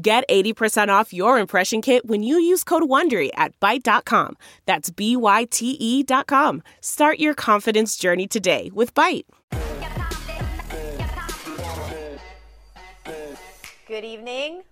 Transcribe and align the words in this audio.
Get 0.00 0.28
80% 0.28 0.90
off 0.90 1.12
your 1.12 1.40
impression 1.40 1.82
kit 1.82 2.06
when 2.06 2.22
you 2.22 2.38
use 2.38 2.62
code 2.62 2.84
WONDERY 2.84 3.30
at 3.34 3.58
Byte.com. 3.58 4.36
That's 4.64 4.90
B-Y-T-E 4.90 6.02
dot 6.04 6.28
com. 6.28 6.62
Start 6.80 7.18
your 7.18 7.34
confidence 7.34 7.96
journey 7.96 8.28
today 8.28 8.70
with 8.72 8.94
Byte. 8.94 9.24
Good 13.88 14.04
evening. 14.04 14.62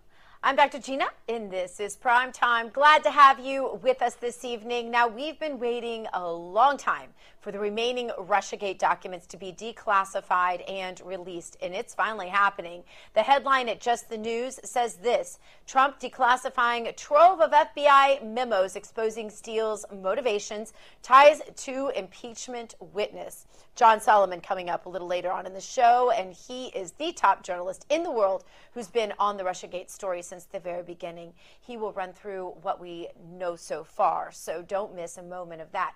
I'm 0.45 0.54
Dr. 0.54 0.78
Gina, 0.78 1.06
and 1.29 1.51
this 1.51 1.80
is 1.80 1.96
Prime 1.96 2.30
Time. 2.30 2.68
Glad 2.68 3.02
to 3.02 3.10
have 3.10 3.40
you 3.40 3.80
with 3.82 4.02
us 4.02 4.15
this 4.15 4.45
evening. 4.45 4.93
Now, 4.93 5.09
we've 5.09 5.40
been 5.40 5.59
waiting 5.59 6.06
a 6.12 6.30
long 6.30 6.77
time 6.77 7.09
for 7.46 7.52
the 7.52 7.60
remaining 7.60 8.10
Russiagate 8.18 8.77
documents 8.77 9.24
to 9.28 9.36
be 9.36 9.52
declassified 9.52 10.68
and 10.68 11.00
released, 11.04 11.56
and 11.62 11.77
it's 11.77 11.95
finally 11.95 12.27
happening. 12.27 12.82
The 13.14 13.23
headline 13.23 13.68
at 13.68 13.80
Just 13.80 14.09
the 14.09 14.18
News 14.18 14.59
says 14.64 14.96
this 14.96 15.38
Trump 15.64 16.01
declassifying 16.01 16.88
a 16.88 16.92
trove 16.92 17.40
of 17.40 17.52
FBI 17.52 18.24
memos 18.24 18.74
exposing 18.74 19.30
Steele's 19.30 19.84
motivations, 19.95 20.73
ties 21.04 21.40
to 21.59 21.93
impeachment 21.95 22.74
witness. 22.80 23.46
John 23.76 24.01
Solomon 24.01 24.40
coming 24.40 24.68
up 24.68 24.87
a 24.87 24.88
little 24.88 25.06
later 25.06 25.30
on 25.30 25.46
in 25.46 25.54
the 25.54 25.60
show, 25.60 26.10
and 26.10 26.32
he 26.32 26.66
is 26.71 26.95
the 26.99 27.12
top 27.12 27.45
journalist 27.45 27.87
in 27.88 28.02
the 28.02 28.10
world 28.10 28.43
who's 28.74 28.88
been 28.88 29.12
on 29.21 29.37
the 29.37 29.45
Russiagate 29.45 29.88
story 29.88 30.21
since 30.21 30.46
the 30.46 30.59
very 30.59 30.82
beginning. 30.82 31.32
He 31.60 31.76
will 31.76 31.93
run 31.93 32.12
through 32.12 32.56
what 32.62 32.80
we 32.80 33.06
know 33.38 33.54
so 33.54 33.84
far, 33.84 34.32
so 34.32 34.62
don't 34.62 34.96
miss 34.96 35.16
a 35.16 35.23
moment 35.23 35.62
of 35.62 35.71
that. 35.71 35.95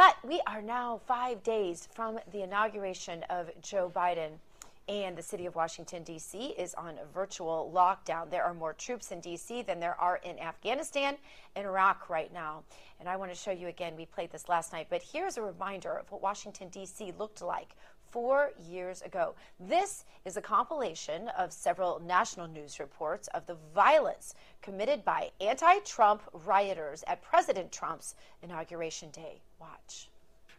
But 0.00 0.16
we 0.24 0.40
are 0.46 0.62
now 0.62 0.98
five 1.06 1.42
days 1.42 1.86
from 1.92 2.18
the 2.32 2.40
inauguration 2.40 3.22
of 3.28 3.50
Joe 3.60 3.92
Biden 3.94 4.30
and 4.88 5.14
the 5.14 5.22
city 5.22 5.44
of 5.44 5.54
Washington, 5.54 6.04
D.C. 6.04 6.54
is 6.56 6.72
on 6.72 6.96
a 6.96 7.04
virtual 7.12 7.70
lockdown. 7.74 8.30
There 8.30 8.42
are 8.42 8.54
more 8.54 8.72
troops 8.72 9.12
in 9.12 9.20
D.C. 9.20 9.60
than 9.60 9.78
there 9.78 10.00
are 10.00 10.16
in 10.24 10.38
Afghanistan 10.38 11.18
and 11.54 11.66
Iraq 11.66 12.08
right 12.08 12.32
now. 12.32 12.62
And 12.98 13.10
I 13.10 13.16
want 13.16 13.30
to 13.30 13.36
show 13.36 13.50
you 13.50 13.68
again, 13.68 13.94
we 13.94 14.06
played 14.06 14.32
this 14.32 14.48
last 14.48 14.72
night, 14.72 14.86
but 14.88 15.02
here's 15.02 15.36
a 15.36 15.42
reminder 15.42 15.92
of 15.92 16.10
what 16.10 16.22
Washington, 16.22 16.70
D.C. 16.70 17.12
looked 17.18 17.42
like 17.42 17.76
four 18.10 18.50
years 18.68 19.02
ago. 19.02 19.34
This 19.58 20.04
is 20.24 20.36
a 20.36 20.42
compilation 20.42 21.28
of 21.38 21.52
several 21.52 22.00
national 22.00 22.48
news 22.48 22.80
reports 22.80 23.28
of 23.28 23.46
the 23.46 23.56
violence 23.74 24.34
committed 24.62 25.04
by 25.04 25.30
anti 25.40 25.78
Trump 25.80 26.22
rioters 26.32 27.04
at 27.06 27.22
President 27.22 27.72
Trump's 27.72 28.14
inauguration 28.42 29.10
day. 29.10 29.40
Watch. 29.60 30.08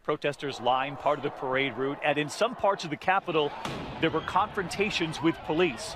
Protesters 0.03 0.59
lined 0.59 0.97
part 0.97 1.19
of 1.19 1.23
the 1.23 1.29
parade 1.29 1.77
route, 1.77 1.99
and 2.03 2.17
in 2.17 2.27
some 2.27 2.55
parts 2.55 2.83
of 2.83 2.89
the 2.89 2.97
Capitol, 2.97 3.51
there 3.99 4.09
were 4.09 4.21
confrontations 4.21 5.21
with 5.21 5.35
police. 5.45 5.95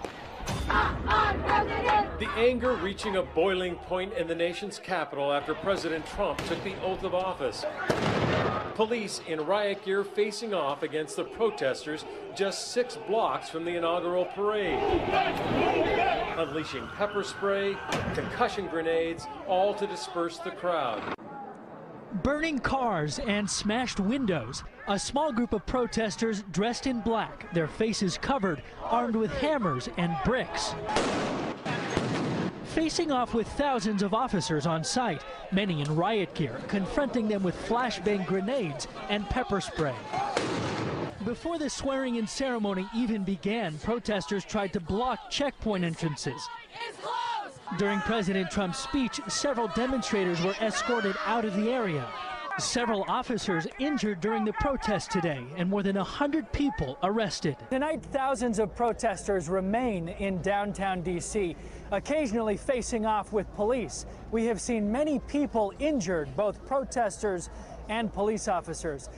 The 0.67 2.29
anger 2.37 2.73
reaching 2.75 3.15
a 3.15 3.23
boiling 3.23 3.75
point 3.75 4.13
in 4.13 4.27
the 4.27 4.35
nation's 4.35 4.77
capital 4.77 5.33
after 5.33 5.55
President 5.55 6.05
Trump 6.05 6.37
took 6.45 6.63
the 6.63 6.79
oath 6.83 7.03
of 7.03 7.15
office. 7.15 7.65
Police 8.75 9.21
in 9.25 9.39
riot 9.39 9.85
gear 9.85 10.03
facing 10.03 10.53
off 10.53 10.83
against 10.83 11.15
the 11.15 11.23
protesters 11.23 12.03
just 12.35 12.73
six 12.73 12.97
blocks 13.07 13.49
from 13.49 13.63
the 13.63 13.77
inaugural 13.77 14.25
parade. 14.25 14.77
Unleashing 16.37 16.85
pepper 16.97 17.23
spray, 17.23 17.77
concussion 18.13 18.67
grenades, 18.67 19.27
all 19.47 19.73
to 19.75 19.87
disperse 19.87 20.39
the 20.39 20.51
crowd 20.51 21.15
burning 22.23 22.57
cars 22.57 23.19
and 23.19 23.47
smashed 23.49 23.99
windows. 23.99 24.63
A 24.87 24.97
small 24.97 25.31
group 25.31 25.53
of 25.53 25.65
protesters 25.65 26.43
dressed 26.51 26.87
in 26.87 27.01
black, 27.01 27.53
their 27.53 27.67
faces 27.67 28.17
covered, 28.17 28.63
armed 28.81 29.15
with 29.15 29.31
hammers 29.31 29.89
and 29.97 30.15
bricks. 30.23 30.73
Facing 32.75 33.09
off 33.09 33.33
with 33.33 33.47
thousands 33.53 34.03
of 34.03 34.13
officers 34.13 34.67
on 34.67 34.83
site, 34.83 35.23
many 35.53 35.79
in 35.79 35.95
riot 35.95 36.33
gear, 36.33 36.59
confronting 36.67 37.29
them 37.29 37.41
with 37.41 37.55
flashbang 37.69 38.25
grenades 38.25 38.89
and 39.07 39.25
pepper 39.29 39.61
spray. 39.61 39.95
Before 41.23 41.57
the 41.57 41.69
swearing 41.69 42.17
in 42.17 42.27
ceremony 42.27 42.85
even 42.93 43.23
began, 43.23 43.77
protesters 43.77 44.43
tried 44.43 44.73
to 44.73 44.81
block 44.81 45.31
checkpoint 45.31 45.85
entrances. 45.85 46.49
During 47.77 48.01
President 48.01 48.51
Trump's 48.51 48.79
speech, 48.79 49.21
several 49.29 49.69
demonstrators 49.69 50.41
were 50.41 50.55
escorted 50.61 51.15
out 51.25 51.45
of 51.45 51.55
the 51.55 51.71
area. 51.71 52.05
Several 52.57 53.03
officers 53.09 53.67
injured 53.79 54.21
during 54.21 54.45
the 54.45 54.53
protest 54.53 55.11
today, 55.11 55.43
and 55.57 55.69
more 55.69 55.83
than 55.83 55.97
100 55.97 56.49
people 56.53 56.97
arrested. 57.03 57.57
Tonight, 57.69 58.01
thousands 58.13 58.59
of 58.59 58.73
protesters 58.73 59.49
remain 59.49 60.07
in 60.07 60.41
downtown 60.41 61.01
D.C., 61.01 61.57
occasionally 61.91 62.55
facing 62.55 63.05
off 63.05 63.33
with 63.33 63.53
police. 63.55 64.05
We 64.31 64.45
have 64.45 64.61
seen 64.61 64.89
many 64.89 65.19
people 65.19 65.73
injured, 65.79 66.33
both 66.37 66.65
protesters 66.65 67.49
and 67.89 68.11
police 68.13 68.47
officers. 68.47 69.09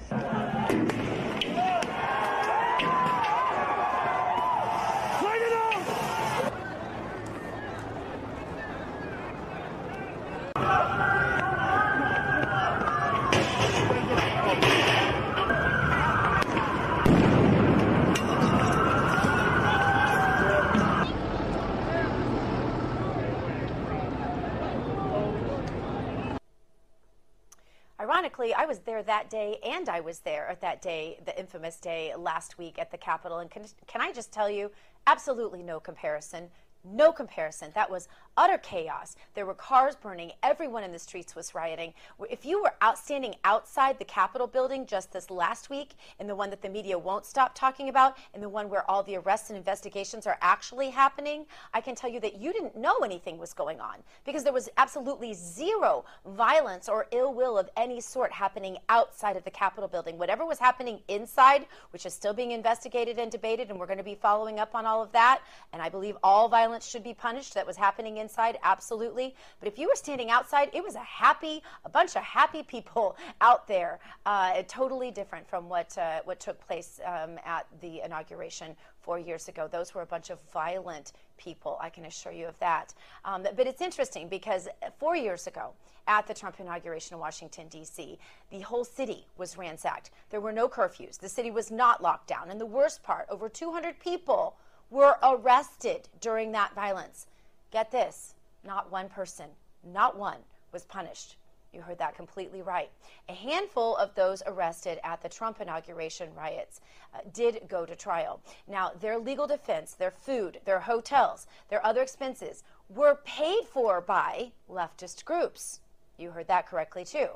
ironically, 28.18 28.54
I 28.54 28.66
was 28.66 28.77
there 28.88 29.04
that 29.04 29.30
day, 29.30 29.60
and 29.64 29.88
I 29.88 30.00
was 30.00 30.20
there 30.20 30.48
at 30.48 30.62
that 30.62 30.82
day, 30.82 31.20
the 31.26 31.38
infamous 31.38 31.80
day 31.80 32.16
last 32.18 32.58
week 32.58 32.80
at 32.80 32.90
the 32.90 32.98
Capitol. 32.98 33.38
And 33.38 33.52
can, 33.52 33.64
can 33.86 34.02
I 34.02 34.12
just 34.12 34.32
tell 34.32 34.50
you, 34.50 34.72
absolutely 35.06 35.62
no 35.62 35.80
comparison 35.80 36.50
no 36.92 37.12
comparison. 37.12 37.72
That 37.76 37.90
was 37.90 38.08
utter 38.38 38.58
chaos. 38.60 39.16
There 39.34 39.46
were 39.46 39.56
cars 39.56 39.96
burning. 39.96 40.32
Everyone 40.44 40.84
in 40.84 40.92
the 40.92 41.00
streets 41.00 41.36
was 41.36 41.56
rioting. 41.56 41.94
If 42.30 42.46
you 42.46 42.62
were 42.62 42.74
out 42.82 42.98
standing 42.98 43.36
outside 43.44 43.98
the 43.98 44.06
Capitol 44.06 44.46
building 44.46 44.86
just 44.86 45.12
this 45.12 45.32
last 45.32 45.70
week, 45.70 45.96
in 46.20 46.28
the 46.28 46.36
one 46.36 46.52
that 46.52 46.62
the 46.62 46.70
media 46.70 46.98
won't 46.98 47.26
stop 47.26 47.56
talking 47.56 47.90
about, 47.90 48.18
in 48.34 48.42
the 48.42 48.50
one 48.50 48.70
where 48.70 48.90
all 48.90 49.02
the 49.04 49.18
arrests 49.18 49.50
and 49.50 49.58
investigations 49.58 50.28
are 50.28 50.38
actually 50.42 50.92
happening, 50.92 51.46
I 51.74 51.82
can 51.82 51.96
tell 51.96 52.12
you 52.12 52.20
that 52.20 52.40
you 52.40 52.54
didn't 52.54 52.78
know 52.78 52.98
anything 53.00 53.40
was 53.40 53.54
going 53.54 53.82
on 53.82 53.98
because 54.24 54.44
there 54.44 54.54
was 54.54 54.70
absolutely 54.78 55.34
zero 55.34 56.06
violence 56.26 56.88
or 56.88 57.08
ill 57.12 57.34
will 57.34 57.58
of 57.58 57.70
any 57.76 58.00
sort 58.00 58.32
happening 58.32 58.78
outside 58.90 59.36
of 59.36 59.44
the 59.44 59.52
Capitol 59.52 59.88
building. 59.88 60.18
Whatever 60.18 60.46
was 60.46 60.60
happening 60.60 61.00
inside, 61.08 61.66
which 61.90 62.06
is 62.06 62.14
still 62.14 62.34
being 62.34 62.52
investigated 62.52 63.18
and 63.18 63.32
debated, 63.32 63.70
and 63.70 63.80
we're 63.80 63.88
going 63.88 63.98
to 63.98 64.04
be 64.04 64.16
following 64.16 64.60
up 64.60 64.76
on 64.76 64.86
all 64.86 65.02
of 65.02 65.12
that, 65.14 65.42
and 65.74 65.82
I 65.82 65.90
believe 65.90 66.16
all 66.24 66.48
violence 66.48 66.77
violence 66.78 66.90
should 66.90 67.04
be 67.04 67.14
punished 67.14 67.56
that 67.56 67.66
was 67.66 67.76
happening 67.76 68.18
inside, 68.18 68.58
absolutely. 68.62 69.34
But 69.60 69.68
if 69.68 69.80
you 69.80 69.88
were 69.88 69.96
standing 69.96 70.30
outside, 70.30 70.70
it 70.74 70.84
was 70.84 70.96
a 70.96 71.00
happy, 71.00 71.64
a 71.86 71.90
bunch 71.90 72.16
of 72.16 72.22
happy 72.22 72.62
people 72.62 73.18
out 73.42 73.68
there. 73.68 74.00
Uh, 74.26 74.62
totally 74.68 75.10
different 75.12 75.48
from 75.50 75.70
what 75.70 75.98
uh, 75.98 76.20
what 76.26 76.40
took 76.40 76.60
place 76.68 77.00
um, 77.06 77.40
at 77.46 77.66
the 77.82 78.02
inauguration 78.06 78.76
four 79.02 79.18
years 79.18 79.48
ago. 79.48 79.68
Those 79.68 79.96
were 79.96 80.04
a 80.04 80.06
bunch 80.06 80.30
of 80.30 80.38
violent 80.54 81.14
people, 81.38 81.78
I 81.82 81.90
can 81.90 82.06
assure 82.06 82.32
you 82.32 82.48
of 82.48 82.60
that. 82.60 82.94
Um, 83.26 83.48
but 83.56 83.68
it's 83.68 83.82
interesting 83.82 84.28
because 84.28 84.68
four 85.00 85.16
years 85.16 85.48
ago, 85.48 85.74
at 86.08 86.28
the 86.28 86.34
Trump 86.34 86.60
inauguration 86.60 87.16
in 87.16 87.20
Washington, 87.20 87.68
D.C., 87.70 88.18
the 88.50 88.60
whole 88.62 88.86
city 88.86 89.26
was 89.38 89.58
ransacked. 89.58 90.12
There 90.30 90.42
were 90.42 90.54
no 90.54 90.68
curfews. 90.68 91.20
The 91.20 91.30
city 91.30 91.52
was 91.52 91.70
not 91.70 92.02
locked 92.02 92.28
down. 92.28 92.50
And 92.50 92.60
the 92.60 92.66
worst 92.66 93.04
part, 93.04 93.28
over 93.30 93.50
200 93.50 94.00
people 94.00 94.56
were 94.90 95.18
arrested 95.24 96.08
during 96.22 96.52
that 96.54 96.74
violence. 96.74 97.28
Get 97.72 97.92
this 97.92 98.34
not 98.64 98.92
one 98.92 99.10
person, 99.10 99.48
not 99.84 100.18
one 100.18 100.40
was 100.72 100.86
punished 100.86 101.36
You 101.74 101.82
heard 101.82 102.00
that 102.00 102.16
completely 102.16 102.62
right. 102.62 102.90
A 103.30 103.34
handful 103.34 103.96
of 103.98 104.16
those 104.16 104.42
arrested 104.48 105.00
at 105.04 105.22
the 105.22 105.30
Trump 105.30 105.62
inauguration 105.62 106.30
riots 106.36 106.82
uh, 107.14 107.20
did 107.34 107.62
go 107.68 107.86
to 107.86 107.96
trial. 107.96 108.42
Now, 108.68 108.92
their 109.00 109.18
legal 109.20 109.48
defense, 109.48 109.94
their 109.94 110.12
food, 110.12 110.60
their 110.66 110.80
hotels, 110.80 111.46
their 111.70 111.86
other 111.86 112.02
expenses 112.02 112.64
were 112.90 113.20
paid 113.26 113.66
for 113.66 114.02
by 114.02 114.52
leftist 114.70 115.26
groups. 115.26 115.82
You 116.18 116.32
heard 116.32 116.48
that 116.48 116.68
correctly, 116.68 117.04
too. 117.04 117.28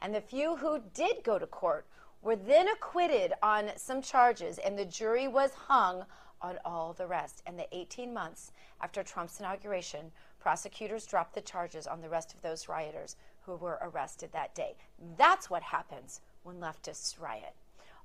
And 0.00 0.14
the 0.14 0.20
few 0.20 0.56
who 0.56 0.80
did 0.94 1.24
go 1.24 1.38
to 1.38 1.46
court 1.46 1.86
were 2.22 2.36
then 2.36 2.68
acquitted 2.68 3.32
on 3.42 3.70
some 3.76 4.02
charges, 4.02 4.58
and 4.58 4.78
the 4.78 4.84
jury 4.84 5.28
was 5.28 5.52
hung 5.54 6.04
on 6.40 6.58
all 6.64 6.92
the 6.92 7.06
rest. 7.06 7.42
And 7.46 7.58
the 7.58 7.68
18 7.76 8.12
months 8.12 8.52
after 8.80 9.02
Trump's 9.02 9.40
inauguration, 9.40 10.12
prosecutors 10.40 11.06
dropped 11.06 11.34
the 11.34 11.40
charges 11.40 11.86
on 11.86 12.00
the 12.00 12.08
rest 12.08 12.34
of 12.34 12.42
those 12.42 12.68
rioters 12.68 13.16
who 13.42 13.56
were 13.56 13.78
arrested 13.82 14.30
that 14.32 14.54
day. 14.54 14.76
That's 15.16 15.50
what 15.50 15.62
happens 15.62 16.20
when 16.42 16.56
leftists 16.56 17.20
riot. 17.20 17.54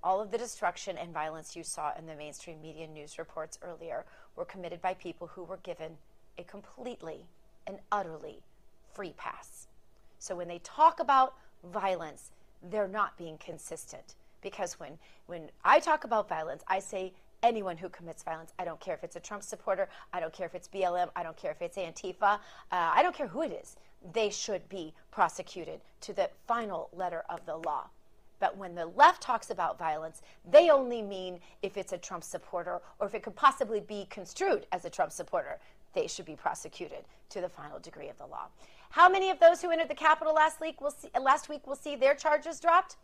All 0.04 0.20
of 0.20 0.32
the 0.32 0.38
destruction 0.38 0.98
and 0.98 1.14
violence 1.14 1.56
you 1.56 1.64
saw 1.64 1.92
in 1.98 2.06
the 2.06 2.16
mainstream 2.16 2.62
media 2.62 2.88
news 2.88 3.18
reports 3.18 3.58
earlier 3.62 4.06
were 4.36 4.46
committed 4.46 4.82
by 4.82 4.94
people 4.94 5.28
who 5.28 5.44
were 5.44 5.60
given 5.64 5.98
a 6.38 6.44
completely 6.44 7.26
and 7.68 7.80
utterly 7.92 8.42
free 8.94 9.14
pass. 9.18 9.68
So 10.20 10.36
when 10.36 10.48
they 10.48 10.60
talk 10.60 11.00
about 11.00 11.36
violence, 11.72 12.32
they're 12.70 12.88
not 12.88 13.18
being 13.18 13.38
consistent. 13.38 14.16
Because 14.42 14.80
when, 14.80 14.98
when 15.26 15.50
I 15.64 15.80
talk 15.80 16.04
about 16.04 16.28
violence, 16.28 16.64
I 16.68 16.80
say 16.80 17.14
anyone 17.44 17.78
who 17.78 17.90
commits 17.90 18.24
violence. 18.24 18.54
I 18.58 18.66
don't 18.66 18.80
care 18.80 18.96
if 18.96 19.04
it's 19.04 19.16
a 19.16 19.20
Trump 19.20 19.44
supporter. 19.44 19.90
I 20.12 20.20
don't 20.20 20.34
care 20.34 20.48
if 20.48 20.56
it's 20.56 20.68
BLM. 20.68 21.10
I 21.16 21.22
don't 21.22 21.38
care 21.38 21.52
if 21.52 21.62
it's 21.62 21.78
Antifa. 21.78 22.24
Uh, 22.24 22.40
I 22.72 23.04
don't 23.04 23.16
care 23.16 23.28
who 23.28 23.44
it 23.44 23.52
is. 23.52 23.76
They 24.14 24.30
should 24.30 24.68
be 24.70 24.94
prosecuted 25.12 25.82
to 26.02 26.14
the 26.14 26.30
final 26.48 26.90
letter 26.94 27.24
of 27.30 27.46
the 27.46 27.58
law. 27.58 27.88
But 28.40 28.58
when 28.58 28.76
the 28.76 28.88
left 28.88 29.22
talks 29.22 29.52
about 29.52 29.78
violence, 29.78 30.22
they 30.50 30.70
only 30.70 31.02
mean 31.02 31.40
if 31.62 31.78
it's 31.78 31.94
a 31.94 31.98
Trump 31.98 32.24
supporter 32.24 32.82
or 33.00 33.08
if 33.08 33.16
it 33.16 33.24
could 33.24 33.36
possibly 33.36 33.80
be 33.80 34.08
construed 34.10 34.66
as 34.72 34.84
a 34.84 34.90
Trump 34.90 35.12
supporter. 35.12 35.60
They 35.94 36.08
should 36.08 36.26
be 36.26 36.36
prosecuted 36.36 37.06
to 37.30 37.40
the 37.40 37.48
final 37.48 37.80
degree 37.80 38.10
of 38.10 38.18
the 38.18 38.26
law. 38.26 38.48
How 38.90 39.08
many 39.08 39.30
of 39.30 39.40
those 39.40 39.62
who 39.62 39.72
entered 39.72 39.90
the 39.90 39.96
Capitol 39.96 40.34
last 40.34 40.60
week 40.60 40.82
will 40.82 40.92
see, 40.92 41.10
last 41.20 41.50
week 41.50 41.66
will 41.66 41.76
see 41.76 41.96
their 41.96 42.16
charges 42.16 42.60
dropped? 42.60 42.98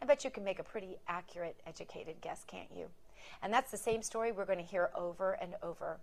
I 0.00 0.06
bet 0.06 0.24
you 0.24 0.30
can 0.30 0.44
make 0.44 0.58
a 0.58 0.64
pretty 0.64 0.96
accurate, 1.06 1.56
educated 1.66 2.20
guess, 2.20 2.44
can't 2.46 2.70
you? 2.74 2.86
And 3.42 3.52
that's 3.52 3.70
the 3.70 3.76
same 3.76 4.02
story 4.02 4.32
we're 4.32 4.44
going 4.44 4.58
to 4.58 4.64
hear 4.64 4.90
over 4.94 5.32
and 5.32 5.54
over. 5.62 5.98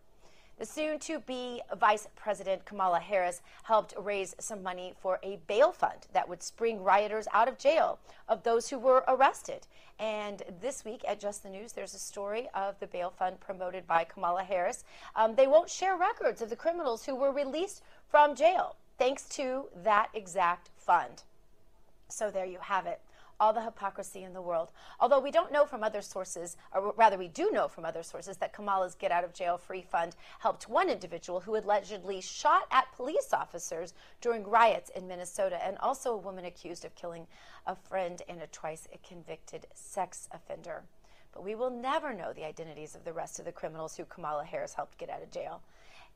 The 0.58 0.66
soon 0.66 1.00
to 1.00 1.20
be 1.20 1.62
Vice 1.78 2.08
President 2.16 2.64
Kamala 2.64 3.00
Harris 3.00 3.42
helped 3.64 3.94
raise 3.98 4.34
some 4.40 4.64
money 4.64 4.94
for 5.02 5.20
a 5.22 5.38
bail 5.48 5.74
fund 5.74 6.08
that 6.14 6.30
would 6.30 6.42
spring 6.42 6.82
rioters 6.82 7.28
out 7.34 7.50
of 7.50 7.58
jail 7.58 8.00
of 8.30 8.44
those 8.44 8.70
who 8.70 8.80
were 8.80 9.04
arrested. 9.06 9.68
And 10.00 10.44
this 10.62 10.86
week 10.86 11.04
at 11.06 11.20
Just 11.20 11.44
the 11.44 11.50
News, 11.50 11.74
there's 11.74 11.94
a 11.94 12.00
story 12.00 12.48
of 12.54 12.80
the 12.80 12.88
bail 12.88 13.10
fund 13.10 13.42
promoted 13.42 13.86
by 13.86 14.06
Kamala 14.06 14.44
Harris. 14.44 14.86
Um, 15.14 15.36
they 15.36 15.48
won't 15.48 15.70
share 15.70 15.98
records 15.98 16.42
of 16.42 16.50
the 16.50 16.56
criminals 16.56 17.06
who 17.06 17.16
were 17.16 17.32
released 17.32 17.84
from 18.08 18.34
jail 18.34 18.78
thanks 18.98 19.24
to 19.24 19.68
that 19.84 20.10
exact 20.14 20.70
fund. 20.78 21.24
So 22.08 22.32
there 22.32 22.46
you 22.46 22.60
have 22.62 22.86
it 22.86 23.02
all 23.40 23.54
the 23.54 23.64
hypocrisy 23.64 24.24
in 24.24 24.34
the 24.34 24.42
world. 24.42 24.72
Although 25.00 25.20
we 25.20 25.32
don't 25.32 25.52
know 25.52 25.66
from 25.66 25.84
other 25.84 26.02
sources, 26.02 26.58
or 26.74 26.94
rather, 26.96 27.18
we 27.18 27.28
do 27.28 27.52
know 27.52 27.68
from 27.68 27.86
other 27.86 28.04
sources, 28.04 28.38
that 28.38 28.54
Kamala's 28.54 28.96
Get 28.96 29.12
Out 29.12 29.24
of 29.24 29.34
Jail 29.34 29.58
Free 29.58 29.82
Fund 29.82 30.16
helped 30.40 30.70
one 30.70 30.90
individual 30.90 31.40
who 31.42 31.56
allegedly 31.56 32.22
shot 32.22 32.68
at 32.72 32.92
police 32.96 33.34
officers 33.34 33.94
during 34.22 34.44
riots 34.44 34.90
in 34.90 35.08
Minnesota, 35.08 35.64
and 35.66 35.78
also 35.80 36.14
a 36.14 36.18
woman 36.18 36.46
accused 36.46 36.86
of 36.86 36.96
killing 36.96 37.28
a 37.68 37.76
friend 37.76 38.22
and 38.30 38.42
a 38.42 38.48
twice 38.48 38.88
convicted 39.08 39.68
sex 39.74 40.28
offender. 40.32 40.84
But 41.34 41.44
we 41.44 41.56
will 41.56 41.70
never 41.70 42.14
know 42.14 42.32
the 42.32 42.46
identities 42.46 42.96
of 42.96 43.04
the 43.04 43.12
rest 43.12 43.40
of 43.40 43.46
the 43.46 43.52
criminals 43.52 43.98
who 43.98 44.06
Kamala 44.06 44.46
Harris 44.46 44.74
helped 44.74 44.98
get 44.98 45.10
out 45.10 45.22
of 45.22 45.32
jail. 45.32 45.62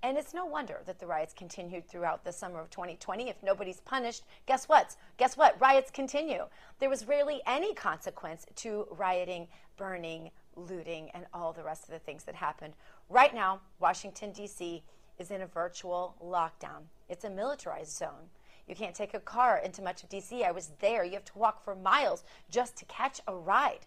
And 0.02 0.18
it's 0.18 0.34
no 0.34 0.46
wonder 0.46 0.80
that 0.86 1.00
the 1.00 1.06
riots 1.06 1.34
continued 1.34 1.88
throughout 1.88 2.24
the 2.24 2.32
summer 2.32 2.62
of 2.62 2.70
2020. 2.70 3.28
If 3.28 3.44
nobody's 3.44 3.82
punished, 3.82 4.24
guess 4.46 4.70
what? 4.70 4.96
Guess 5.18 5.36
what? 5.36 5.60
Riots 5.60 5.92
continue. 5.92 6.46
There 6.80 6.90
was 6.90 7.08
rarely 7.08 7.42
any 7.46 7.74
consequence 7.74 8.46
to 8.58 8.88
rioting, 8.92 9.50
burning, 9.76 10.32
looting, 10.56 11.10
and 11.14 11.26
all 11.34 11.52
the 11.52 11.64
rest 11.64 11.84
of 11.84 11.90
the 11.90 12.00
things 12.00 12.24
that 12.24 12.36
happened. 12.36 12.76
Right 13.10 13.34
now, 13.34 13.60
Washington, 13.80 14.32
D.C. 14.32 14.84
is 15.18 15.32
in 15.32 15.42
a 15.42 15.48
virtual 15.48 16.16
lockdown. 16.24 16.84
It's 17.10 17.26
a 17.26 17.30
militarized 17.30 17.98
zone. 17.98 18.30
You 18.70 18.76
can't 18.76 18.96
take 18.96 19.14
a 19.14 19.20
car 19.20 19.58
into 19.58 19.82
much 19.82 20.04
of 20.04 20.10
D.C. 20.10 20.46
I 20.46 20.52
was 20.52 20.72
there. 20.80 21.04
You 21.04 21.14
have 21.14 21.26
to 21.26 21.38
walk 21.38 21.62
for 21.62 21.76
miles 21.76 22.24
just 22.50 22.78
to 22.78 22.86
catch 22.86 23.20
a 23.28 23.36
ride. 23.36 23.86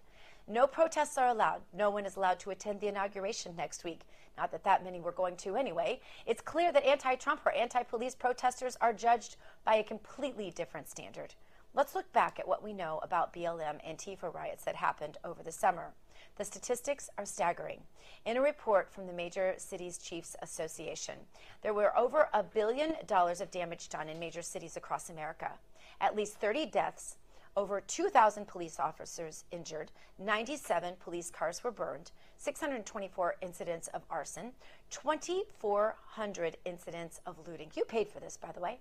No 0.48 0.66
protests 0.66 1.16
are 1.16 1.28
allowed. 1.28 1.62
No 1.72 1.88
one 1.88 2.04
is 2.04 2.16
allowed 2.16 2.40
to 2.40 2.50
attend 2.50 2.80
the 2.80 2.88
inauguration 2.88 3.54
next 3.56 3.84
week. 3.84 4.00
Not 4.36 4.50
that 4.52 4.64
that 4.64 4.84
many 4.84 5.00
were 5.00 5.12
going 5.12 5.36
to 5.38 5.56
anyway. 5.56 6.00
It's 6.26 6.40
clear 6.40 6.72
that 6.72 6.84
anti 6.84 7.14
Trump 7.16 7.42
or 7.44 7.52
anti 7.52 7.82
police 7.82 8.14
protesters 8.14 8.76
are 8.80 8.92
judged 8.92 9.36
by 9.64 9.76
a 9.76 9.84
completely 9.84 10.50
different 10.50 10.88
standard. 10.88 11.34
Let's 11.74 11.94
look 11.94 12.12
back 12.12 12.38
at 12.38 12.46
what 12.46 12.62
we 12.62 12.74
know 12.74 13.00
about 13.02 13.32
BLM 13.32 13.80
Antifa 13.88 14.32
riots 14.34 14.64
that 14.64 14.76
happened 14.76 15.16
over 15.24 15.42
the 15.42 15.52
summer. 15.52 15.94
The 16.36 16.44
statistics 16.44 17.08
are 17.18 17.24
staggering. 17.24 17.80
In 18.24 18.36
a 18.36 18.42
report 18.42 18.92
from 18.92 19.06
the 19.06 19.12
Major 19.12 19.54
Cities 19.56 19.98
Chiefs 19.98 20.36
Association, 20.42 21.14
there 21.62 21.74
were 21.74 21.96
over 21.96 22.28
a 22.32 22.42
billion 22.42 22.94
dollars 23.06 23.40
of 23.40 23.50
damage 23.50 23.88
done 23.88 24.08
in 24.08 24.18
major 24.18 24.42
cities 24.42 24.76
across 24.76 25.10
America. 25.10 25.52
At 26.00 26.16
least 26.16 26.34
30 26.34 26.66
deaths, 26.66 27.16
over 27.56 27.80
2,000 27.80 28.46
police 28.46 28.80
officers 28.80 29.44
injured, 29.50 29.90
97 30.18 30.94
police 31.00 31.30
cars 31.30 31.62
were 31.62 31.70
burned, 31.70 32.10
624 32.38 33.36
incidents 33.42 33.88
of 33.88 34.02
arson, 34.10 34.52
2,400 34.90 36.56
incidents 36.64 37.20
of 37.26 37.36
looting. 37.46 37.70
You 37.74 37.84
paid 37.84 38.08
for 38.08 38.20
this, 38.20 38.36
by 38.36 38.52
the 38.52 38.60
way. 38.60 38.78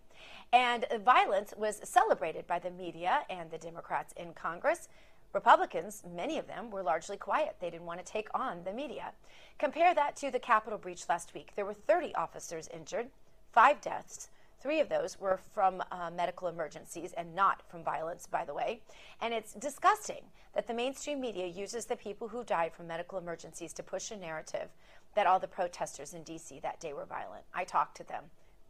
And 0.53 0.85
violence 1.03 1.53
was 1.57 1.81
celebrated 1.83 2.47
by 2.47 2.59
the 2.59 2.71
media 2.71 3.21
and 3.29 3.51
the 3.51 3.57
Democrats 3.57 4.13
in 4.17 4.33
Congress. 4.33 4.87
Republicans, 5.33 6.03
many 6.13 6.37
of 6.37 6.47
them, 6.47 6.69
were 6.71 6.83
largely 6.83 7.17
quiet. 7.17 7.55
They 7.59 7.69
didn't 7.69 7.85
want 7.85 8.05
to 8.05 8.11
take 8.11 8.27
on 8.33 8.63
the 8.63 8.73
media. 8.73 9.11
Compare 9.59 9.93
that 9.95 10.15
to 10.17 10.31
the 10.31 10.39
Capitol 10.39 10.77
breach 10.77 11.07
last 11.07 11.33
week. 11.33 11.51
There 11.55 11.65
were 11.65 11.73
30 11.73 12.15
officers 12.15 12.67
injured, 12.73 13.07
five 13.51 13.79
deaths, 13.79 14.29
Three 14.61 14.79
of 14.79 14.89
those 14.89 15.19
were 15.19 15.39
from 15.53 15.81
uh, 15.91 16.11
medical 16.15 16.47
emergencies 16.47 17.13
and 17.13 17.33
not 17.33 17.63
from 17.69 17.83
violence, 17.83 18.27
by 18.27 18.45
the 18.45 18.53
way. 18.53 18.81
And 19.19 19.33
it's 19.33 19.53
disgusting 19.53 20.21
that 20.53 20.67
the 20.67 20.73
mainstream 20.73 21.19
media 21.19 21.47
uses 21.47 21.85
the 21.85 21.95
people 21.95 22.27
who 22.27 22.43
died 22.43 22.73
from 22.73 22.87
medical 22.87 23.17
emergencies 23.17 23.73
to 23.73 23.83
push 23.83 24.11
a 24.11 24.17
narrative 24.17 24.69
that 25.15 25.25
all 25.25 25.39
the 25.39 25.47
protesters 25.47 26.13
in 26.13 26.23
D.C. 26.23 26.59
that 26.59 26.79
day 26.79 26.93
were 26.93 27.05
violent. 27.05 27.43
I 27.53 27.63
talked 27.63 27.97
to 27.97 28.03
them, 28.03 28.25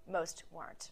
most 0.09 0.43
weren't. 0.51 0.91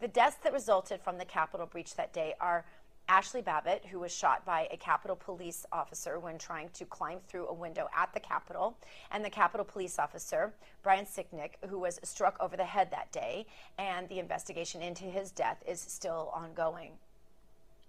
The 0.00 0.08
deaths 0.08 0.38
that 0.44 0.52
resulted 0.52 1.02
from 1.02 1.18
the 1.18 1.24
Capitol 1.24 1.66
breach 1.66 1.96
that 1.96 2.12
day 2.12 2.34
are 2.40 2.64
Ashli 3.08 3.42
Babbitt, 3.42 3.86
who 3.86 4.00
was 4.00 4.14
shot 4.14 4.44
by 4.44 4.68
a 4.70 4.76
Capitol 4.76 5.16
police 5.16 5.64
officer 5.72 6.18
when 6.18 6.36
trying 6.36 6.68
to 6.74 6.84
climb 6.84 7.20
through 7.26 7.48
a 7.48 7.54
window 7.54 7.88
at 7.96 8.12
the 8.12 8.20
Capitol, 8.20 8.76
and 9.10 9.24
the 9.24 9.30
Capitol 9.30 9.64
police 9.64 9.98
officer, 9.98 10.52
Brian 10.82 11.06
Sicknick, 11.06 11.52
who 11.70 11.78
was 11.78 11.98
struck 12.02 12.36
over 12.38 12.54
the 12.54 12.64
head 12.66 12.90
that 12.90 13.10
day, 13.10 13.46
and 13.78 14.08
the 14.08 14.18
investigation 14.18 14.82
into 14.82 15.04
his 15.04 15.30
death 15.30 15.62
is 15.66 15.80
still 15.80 16.30
ongoing. 16.34 16.92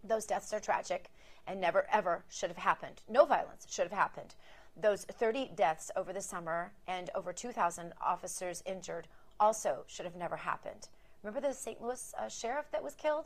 Those 0.05 0.25
deaths 0.25 0.53
are 0.53 0.59
tragic 0.61 1.09
and 1.45 1.59
never, 1.59 1.85
ever 1.91 2.23
should 2.29 2.49
have 2.49 2.57
happened. 2.57 3.01
No 3.09 3.25
violence 3.25 3.67
should 3.69 3.83
have 3.89 3.91
happened. 3.91 4.35
Those 4.79 5.03
30 5.03 5.51
deaths 5.53 5.91
over 5.97 6.13
the 6.13 6.21
summer 6.21 6.71
and 6.87 7.09
over 7.13 7.33
2,000 7.33 7.91
officers 8.01 8.63
injured 8.65 9.07
also 9.37 9.83
should 9.87 10.05
have 10.05 10.15
never 10.15 10.37
happened. 10.37 10.87
Remember 11.23 11.45
the 11.45 11.53
St. 11.53 11.81
Louis 11.81 12.13
uh, 12.17 12.29
sheriff 12.29 12.67
that 12.71 12.83
was 12.83 12.95
killed? 12.95 13.25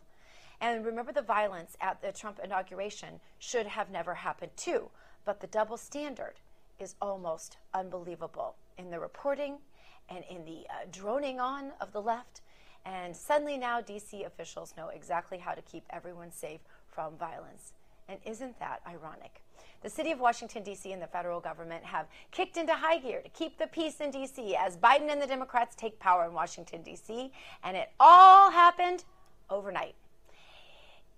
And 0.63 0.85
remember, 0.85 1.11
the 1.11 1.21
violence 1.21 1.75
at 1.81 2.01
the 2.01 2.13
Trump 2.13 2.39
inauguration 2.41 3.19
should 3.37 3.67
have 3.67 3.89
never 3.91 4.13
happened 4.13 4.51
too. 4.55 4.89
But 5.25 5.41
the 5.41 5.47
double 5.47 5.75
standard 5.75 6.35
is 6.79 6.95
almost 7.01 7.57
unbelievable 7.73 8.55
in 8.77 8.89
the 8.89 8.97
reporting 8.97 9.57
and 10.07 10.23
in 10.29 10.45
the 10.45 10.65
uh, 10.69 10.85
droning 10.89 11.41
on 11.41 11.73
of 11.81 11.91
the 11.91 12.01
left. 12.01 12.39
And 12.85 13.13
suddenly 13.13 13.57
now, 13.57 13.81
DC 13.81 14.25
officials 14.25 14.73
know 14.77 14.87
exactly 14.87 15.37
how 15.37 15.51
to 15.51 15.61
keep 15.61 15.83
everyone 15.89 16.31
safe 16.31 16.61
from 16.87 17.17
violence. 17.17 17.73
And 18.07 18.19
isn't 18.25 18.57
that 18.59 18.79
ironic? 18.87 19.41
The 19.81 19.89
city 19.89 20.11
of 20.11 20.21
Washington, 20.21 20.63
D.C. 20.63 20.93
and 20.93 21.01
the 21.01 21.07
federal 21.07 21.41
government 21.41 21.83
have 21.83 22.07
kicked 22.31 22.55
into 22.55 22.73
high 22.73 22.99
gear 22.99 23.21
to 23.21 23.29
keep 23.29 23.57
the 23.57 23.67
peace 23.67 23.99
in 23.99 24.11
D.C. 24.11 24.55
as 24.55 24.77
Biden 24.77 25.11
and 25.11 25.21
the 25.21 25.27
Democrats 25.27 25.75
take 25.75 25.99
power 25.99 26.23
in 26.23 26.31
Washington, 26.31 26.83
D.C. 26.83 27.33
And 27.65 27.75
it 27.75 27.91
all 27.99 28.49
happened 28.49 29.03
overnight. 29.49 29.95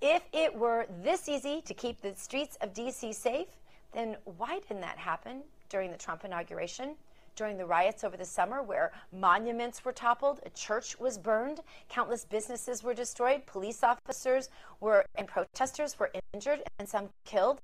If 0.01 0.23
it 0.33 0.53
were 0.53 0.87
this 1.03 1.27
easy 1.29 1.61
to 1.61 1.73
keep 1.73 2.01
the 2.01 2.13
streets 2.15 2.57
of 2.61 2.73
D.C. 2.73 3.13
safe, 3.13 3.47
then 3.93 4.17
why 4.37 4.59
didn't 4.59 4.81
that 4.81 4.97
happen 4.97 5.41
during 5.69 5.91
the 5.91 5.97
Trump 5.97 6.25
inauguration? 6.25 6.95
during 7.35 7.57
the 7.57 7.65
riots 7.65 8.03
over 8.03 8.17
the 8.17 8.25
summer 8.25 8.61
where 8.61 8.91
monuments 9.11 9.83
were 9.83 9.91
toppled, 9.91 10.39
a 10.45 10.49
church 10.51 10.99
was 10.99 11.17
burned, 11.17 11.59
countless 11.89 12.25
businesses 12.25 12.83
were 12.83 12.93
destroyed, 12.93 13.45
police 13.45 13.83
officers 13.83 14.49
were 14.79 15.05
and 15.15 15.27
protesters 15.27 15.99
were 15.99 16.11
injured 16.33 16.63
and 16.79 16.87
some 16.87 17.09
killed. 17.25 17.61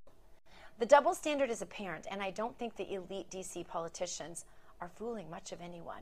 The 0.79 0.85
double 0.85 1.13
standard 1.13 1.50
is 1.50 1.61
apparent, 1.61 2.07
and 2.09 2.21
I 2.21 2.31
don't 2.31 2.57
think 2.57 2.75
the 2.75 2.93
elite 2.93 3.29
DC 3.29 3.67
politicians 3.67 4.45
are 4.79 4.89
fooling 4.89 5.29
much 5.29 5.51
of 5.51 5.61
anyone. 5.61 6.01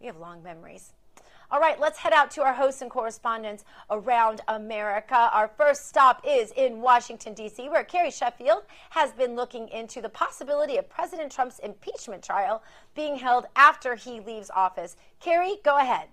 We 0.00 0.06
have 0.06 0.16
long 0.16 0.42
memories. 0.42 0.92
All 1.52 1.60
right, 1.60 1.78
let's 1.78 1.98
head 1.98 2.14
out 2.14 2.30
to 2.30 2.42
our 2.42 2.54
hosts 2.54 2.80
and 2.80 2.90
correspondents 2.90 3.66
around 3.90 4.40
America. 4.48 5.28
Our 5.34 5.48
first 5.48 5.86
stop 5.86 6.24
is 6.26 6.50
in 6.52 6.80
Washington, 6.80 7.34
D.C., 7.34 7.68
where 7.68 7.84
Carrie 7.84 8.10
Sheffield 8.10 8.62
has 8.88 9.12
been 9.12 9.36
looking 9.36 9.68
into 9.68 10.00
the 10.00 10.08
possibility 10.08 10.78
of 10.78 10.88
President 10.88 11.30
Trump's 11.30 11.58
impeachment 11.58 12.24
trial 12.24 12.62
being 12.94 13.16
held 13.16 13.44
after 13.54 13.96
he 13.96 14.18
leaves 14.20 14.50
office. 14.56 14.96
Carrie, 15.20 15.56
go 15.62 15.76
ahead. 15.76 16.08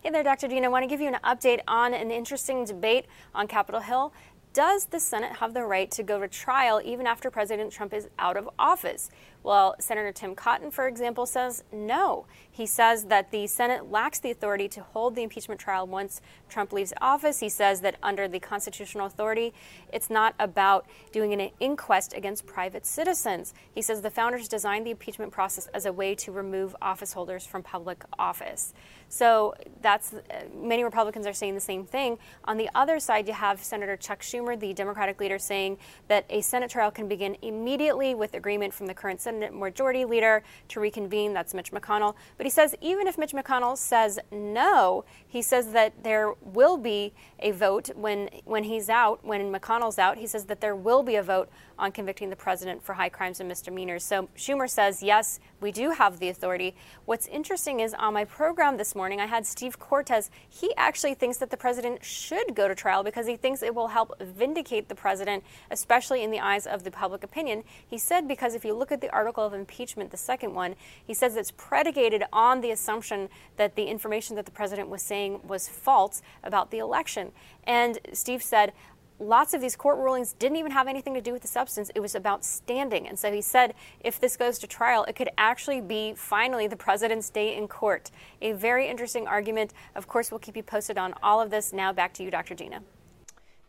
Hey 0.00 0.08
there, 0.08 0.22
Dr. 0.22 0.48
Dean. 0.48 0.64
I 0.64 0.68
want 0.68 0.84
to 0.84 0.88
give 0.88 1.02
you 1.02 1.08
an 1.08 1.18
update 1.22 1.60
on 1.68 1.92
an 1.92 2.10
interesting 2.10 2.64
debate 2.64 3.04
on 3.34 3.46
Capitol 3.46 3.82
Hill. 3.82 4.14
Does 4.54 4.86
the 4.86 4.98
Senate 4.98 5.36
have 5.36 5.52
the 5.52 5.64
right 5.64 5.90
to 5.92 6.02
go 6.02 6.18
to 6.18 6.26
trial 6.26 6.80
even 6.82 7.06
after 7.06 7.30
President 7.30 7.70
Trump 7.70 7.92
is 7.92 8.08
out 8.18 8.36
of 8.36 8.48
office? 8.58 9.10
Well, 9.42 9.76
Senator 9.78 10.12
Tom 10.12 10.34
Cotton, 10.34 10.70
for 10.70 10.88
example, 10.88 11.26
says 11.26 11.62
no. 11.70 12.26
He 12.58 12.66
says 12.66 13.04
that 13.04 13.30
the 13.30 13.46
Senate 13.46 13.88
lacks 13.88 14.18
the 14.18 14.32
authority 14.32 14.66
to 14.70 14.82
hold 14.82 15.14
the 15.14 15.22
impeachment 15.22 15.60
trial 15.60 15.86
once 15.86 16.20
Trump 16.48 16.72
leaves 16.72 16.92
office. 17.00 17.38
He 17.38 17.48
says 17.48 17.82
that 17.82 17.94
under 18.02 18.26
the 18.26 18.40
constitutional 18.40 19.06
authority, 19.06 19.54
it's 19.92 20.10
not 20.10 20.34
about 20.40 20.84
doing 21.12 21.32
an 21.32 21.50
inquest 21.60 22.14
against 22.14 22.46
private 22.46 22.84
citizens. 22.84 23.54
He 23.72 23.80
says 23.80 24.02
the 24.02 24.10
founders 24.10 24.48
designed 24.48 24.86
the 24.86 24.90
impeachment 24.90 25.30
process 25.30 25.68
as 25.68 25.86
a 25.86 25.92
way 25.92 26.16
to 26.16 26.32
remove 26.32 26.74
office 26.82 27.12
holders 27.12 27.46
from 27.46 27.62
public 27.62 28.02
office. 28.18 28.74
So 29.08 29.54
that's 29.80 30.12
uh, 30.12 30.18
many 30.52 30.82
Republicans 30.82 31.26
are 31.26 31.32
saying 31.32 31.54
the 31.54 31.60
same 31.60 31.86
thing. 31.86 32.18
On 32.44 32.56
the 32.56 32.68
other 32.74 32.98
side, 32.98 33.28
you 33.28 33.34
have 33.34 33.62
Senator 33.62 33.96
Chuck 33.96 34.20
Schumer, 34.20 34.58
the 34.58 34.74
Democratic 34.74 35.20
leader, 35.20 35.38
saying 35.38 35.78
that 36.08 36.26
a 36.28 36.40
Senate 36.40 36.70
trial 36.70 36.90
can 36.90 37.08
begin 37.08 37.36
immediately 37.40 38.14
with 38.16 38.34
agreement 38.34 38.74
from 38.74 38.86
the 38.86 38.94
current 38.94 39.20
Senate 39.20 39.54
Majority 39.54 40.04
Leader 40.04 40.42
to 40.68 40.80
reconvene. 40.80 41.32
That's 41.32 41.54
Mitch 41.54 41.70
McConnell. 41.70 42.16
But 42.36 42.47
he 42.48 42.50
says 42.50 42.74
even 42.80 43.06
if 43.06 43.18
Mitch 43.18 43.32
McConnell 43.32 43.76
says 43.76 44.18
no, 44.32 45.04
he 45.26 45.42
says 45.42 45.72
that 45.72 46.02
there 46.02 46.32
will 46.42 46.78
be 46.78 47.12
a 47.40 47.50
vote 47.50 47.90
when 47.94 48.30
when 48.46 48.64
he's 48.64 48.88
out, 48.88 49.22
when 49.22 49.52
McConnell's 49.52 49.98
out. 49.98 50.16
He 50.16 50.26
says 50.26 50.46
that 50.46 50.62
there 50.62 50.74
will 50.74 51.02
be 51.02 51.16
a 51.16 51.22
vote 51.22 51.50
on 51.78 51.92
convicting 51.92 52.30
the 52.30 52.36
president 52.36 52.82
for 52.82 52.94
high 52.94 53.10
crimes 53.10 53.40
and 53.40 53.50
misdemeanors. 53.50 54.02
So 54.02 54.30
Schumer 54.34 54.66
says 54.66 55.02
yes, 55.02 55.40
we 55.60 55.72
do 55.72 55.90
have 55.90 56.18
the 56.20 56.28
authority. 56.28 56.74
What's 57.04 57.26
interesting 57.26 57.80
is 57.80 57.94
on 57.94 58.14
my 58.14 58.24
program 58.24 58.76
this 58.76 58.94
morning, 58.94 59.20
I 59.20 59.26
had 59.26 59.44
Steve 59.46 59.78
Cortes. 59.78 60.30
He 60.48 60.72
actually 60.76 61.14
thinks 61.14 61.38
that 61.38 61.50
the 61.50 61.56
president 61.56 62.04
should 62.04 62.54
go 62.54 62.68
to 62.68 62.74
trial 62.74 63.02
because 63.02 63.26
he 63.26 63.36
thinks 63.36 63.62
it 63.62 63.74
will 63.74 63.88
help 63.88 64.20
vindicate 64.20 64.88
the 64.88 64.94
president, 64.94 65.42
especially 65.70 66.22
in 66.22 66.30
the 66.30 66.38
eyes 66.38 66.66
of 66.66 66.84
the 66.84 66.90
public 66.90 67.24
opinion. 67.24 67.64
He 67.86 67.98
said 67.98 68.28
because 68.28 68.54
if 68.54 68.64
you 68.64 68.74
look 68.74 68.92
at 68.92 69.00
the 69.00 69.10
article 69.10 69.44
of 69.44 69.52
impeachment, 69.52 70.10
the 70.10 70.16
second 70.16 70.54
one, 70.54 70.76
he 71.04 71.14
says 71.14 71.36
it's 71.36 71.50
predicated 71.50 72.22
on 72.32 72.60
the 72.60 72.70
assumption 72.70 73.28
that 73.56 73.74
the 73.74 73.84
information 73.84 74.36
that 74.36 74.46
the 74.46 74.52
president 74.52 74.88
was 74.88 75.02
saying 75.02 75.40
was 75.46 75.68
false 75.68 76.22
about 76.44 76.70
the 76.70 76.78
election. 76.78 77.32
And 77.64 77.98
Steve 78.12 78.42
said, 78.42 78.72
lots 79.20 79.54
of 79.54 79.60
these 79.60 79.76
court 79.76 79.98
rulings 79.98 80.32
didn't 80.32 80.56
even 80.56 80.72
have 80.72 80.88
anything 80.88 81.14
to 81.14 81.20
do 81.20 81.32
with 81.32 81.42
the 81.42 81.48
substance. 81.48 81.90
It 81.94 82.00
was 82.00 82.14
about 82.14 82.44
standing. 82.44 83.08
And 83.08 83.18
so 83.18 83.32
he 83.32 83.40
said 83.40 83.74
if 84.00 84.20
this 84.20 84.36
goes 84.36 84.58
to 84.60 84.66
trial, 84.66 85.04
it 85.04 85.16
could 85.16 85.30
actually 85.38 85.80
be 85.80 86.14
finally 86.14 86.66
the 86.66 86.76
president's 86.76 87.30
day 87.30 87.56
in 87.56 87.68
court. 87.68 88.10
A 88.42 88.52
very 88.52 88.88
interesting 88.88 89.26
argument. 89.26 89.72
Of 89.94 90.06
course, 90.08 90.30
we'll 90.30 90.40
keep 90.40 90.56
you 90.56 90.62
posted 90.62 90.98
on 90.98 91.14
all 91.22 91.40
of 91.40 91.50
this. 91.50 91.72
Now 91.72 91.92
back 91.92 92.12
to 92.14 92.22
you, 92.22 92.30
Dr. 92.30 92.54
Gina. 92.54 92.82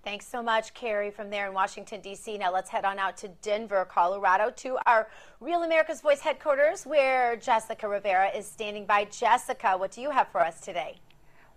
Thanks 0.02 0.26
so 0.26 0.42
much, 0.42 0.74
Carrie, 0.74 1.12
from 1.12 1.30
there 1.30 1.46
in 1.46 1.54
Washington, 1.54 2.00
D.C. 2.00 2.38
Now 2.38 2.54
let's 2.54 2.70
head 2.70 2.86
on 2.86 2.98
out 3.00 3.18
to 3.18 3.28
Denver, 3.42 3.86
Colorado, 3.86 4.50
to 4.52 4.78
our 4.86 5.10
Real 5.42 5.64
America's 5.64 6.00
Voice 6.00 6.22
headquarters, 6.22 6.86
where 6.86 7.36
Jessica 7.36 7.88
Rivera 7.88 8.30
is 8.30 8.48
standing 8.48 8.86
by. 8.86 9.06
Jessica, 9.06 9.78
what 9.78 9.92
do 9.92 10.02
you 10.02 10.10
have 10.12 10.30
for 10.30 10.40
us 10.40 10.62
today? 10.62 11.02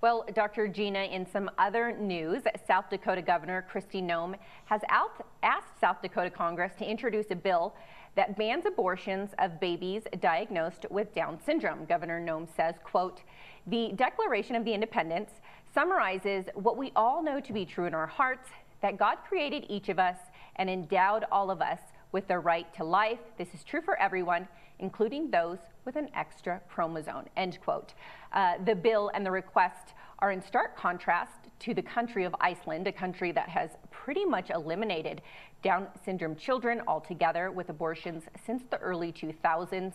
Well, 0.02 0.24
Dr. 0.34 0.66
Gina, 0.66 1.04
in 1.04 1.24
some 1.24 1.48
other 1.58 1.92
news, 1.92 2.42
South 2.66 2.90
Dakota 2.90 3.22
Governor 3.22 3.64
Kristi 3.72 4.02
Noem 4.02 4.34
has 4.64 4.80
out, 4.88 5.24
asked 5.44 5.78
South 5.80 6.02
Dakota 6.02 6.28
Congress 6.28 6.72
to 6.80 6.84
introduce 6.84 7.30
a 7.30 7.36
bill 7.36 7.72
that 8.16 8.36
bans 8.36 8.66
abortions 8.66 9.30
of 9.38 9.60
babies 9.60 10.02
diagnosed 10.20 10.86
with 10.90 11.14
Down 11.14 11.38
syndrome. 11.46 11.84
Governor 11.84 12.20
Noem 12.20 12.48
says, 12.56 12.74
quote, 12.82 13.20
the 13.68 13.92
Declaration 13.94 14.56
of 14.56 14.64
the 14.64 14.74
Independence 14.74 15.30
summarizes 15.72 16.46
what 16.54 16.76
we 16.76 16.90
all 16.96 17.22
know 17.22 17.38
to 17.38 17.52
be 17.52 17.64
true 17.64 17.86
in 17.86 17.94
our 17.94 18.08
hearts 18.08 18.48
that 18.80 18.98
God 18.98 19.18
created 19.28 19.66
each 19.68 19.88
of 19.88 20.00
us 20.00 20.18
and 20.56 20.68
endowed 20.68 21.26
all 21.30 21.48
of 21.48 21.62
us 21.62 21.78
with 22.10 22.26
the 22.26 22.40
right 22.40 22.66
to 22.74 22.82
life. 22.82 23.20
This 23.38 23.54
is 23.54 23.62
true 23.62 23.80
for 23.80 23.96
everyone, 24.00 24.48
including 24.82 25.30
those 25.30 25.58
with 25.86 25.96
an 25.96 26.08
extra 26.14 26.60
chromosome. 26.68 27.24
End 27.36 27.58
quote. 27.64 27.94
Uh, 28.32 28.54
the 28.66 28.74
bill 28.74 29.10
and 29.14 29.24
the 29.24 29.30
request 29.30 29.94
are 30.18 30.32
in 30.32 30.42
stark 30.42 30.76
contrast 30.76 31.48
to 31.60 31.72
the 31.72 31.82
country 31.82 32.24
of 32.24 32.34
Iceland, 32.40 32.86
a 32.86 32.92
country 32.92 33.32
that 33.32 33.48
has 33.48 33.70
pretty 33.90 34.24
much 34.24 34.50
eliminated 34.50 35.22
Down 35.62 35.86
syndrome 36.04 36.36
children 36.36 36.82
altogether 36.86 37.50
with 37.50 37.70
abortions 37.70 38.24
since 38.44 38.62
the 38.70 38.78
early 38.78 39.12
2000s. 39.12 39.94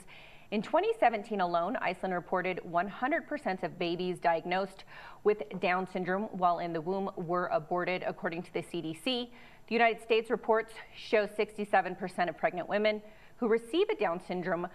In 0.52 0.62
2017 0.62 1.42
alone, 1.42 1.76
Iceland 1.82 2.14
reported 2.14 2.62
100% 2.66 3.64
of 3.64 3.78
babies 3.78 4.18
diagnosed 4.18 4.86
with 5.26 5.44
Down 5.60 5.86
syndrome 5.92 6.24
while 6.32 6.60
in 6.60 6.72
the 6.72 6.80
womb 6.80 7.12
were 7.18 7.48
aborted, 7.48 8.04
according 8.08 8.44
to 8.44 8.54
the 8.54 8.62
CDC. 8.62 9.04
The 9.68 9.74
United 9.74 10.02
States 10.02 10.30
reports 10.30 10.74
show 10.96 11.28
67% 11.28 12.30
of 12.30 12.38
pregnant 12.38 12.70
women 12.70 13.02
who 13.38 13.48
receive 13.48 13.88
a 13.90 13.96
Down 13.96 14.20
syndrome 14.28 14.68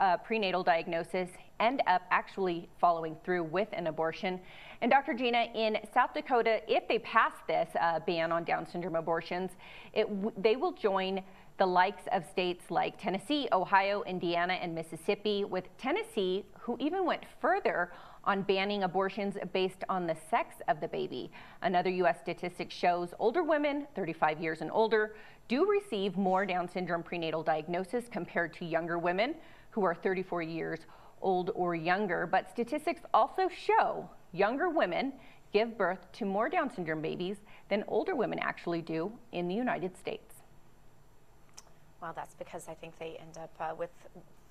uh, 0.00 0.16
prenatal 0.18 0.62
diagnosis 0.62 1.28
end 1.60 1.82
up 1.86 2.02
actually 2.10 2.68
following 2.80 3.16
through 3.24 3.44
with 3.44 3.68
an 3.72 3.86
abortion. 3.86 4.40
And 4.82 4.90
Dr. 4.90 5.14
Gina, 5.14 5.46
in 5.54 5.78
South 5.94 6.12
Dakota, 6.12 6.60
if 6.68 6.86
they 6.88 6.98
pass 6.98 7.32
this 7.46 7.68
uh, 7.80 8.00
ban 8.00 8.32
on 8.32 8.44
Down 8.44 8.66
syndrome 8.66 8.96
abortions, 8.96 9.52
it, 9.92 10.06
they 10.42 10.56
will 10.56 10.72
join 10.72 11.22
the 11.58 11.66
likes 11.66 12.02
of 12.12 12.24
states 12.26 12.64
like 12.70 13.00
Tennessee, 13.00 13.48
Ohio, 13.52 14.02
Indiana, 14.02 14.54
and 14.54 14.74
Mississippi, 14.74 15.44
with 15.44 15.64
Tennessee, 15.78 16.44
who 16.60 16.76
even 16.78 17.06
went 17.06 17.22
further 17.40 17.90
on 18.26 18.42
banning 18.42 18.82
abortions 18.82 19.36
based 19.52 19.84
on 19.88 20.06
the 20.06 20.16
sex 20.28 20.56
of 20.68 20.80
the 20.80 20.88
baby. 20.88 21.30
Another 21.62 21.90
U.S. 21.90 22.18
statistic 22.20 22.70
shows 22.70 23.14
older 23.18 23.42
women, 23.42 23.86
35 23.94 24.40
years 24.40 24.60
and 24.60 24.70
older, 24.72 25.14
do 25.48 25.68
receive 25.70 26.16
more 26.16 26.44
Down 26.44 26.68
syndrome 26.68 27.02
prenatal 27.02 27.42
diagnosis 27.42 28.06
compared 28.10 28.52
to 28.54 28.64
younger 28.64 28.98
women 28.98 29.34
who 29.70 29.84
are 29.84 29.94
34 29.94 30.42
years 30.42 30.80
old 31.22 31.50
or 31.54 31.74
younger. 31.74 32.26
But 32.26 32.50
statistics 32.50 33.02
also 33.14 33.48
show 33.48 34.10
younger 34.32 34.68
women 34.68 35.12
give 35.52 35.78
birth 35.78 36.10
to 36.12 36.24
more 36.24 36.48
Down 36.48 36.74
syndrome 36.74 37.00
babies 37.00 37.36
than 37.68 37.84
older 37.88 38.14
women 38.14 38.38
actually 38.40 38.82
do 38.82 39.12
in 39.32 39.48
the 39.48 39.54
United 39.54 39.96
States. 39.96 40.34
Well, 42.02 42.12
that's 42.14 42.34
because 42.34 42.68
I 42.68 42.74
think 42.74 42.98
they 42.98 43.16
end 43.20 43.38
up 43.38 43.52
uh, 43.58 43.74
with 43.74 43.90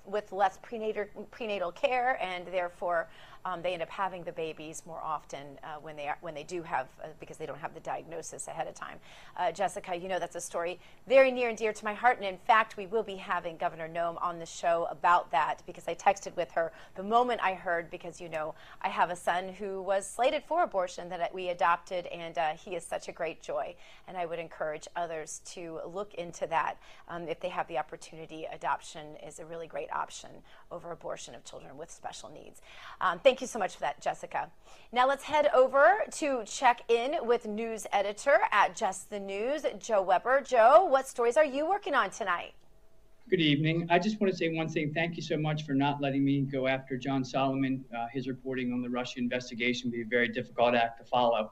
with 0.06 0.32
less 0.32 0.58
prenatal 0.62 1.04
prenatal 1.30 1.72
care, 1.72 2.18
and 2.22 2.46
therefore 2.46 3.08
um, 3.46 3.62
they 3.62 3.74
end 3.74 3.82
up 3.82 3.88
having 3.88 4.24
the 4.24 4.32
babies 4.32 4.82
more 4.86 5.00
often 5.02 5.58
uh, 5.62 5.76
when 5.80 5.94
they 5.94 6.08
are, 6.08 6.18
when 6.20 6.34
they 6.34 6.42
do 6.42 6.62
have 6.62 6.88
uh, 7.02 7.06
because 7.20 7.36
they 7.36 7.46
don't 7.46 7.58
have 7.58 7.74
the 7.74 7.80
diagnosis 7.80 8.48
ahead 8.48 8.66
of 8.66 8.74
time. 8.74 8.98
Uh, 9.36 9.52
Jessica, 9.52 9.94
you 9.94 10.08
know 10.08 10.18
that's 10.18 10.34
a 10.34 10.40
story 10.40 10.80
very 11.06 11.30
near 11.30 11.48
and 11.48 11.56
dear 11.56 11.72
to 11.72 11.84
my 11.84 11.94
heart, 11.94 12.16
and 12.16 12.26
in 12.26 12.38
fact, 12.38 12.76
we 12.76 12.86
will 12.86 13.04
be 13.04 13.14
having 13.14 13.56
Governor 13.56 13.88
Noem 13.88 14.20
on 14.20 14.40
the 14.40 14.46
show 14.46 14.88
about 14.90 15.30
that 15.30 15.62
because 15.64 15.86
I 15.86 15.94
texted 15.94 16.34
with 16.36 16.50
her 16.52 16.72
the 16.96 17.04
moment 17.04 17.40
I 17.40 17.54
heard 17.54 17.88
because 17.88 18.20
you 18.20 18.28
know 18.28 18.54
I 18.82 18.88
have 18.88 19.10
a 19.10 19.16
son 19.16 19.50
who 19.50 19.80
was 19.80 20.06
slated 20.06 20.42
for 20.48 20.64
abortion 20.64 21.08
that 21.10 21.32
we 21.32 21.50
adopted, 21.50 22.06
and 22.06 22.36
uh, 22.36 22.48
he 22.54 22.74
is 22.74 22.84
such 22.84 23.08
a 23.08 23.12
great 23.12 23.42
joy, 23.42 23.76
and 24.08 24.16
I 24.16 24.26
would 24.26 24.40
encourage 24.40 24.88
others 24.96 25.40
to 25.52 25.80
look 25.86 26.14
into 26.14 26.48
that 26.48 26.78
um, 27.08 27.28
if 27.28 27.38
they 27.38 27.48
have 27.48 27.68
the 27.68 27.78
opportunity. 27.78 28.46
Adoption 28.52 29.16
is 29.24 29.38
a 29.38 29.46
really 29.46 29.68
great 29.68 29.88
option 29.96 30.30
over 30.70 30.92
abortion 30.92 31.34
of 31.34 31.44
children 31.44 31.76
with 31.76 31.90
special 31.90 32.30
needs. 32.30 32.60
Um, 33.00 33.18
thank 33.18 33.40
you 33.40 33.46
so 33.46 33.58
much 33.58 33.74
for 33.74 33.80
that, 33.80 34.00
Jessica. 34.00 34.50
Now 34.92 35.08
let's 35.08 35.24
head 35.24 35.48
over 35.54 36.02
to 36.12 36.42
check 36.44 36.82
in 36.88 37.16
with 37.22 37.46
news 37.46 37.86
editor 37.92 38.38
at 38.52 38.76
Just 38.76 39.10
the 39.10 39.20
News, 39.20 39.64
Joe 39.78 40.02
Weber. 40.02 40.42
Joe, 40.42 40.84
what 40.84 41.08
stories 41.08 41.36
are 41.36 41.44
you 41.44 41.68
working 41.68 41.94
on 41.94 42.10
tonight? 42.10 42.52
Good 43.28 43.40
evening. 43.40 43.88
I 43.90 43.98
just 43.98 44.20
want 44.20 44.32
to 44.32 44.36
say 44.38 44.54
one 44.54 44.68
thing. 44.68 44.92
Thank 44.94 45.16
you 45.16 45.22
so 45.22 45.36
much 45.36 45.64
for 45.64 45.74
not 45.74 46.00
letting 46.00 46.24
me 46.24 46.42
go 46.42 46.68
after 46.68 46.96
John 46.96 47.24
Solomon. 47.24 47.84
Uh, 47.92 48.06
his 48.12 48.28
reporting 48.28 48.72
on 48.72 48.82
the 48.82 48.88
Russia 48.88 49.18
investigation 49.18 49.90
would 49.90 49.96
be 49.96 50.02
a 50.02 50.06
very 50.06 50.28
difficult 50.28 50.76
act 50.76 51.00
to 51.00 51.04
follow. 51.04 51.50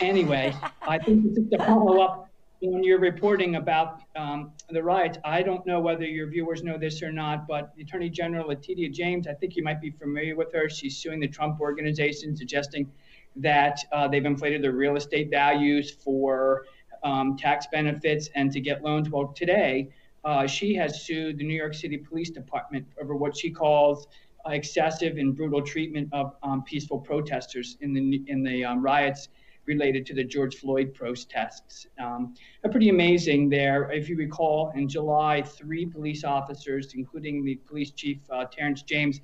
Anyway, 0.00 0.52
I 0.82 0.98
think 0.98 1.34
just 1.36 1.52
a 1.52 1.58
follow 1.58 2.00
up 2.00 2.28
when 2.60 2.82
you're 2.82 2.98
reporting 2.98 3.56
about 3.56 4.02
um, 4.16 4.52
the 4.70 4.82
riots, 4.82 5.18
I 5.24 5.42
don't 5.42 5.64
know 5.64 5.80
whether 5.80 6.04
your 6.04 6.26
viewers 6.28 6.62
know 6.62 6.76
this 6.76 7.02
or 7.02 7.12
not, 7.12 7.46
but 7.46 7.72
Attorney 7.80 8.10
General 8.10 8.48
Letitia 8.48 8.88
James, 8.90 9.28
I 9.28 9.34
think 9.34 9.54
you 9.56 9.62
might 9.62 9.80
be 9.80 9.90
familiar 9.90 10.34
with 10.34 10.52
her. 10.52 10.68
She's 10.68 10.96
suing 10.96 11.20
the 11.20 11.28
Trump 11.28 11.60
organization, 11.60 12.36
suggesting 12.36 12.90
that 13.36 13.78
uh, 13.92 14.08
they've 14.08 14.24
inflated 14.24 14.62
their 14.62 14.72
real 14.72 14.96
estate 14.96 15.30
values 15.30 15.90
for 15.90 16.64
um, 17.04 17.36
tax 17.36 17.66
benefits 17.70 18.28
and 18.34 18.50
to 18.52 18.60
get 18.60 18.82
loans. 18.82 19.08
Well, 19.08 19.28
today, 19.28 19.90
uh, 20.24 20.46
she 20.48 20.74
has 20.74 21.02
sued 21.02 21.38
the 21.38 21.44
New 21.44 21.54
York 21.54 21.74
City 21.74 21.96
Police 21.96 22.30
Department 22.30 22.86
over 23.00 23.14
what 23.14 23.36
she 23.36 23.50
calls 23.50 24.08
excessive 24.46 25.16
and 25.16 25.36
brutal 25.36 25.62
treatment 25.62 26.08
of 26.12 26.34
um, 26.42 26.64
peaceful 26.64 26.98
protesters 26.98 27.76
in 27.82 27.92
the 27.92 28.22
in 28.26 28.42
the 28.42 28.64
um, 28.64 28.82
riots 28.82 29.28
related 29.68 30.04
to 30.06 30.14
the 30.14 30.24
George 30.24 30.56
Floyd 30.56 30.94
protests. 30.94 31.86
Um, 32.02 32.34
pretty 32.72 32.88
amazing 32.88 33.50
there. 33.50 33.90
If 33.92 34.08
you 34.08 34.16
recall, 34.16 34.72
in 34.74 34.88
July, 34.88 35.42
three 35.42 35.86
police 35.86 36.24
officers, 36.24 36.94
including 36.94 37.44
the 37.44 37.56
police 37.68 37.92
chief 37.92 38.18
uh, 38.30 38.46
Terrence 38.46 38.82
James, 38.82 39.20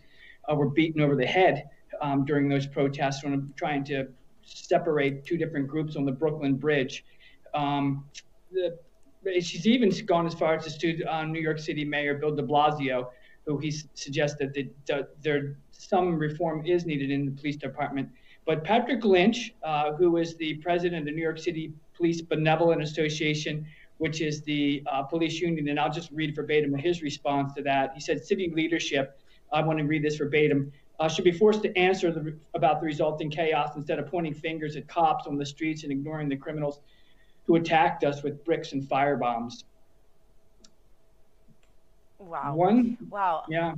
uh, 0.49 0.55
were 0.55 0.69
beaten 0.69 1.01
over 1.01 1.17
the 1.17 1.27
head 1.27 1.69
um, 2.01 2.25
during 2.25 2.49
those 2.49 2.67
protests 2.67 3.25
when 3.25 3.53
trying 3.57 3.83
to 3.85 4.07
separate 4.43 5.25
two 5.25 5.39
different 5.39 5.67
groups 5.67 5.97
on 5.97 6.05
the 6.05 6.13
Brooklyn 6.13 6.55
Bridge. 6.55 7.05
Um, 7.55 8.05
the, 8.53 8.79
she's 9.41 9.67
even 9.67 9.91
gone 10.07 10.27
as 10.27 10.35
far 10.35 10.55
as 10.55 10.65
to 10.65 10.71
sue 10.71 11.05
uh, 11.09 11.25
New 11.25 11.41
York 11.41 11.59
City 11.59 11.85
Mayor 11.85 12.15
Bill 12.15 12.35
de 12.35 12.43
Blasio, 12.43 13.09
who 13.47 13.59
he 13.59 13.71
suggests 13.95 14.37
that 14.39 14.53
the, 14.53 14.69
there 15.23 15.57
some 15.73 16.17
reform 16.19 16.65
is 16.67 16.87
needed 16.87 17.11
in 17.11 17.25
the 17.25 17.33
police 17.33 17.57
department 17.57 18.09
but 18.47 18.65
Patrick 18.65 19.05
Lynch, 19.05 19.55
uh, 19.63 19.93
who 19.93 20.17
is 20.19 20.37
the 20.37 20.55
president 20.55 21.01
of 21.01 21.05
the 21.07 21.13
New 21.13 21.23
York 21.23 21.39
City 21.39 21.73
Police 21.95 22.21
Benevolent 22.21 22.83
Association, 22.83 23.67
which 23.99 24.21
is 24.21 24.43
the 24.43 24.83
uh, 24.91 25.03
police 25.03 25.41
union, 25.41 25.69
and 25.69 25.79
I'll 25.79 25.93
just 25.93 26.11
read 26.11 26.35
verbatim 26.35 26.75
his 26.75 27.03
response 27.03 27.53
to 27.55 27.63
that. 27.63 27.93
He 27.95 28.01
said, 28.01 28.25
City 28.25 28.51
leadership, 28.55 29.19
I 29.53 29.63
want 29.63 29.79
to 29.79 29.85
read 29.85 30.03
this 30.03 30.17
verbatim, 30.17 30.73
uh, 31.01 31.09
should 31.09 31.25
be 31.25 31.33
forced 31.33 31.63
to 31.63 31.77
answer 31.77 32.13
the, 32.13 32.37
about 32.55 32.81
the 32.81 32.87
resulting 32.87 33.31
chaos 33.31 33.77
instead 33.77 33.99
of 33.99 34.07
pointing 34.07 34.35
fingers 34.35 34.77
at 34.77 34.87
cops 34.89 35.27
on 35.27 35.37
the 35.37 35.47
streets 35.47 35.83
and 35.85 35.93
ignoring 35.93 36.29
the 36.29 36.37
criminals 36.37 36.81
who 37.47 37.57
attacked 37.57 38.05
us 38.05 38.23
with 38.23 38.45
bricks 38.45 38.73
and 38.73 38.83
firebombs. 38.83 39.65
Wow. 42.19 42.55
One. 42.55 42.97
Wow. 43.11 43.45
Yeah. 43.49 43.75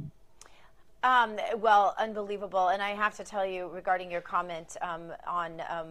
Um, 1.07 1.37
well, 1.59 1.95
unbelievable. 1.99 2.69
And 2.69 2.83
I 2.83 2.91
have 2.91 3.17
to 3.19 3.25
tell 3.25 3.47
you 3.47 3.69
regarding 3.69 4.11
your 4.11 4.21
comment 4.21 4.77
um, 4.83 5.13
on. 5.27 5.63
Um, 5.71 5.89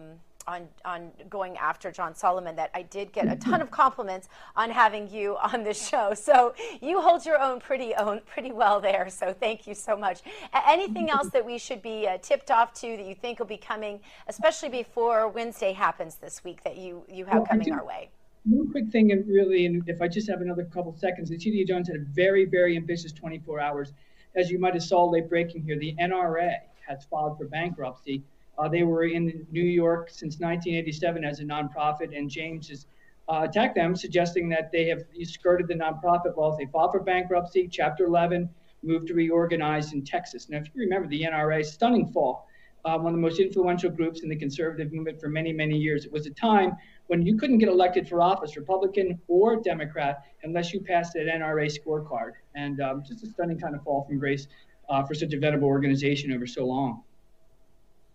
on, 0.48 0.68
on 0.84 1.10
going 1.28 1.56
after 1.56 1.90
John 1.90 2.14
Solomon 2.14 2.54
that 2.54 2.70
I 2.72 2.82
did 2.82 3.12
get 3.12 3.26
a 3.26 3.34
ton 3.34 3.60
of 3.60 3.72
compliments 3.72 4.28
on 4.54 4.70
having 4.70 5.10
you 5.10 5.36
on 5.52 5.64
the 5.64 5.74
show. 5.74 6.14
So 6.14 6.54
you 6.80 7.00
hold 7.00 7.26
your 7.26 7.40
own 7.40 7.58
pretty 7.58 7.96
own 7.96 8.20
pretty 8.24 8.52
well 8.52 8.80
there. 8.80 9.10
So 9.10 9.32
thank 9.32 9.66
you 9.66 9.74
so 9.74 9.96
much. 9.96 10.20
Anything 10.68 11.10
else 11.10 11.30
that 11.30 11.44
we 11.44 11.58
should 11.58 11.82
be 11.82 12.06
uh, 12.06 12.18
tipped 12.18 12.52
off 12.52 12.72
to 12.74 12.96
that 12.96 13.04
you 13.04 13.16
think 13.16 13.40
will 13.40 13.46
be 13.46 13.56
coming, 13.56 13.98
especially 14.28 14.68
before 14.68 15.26
Wednesday 15.26 15.72
happens 15.72 16.14
this 16.14 16.44
week 16.44 16.62
that 16.62 16.76
you 16.76 17.02
you 17.08 17.24
have 17.24 17.38
well, 17.38 17.46
coming 17.46 17.72
our 17.72 17.84
way? 17.84 18.10
One 18.44 18.70
quick 18.70 18.90
thing, 18.90 19.10
and 19.10 19.26
really, 19.26 19.66
and 19.66 19.82
if 19.88 20.00
I 20.00 20.06
just 20.06 20.30
have 20.30 20.42
another 20.42 20.62
couple 20.62 20.96
seconds, 20.96 21.28
Letitia 21.28 21.66
Jones 21.66 21.88
had 21.88 21.96
a 21.96 22.04
very, 22.04 22.44
very 22.44 22.76
ambitious 22.76 23.10
24 23.10 23.58
hours 23.58 23.92
as 24.36 24.50
you 24.50 24.58
might 24.58 24.74
have 24.74 24.82
saw 24.82 25.04
late 25.04 25.28
breaking 25.28 25.62
here, 25.62 25.78
the 25.78 25.94
NRA 26.00 26.54
has 26.86 27.04
filed 27.04 27.38
for 27.38 27.46
bankruptcy. 27.46 28.22
Uh, 28.58 28.68
they 28.68 28.82
were 28.82 29.04
in 29.04 29.46
New 29.50 29.64
York 29.64 30.08
since 30.10 30.38
1987 30.38 31.24
as 31.24 31.40
a 31.40 31.44
nonprofit, 31.44 32.16
and 32.16 32.30
James 32.30 32.68
has 32.68 32.86
uh, 33.28 33.46
attacked 33.48 33.74
them, 33.74 33.96
suggesting 33.96 34.48
that 34.48 34.70
they 34.70 34.86
have 34.86 35.02
skirted 35.24 35.68
the 35.68 35.74
nonprofit 35.74 36.36
laws. 36.36 36.56
They 36.56 36.66
filed 36.66 36.92
for 36.92 37.00
bankruptcy, 37.00 37.68
Chapter 37.70 38.04
11, 38.04 38.48
moved 38.82 39.08
to 39.08 39.14
reorganize 39.14 39.92
in 39.92 40.04
Texas. 40.04 40.48
Now, 40.48 40.58
if 40.58 40.66
you 40.74 40.82
remember 40.82 41.08
the 41.08 41.22
NRA, 41.22 41.64
stunning 41.64 42.06
fall, 42.06 42.46
uh, 42.86 42.96
one 42.96 43.12
of 43.12 43.18
the 43.18 43.20
most 43.20 43.40
influential 43.40 43.90
groups 43.90 44.20
in 44.20 44.28
the 44.28 44.36
conservative 44.36 44.92
movement 44.92 45.20
for 45.20 45.28
many, 45.28 45.52
many 45.52 45.76
years. 45.76 46.04
It 46.04 46.12
was 46.12 46.26
a 46.26 46.30
time 46.30 46.76
when 47.08 47.26
you 47.26 47.36
couldn't 47.36 47.58
get 47.58 47.68
elected 47.68 48.08
for 48.08 48.22
office, 48.22 48.56
Republican 48.56 49.18
or 49.26 49.60
Democrat, 49.60 50.24
unless 50.44 50.72
you 50.72 50.80
passed 50.80 51.16
an 51.16 51.26
NRA 51.26 51.66
scorecard. 51.66 52.32
And 52.54 52.80
um, 52.80 53.02
just 53.06 53.24
a 53.24 53.26
stunning 53.26 53.58
kind 53.58 53.74
of 53.74 53.82
fall 53.82 54.04
from 54.04 54.18
grace 54.18 54.46
uh, 54.88 55.02
for 55.02 55.14
such 55.14 55.32
a 55.32 55.38
venerable 55.38 55.68
organization 55.68 56.32
over 56.32 56.46
so 56.46 56.64
long. 56.64 57.02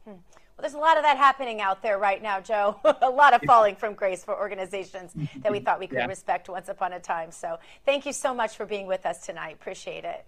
Hmm. 0.06 0.12
Well, 0.12 0.62
there's 0.62 0.74
a 0.74 0.80
lot 0.80 0.96
of 0.96 1.04
that 1.04 1.18
happening 1.18 1.60
out 1.60 1.84
there 1.84 1.98
right 1.98 2.24
now, 2.24 2.40
Joe. 2.40 2.80
a 3.02 3.10
lot 3.10 3.34
of 3.34 3.42
falling 3.46 3.76
from 3.76 3.94
grace 3.94 4.24
for 4.24 4.38
organizations 4.38 5.12
that 5.44 5.52
we 5.52 5.60
thought 5.66 5.80
we 5.80 5.88
could 5.88 5.98
yeah. 5.98 6.06
respect 6.06 6.48
once 6.48 6.70
upon 6.70 6.94
a 6.94 7.00
time. 7.00 7.32
So 7.32 7.60
thank 7.86 8.06
you 8.06 8.14
so 8.14 8.34
much 8.34 8.56
for 8.56 8.66
being 8.66 8.88
with 8.88 9.06
us 9.06 9.26
tonight. 9.26 9.56
Appreciate 9.60 10.06
it. 10.06 10.26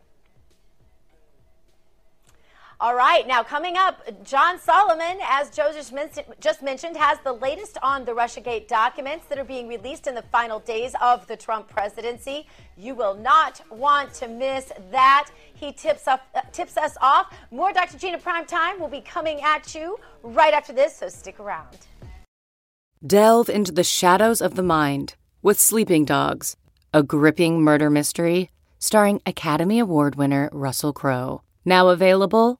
All 2.84 2.96
right, 2.96 3.26
now 3.26 3.44
coming 3.44 3.78
up, 3.78 4.02
John 4.26 4.60
Solomon, 4.60 5.18
as 5.26 5.50
Joe 5.50 5.72
just 5.72 6.62
mentioned, 6.62 6.98
has 6.98 7.18
the 7.24 7.32
latest 7.32 7.78
on 7.82 8.04
the 8.04 8.12
Russiagate 8.12 8.68
documents 8.68 9.26
that 9.28 9.40
are 9.40 9.46
being 9.46 9.70
released 9.70 10.06
in 10.06 10.16
the 10.16 10.22
final 10.34 10.60
days 10.60 10.94
of 11.02 11.26
the 11.28 11.38
Trump 11.38 11.70
presidency. 11.70 12.46
You 12.76 12.94
will 12.94 13.16
not 13.16 13.62
want 13.72 14.14
to 14.16 14.28
miss 14.28 14.74
that. 14.92 15.30
He 15.54 15.72
tips, 15.72 16.10
up, 16.10 16.28
uh, 16.36 16.42
tips 16.52 16.76
us 16.76 16.98
off. 17.00 17.34
More 17.52 17.72
Dr. 17.72 17.98
Gina 17.98 18.18
Prime 18.18 18.46
Time 18.46 18.82
will 18.82 18.90
be 18.90 19.00
coming 19.00 19.40
at 19.40 19.74
you 19.74 19.98
right 20.22 20.54
after 20.54 20.74
this, 20.74 20.98
so 20.98 21.08
stick 21.08 21.40
around. 21.40 21.88
Delve 23.02 23.48
into 23.48 23.72
the 23.72 23.86
shadows 23.86 24.42
of 24.42 24.56
the 24.56 24.62
mind 24.62 25.16
with 25.42 25.58
Sleeping 25.58 26.04
Dogs, 26.04 26.58
a 26.94 27.02
gripping 27.02 27.62
murder 27.62 27.90
mystery 27.90 28.52
starring 28.78 29.22
Academy 29.26 29.80
Award 29.80 30.16
winner 30.16 30.50
Russell 30.52 30.92
Crowe. 30.92 31.44
Now 31.64 31.88
available 31.88 32.60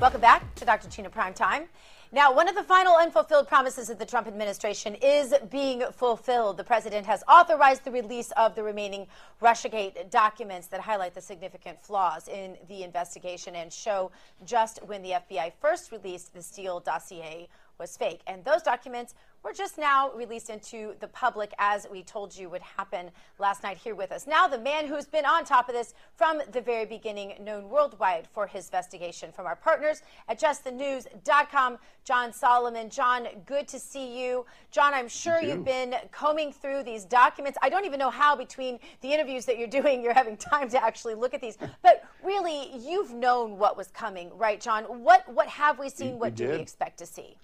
Welcome 0.00 0.20
back 0.20 0.54
to 0.56 0.64
Dr. 0.64 0.88
Gina 0.88 1.08
Prime 1.08 1.34
Time. 1.34 1.66
Now, 2.10 2.34
one 2.34 2.48
of 2.48 2.56
the 2.56 2.64
final 2.64 2.96
unfulfilled 2.96 3.46
promises 3.46 3.90
of 3.90 3.98
the 3.98 4.04
Trump 4.04 4.26
administration 4.26 4.96
is 4.96 5.32
being 5.50 5.84
fulfilled. 5.92 6.56
The 6.56 6.64
president 6.64 7.06
has 7.06 7.22
authorized 7.28 7.84
the 7.84 7.92
release 7.92 8.32
of 8.32 8.56
the 8.56 8.64
remaining 8.64 9.06
Russiagate 9.40 10.10
documents 10.10 10.66
that 10.68 10.80
highlight 10.80 11.14
the 11.14 11.20
significant 11.20 11.80
flaws 11.80 12.26
in 12.26 12.56
the 12.68 12.82
investigation 12.82 13.54
and 13.54 13.72
show 13.72 14.10
just 14.44 14.80
when 14.84 15.00
the 15.02 15.10
FBI 15.10 15.52
first 15.60 15.92
released 15.92 16.34
the 16.34 16.42
Steele 16.42 16.80
dossier 16.80 17.48
was 17.78 17.96
fake. 17.96 18.20
And 18.26 18.44
those 18.44 18.62
documents 18.62 19.14
were 19.44 19.52
just 19.52 19.76
now 19.76 20.10
released 20.12 20.48
into 20.48 20.94
the 21.00 21.08
public, 21.08 21.52
as 21.58 21.86
we 21.92 22.02
told 22.02 22.34
you 22.34 22.48
would 22.48 22.62
happen 22.62 23.10
last 23.38 23.62
night 23.62 23.76
here 23.76 23.94
with 23.94 24.10
us. 24.10 24.26
Now, 24.26 24.48
the 24.48 24.58
man 24.58 24.86
who's 24.86 25.04
been 25.04 25.26
on 25.26 25.44
top 25.44 25.68
of 25.68 25.74
this 25.74 25.92
from 26.16 26.40
the 26.52 26.62
very 26.62 26.86
beginning, 26.86 27.34
known 27.40 27.68
worldwide 27.68 28.26
for 28.32 28.46
his 28.46 28.66
investigation 28.66 29.32
from 29.32 29.44
our 29.44 29.54
partners 29.54 30.02
at 30.28 30.40
justthenews.com, 30.40 31.78
John 32.04 32.32
Solomon. 32.32 32.88
John, 32.88 33.28
good 33.44 33.68
to 33.68 33.78
see 33.78 34.18
you. 34.18 34.46
John, 34.70 34.94
I'm 34.94 35.08
sure 35.08 35.42
you. 35.42 35.50
you've 35.50 35.64
been 35.64 35.94
combing 36.10 36.50
through 36.50 36.82
these 36.84 37.04
documents. 37.04 37.58
I 37.60 37.68
don't 37.68 37.84
even 37.84 37.98
know 37.98 38.10
how, 38.10 38.34
between 38.34 38.78
the 39.02 39.12
interviews 39.12 39.44
that 39.44 39.58
you're 39.58 39.68
doing, 39.68 40.02
you're 40.02 40.14
having 40.14 40.38
time 40.38 40.70
to 40.70 40.82
actually 40.82 41.14
look 41.14 41.34
at 41.34 41.40
these. 41.40 41.58
But 41.82 42.04
really, 42.22 42.70
you've 42.76 43.12
known 43.12 43.58
what 43.58 43.76
was 43.76 43.88
coming, 43.88 44.30
right, 44.36 44.60
John? 44.60 44.84
What, 44.84 45.28
what 45.28 45.48
have 45.48 45.78
we 45.78 45.90
seen? 45.90 46.12
We, 46.12 46.16
what 46.16 46.30
we 46.30 46.36
do 46.36 46.48
we 46.50 46.56
expect 46.56 46.98
to 46.98 47.06
see? 47.06 47.36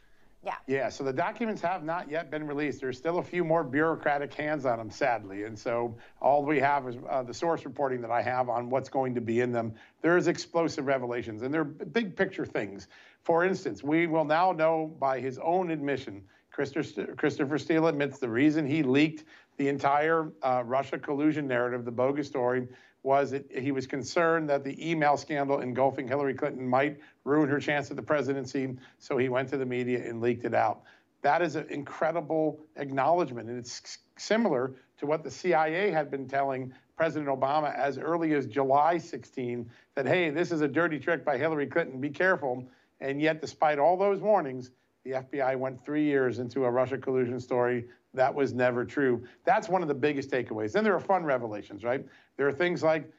Yeah. 0.42 0.54
Yeah. 0.66 0.88
So 0.88 1.04
the 1.04 1.12
documents 1.12 1.60
have 1.60 1.84
not 1.84 2.10
yet 2.10 2.30
been 2.30 2.46
released. 2.46 2.80
There's 2.80 2.96
still 2.96 3.18
a 3.18 3.22
few 3.22 3.44
more 3.44 3.62
bureaucratic 3.62 4.32
hands 4.32 4.64
on 4.64 4.78
them, 4.78 4.90
sadly. 4.90 5.44
And 5.44 5.58
so 5.58 5.96
all 6.20 6.44
we 6.44 6.58
have 6.60 6.88
is 6.88 6.96
uh, 7.10 7.22
the 7.22 7.34
source 7.34 7.66
reporting 7.66 8.00
that 8.00 8.10
I 8.10 8.22
have 8.22 8.48
on 8.48 8.70
what's 8.70 8.88
going 8.88 9.14
to 9.16 9.20
be 9.20 9.40
in 9.40 9.52
them. 9.52 9.74
There's 10.00 10.28
explosive 10.28 10.86
revelations, 10.86 11.42
and 11.42 11.52
they're 11.52 11.64
big 11.64 12.16
picture 12.16 12.46
things. 12.46 12.88
For 13.22 13.44
instance, 13.44 13.82
we 13.82 14.06
will 14.06 14.24
now 14.24 14.52
know 14.52 14.96
by 14.98 15.20
his 15.20 15.38
own 15.38 15.70
admission, 15.70 16.22
Christopher 16.50 17.58
Steele 17.58 17.86
admits 17.86 18.18
the 18.18 18.28
reason 18.28 18.66
he 18.66 18.82
leaked 18.82 19.24
the 19.58 19.68
entire 19.68 20.32
uh, 20.42 20.62
Russia 20.64 20.98
collusion 20.98 21.46
narrative, 21.46 21.84
the 21.84 21.90
bogus 21.90 22.26
story, 22.26 22.66
was 23.02 23.30
that 23.30 23.50
he 23.50 23.72
was 23.72 23.86
concerned 23.86 24.48
that 24.50 24.62
the 24.64 24.90
email 24.90 25.16
scandal 25.16 25.60
engulfing 25.60 26.06
Hillary 26.06 26.34
Clinton 26.34 26.68
might 26.68 26.98
ruin 27.24 27.48
her 27.48 27.58
chance 27.58 27.90
at 27.90 27.96
the 27.96 28.02
presidency. 28.02 28.76
So 28.98 29.16
he 29.16 29.28
went 29.28 29.48
to 29.50 29.56
the 29.56 29.64
media 29.64 30.06
and 30.08 30.20
leaked 30.20 30.44
it 30.44 30.54
out. 30.54 30.82
That 31.22 31.42
is 31.42 31.56
an 31.56 31.66
incredible 31.70 32.60
acknowledgement. 32.76 33.48
And 33.48 33.58
it's 33.58 33.98
similar 34.16 34.74
to 34.98 35.06
what 35.06 35.24
the 35.24 35.30
CIA 35.30 35.90
had 35.90 36.10
been 36.10 36.28
telling 36.28 36.72
President 36.96 37.30
Obama 37.30 37.74
as 37.74 37.96
early 37.96 38.34
as 38.34 38.46
July 38.46 38.98
16 38.98 39.70
that, 39.94 40.06
hey, 40.06 40.28
this 40.28 40.52
is 40.52 40.60
a 40.60 40.68
dirty 40.68 40.98
trick 40.98 41.24
by 41.24 41.38
Hillary 41.38 41.66
Clinton, 41.66 42.00
be 42.00 42.10
careful. 42.10 42.68
And 43.00 43.20
yet, 43.20 43.40
despite 43.40 43.78
all 43.78 43.96
those 43.96 44.20
warnings, 44.20 44.70
the 45.04 45.12
FBI 45.12 45.56
went 45.58 45.82
three 45.82 46.04
years 46.04 46.38
into 46.38 46.66
a 46.66 46.70
Russia 46.70 46.98
collusion 46.98 47.40
story. 47.40 47.86
That 48.14 48.34
was 48.34 48.52
never 48.52 48.84
true. 48.84 49.24
That's 49.44 49.68
one 49.68 49.82
of 49.82 49.88
the 49.88 49.94
biggest 49.94 50.30
takeaways. 50.30 50.72
Then 50.72 50.84
there 50.84 50.94
are 50.94 51.00
fun 51.00 51.24
revelations, 51.24 51.84
right? 51.84 52.04
There 52.36 52.48
are 52.48 52.52
things 52.52 52.82
like 52.82 53.10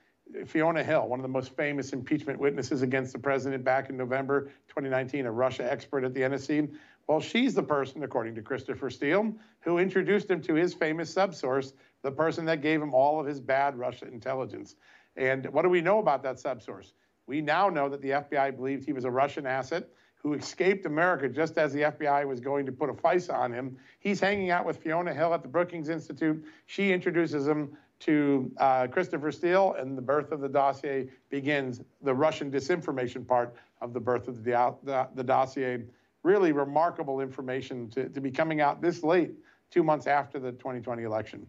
Fiona 0.45 0.83
Hill, 0.83 1.07
one 1.07 1.19
of 1.19 1.23
the 1.23 1.29
most 1.29 1.55
famous 1.55 1.93
impeachment 1.93 2.39
witnesses 2.39 2.81
against 2.81 3.13
the 3.13 3.19
president 3.19 3.63
back 3.63 3.89
in 3.89 3.97
November 3.97 4.45
2019, 4.67 5.25
a 5.25 5.31
Russia 5.31 5.69
expert 5.69 6.03
at 6.03 6.13
the 6.13 6.21
NSC. 6.21 6.73
Well, 7.07 7.19
she's 7.19 7.53
the 7.53 7.63
person, 7.63 8.03
according 8.03 8.35
to 8.35 8.41
Christopher 8.41 8.89
Steele, 8.89 9.33
who 9.61 9.77
introduced 9.77 10.29
him 10.29 10.41
to 10.43 10.53
his 10.53 10.73
famous 10.73 11.13
subsource, 11.13 11.73
the 12.03 12.11
person 12.11 12.45
that 12.45 12.61
gave 12.61 12.81
him 12.81 12.93
all 12.93 13.19
of 13.19 13.25
his 13.25 13.39
bad 13.39 13.77
Russia 13.77 14.07
intelligence. 14.07 14.75
And 15.15 15.45
what 15.47 15.63
do 15.63 15.69
we 15.69 15.81
know 15.81 15.99
about 15.99 16.23
that 16.23 16.37
subsource? 16.37 16.93
We 17.27 17.41
now 17.41 17.69
know 17.69 17.89
that 17.89 18.01
the 18.01 18.09
FBI 18.09 18.55
believed 18.55 18.85
he 18.85 18.93
was 18.93 19.05
a 19.05 19.11
Russian 19.11 19.45
asset 19.45 19.89
who 20.21 20.33
escaped 20.33 20.85
America 20.85 21.27
just 21.27 21.57
as 21.57 21.73
the 21.73 21.81
FBI 21.81 22.27
was 22.27 22.39
going 22.39 22.65
to 22.65 22.71
put 22.71 22.89
a 22.89 22.93
FISA 22.93 23.33
on 23.33 23.51
him. 23.51 23.77
He's 23.99 24.19
hanging 24.19 24.51
out 24.51 24.65
with 24.65 24.77
Fiona 24.77 25.13
Hill 25.13 25.33
at 25.33 25.41
the 25.41 25.47
Brookings 25.47 25.89
Institute. 25.89 26.43
She 26.67 26.91
introduces 26.91 27.47
him 27.47 27.75
to 28.01 28.51
uh, 28.57 28.87
Christopher 28.87 29.31
Steele, 29.31 29.75
and 29.77 29.97
the 29.97 30.01
birth 30.01 30.31
of 30.31 30.41
the 30.41 30.49
dossier 30.49 31.07
begins. 31.29 31.81
The 32.01 32.13
Russian 32.13 32.51
disinformation 32.51 33.27
part 33.27 33.55
of 33.79 33.93
the 33.93 33.99
birth 33.99 34.27
of 34.27 34.43
the, 34.43 34.75
the, 34.83 35.07
the 35.15 35.23
dossier. 35.23 35.83
Really 36.23 36.51
remarkable 36.51 37.19
information 37.21 37.89
to, 37.91 38.09
to 38.09 38.21
be 38.21 38.31
coming 38.31 38.61
out 38.61 38.81
this 38.81 39.03
late, 39.03 39.31
two 39.71 39.83
months 39.83 40.07
after 40.07 40.39
the 40.39 40.51
2020 40.51 41.03
election. 41.03 41.47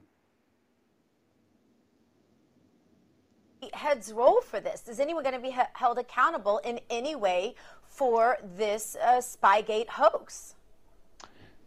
Heads 3.73 4.13
roll 4.13 4.41
for 4.41 4.61
this. 4.61 4.89
Is 4.89 5.01
anyone 5.01 5.23
going 5.23 5.35
to 5.35 5.41
be 5.41 5.55
held 5.73 5.99
accountable 5.99 6.59
in 6.59 6.81
any 6.91 7.17
way 7.17 7.55
for 7.89 8.39
this 8.57 8.97
uh, 9.03 9.17
Spygate 9.17 9.89
hoax? 9.89 10.55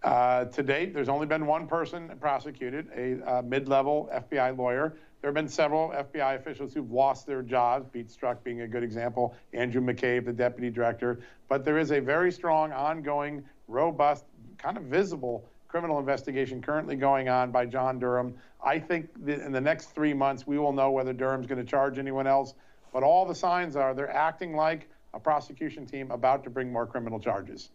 Uh, 0.03 0.45
to 0.45 0.61
date, 0.61 0.93
there's 0.93 1.09
only 1.09 1.25
been 1.25 1.47
one 1.47 1.67
person 1.67 2.11
prosecuted, 2.19 2.87
a 2.95 3.37
uh, 3.37 3.41
mid 3.41 3.67
level 3.67 4.09
FBI 4.13 4.55
lawyer. 4.57 4.95
There 5.21 5.29
have 5.29 5.33
been 5.35 5.49
several 5.49 5.89
FBI 5.89 6.35
officials 6.35 6.75
who've 6.75 6.91
lost 6.91 7.25
their 7.25 7.41
jobs, 7.41 7.89
Pete 7.91 8.09
Strzok 8.09 8.43
being 8.43 8.61
a 8.61 8.67
good 8.67 8.83
example, 8.83 9.35
Andrew 9.53 9.81
McCabe, 9.81 10.25
the 10.25 10.33
deputy 10.33 10.69
director. 10.69 11.21
But 11.49 11.65
there 11.65 11.79
is 11.79 11.91
a 11.91 11.99
very 11.99 12.31
strong, 12.31 12.71
ongoing, 12.71 13.43
robust, 13.67 14.25
kind 14.59 14.77
of 14.77 14.83
visible 14.83 15.43
criminal 15.67 15.99
investigation 15.99 16.61
currently 16.61 16.95
going 16.95 17.29
on 17.29 17.51
by 17.51 17.65
John 17.65 17.99
Durham. 17.99 18.35
I 18.63 18.79
think 18.79 19.09
in 19.27 19.51
the 19.51 19.61
next 19.61 19.95
three 19.95 20.13
months, 20.13 20.47
we 20.47 20.57
will 20.57 20.73
know 20.73 20.91
whether 20.91 21.13
Durham's 21.13 21.47
going 21.47 21.63
to 21.63 21.69
charge 21.69 21.99
anyone 21.99 22.27
else. 22.27 22.53
But 22.93 23.03
all 23.03 23.25
the 23.25 23.35
signs 23.35 23.75
are 23.75 23.93
they're 23.93 24.09
acting 24.09 24.55
like 24.55 24.89
a 25.13 25.19
prosecution 25.19 25.85
team 25.85 26.11
about 26.11 26.43
to 26.45 26.49
bring 26.49 26.71
more 26.71 26.85
criminal 26.85 27.19
charges. 27.19 27.69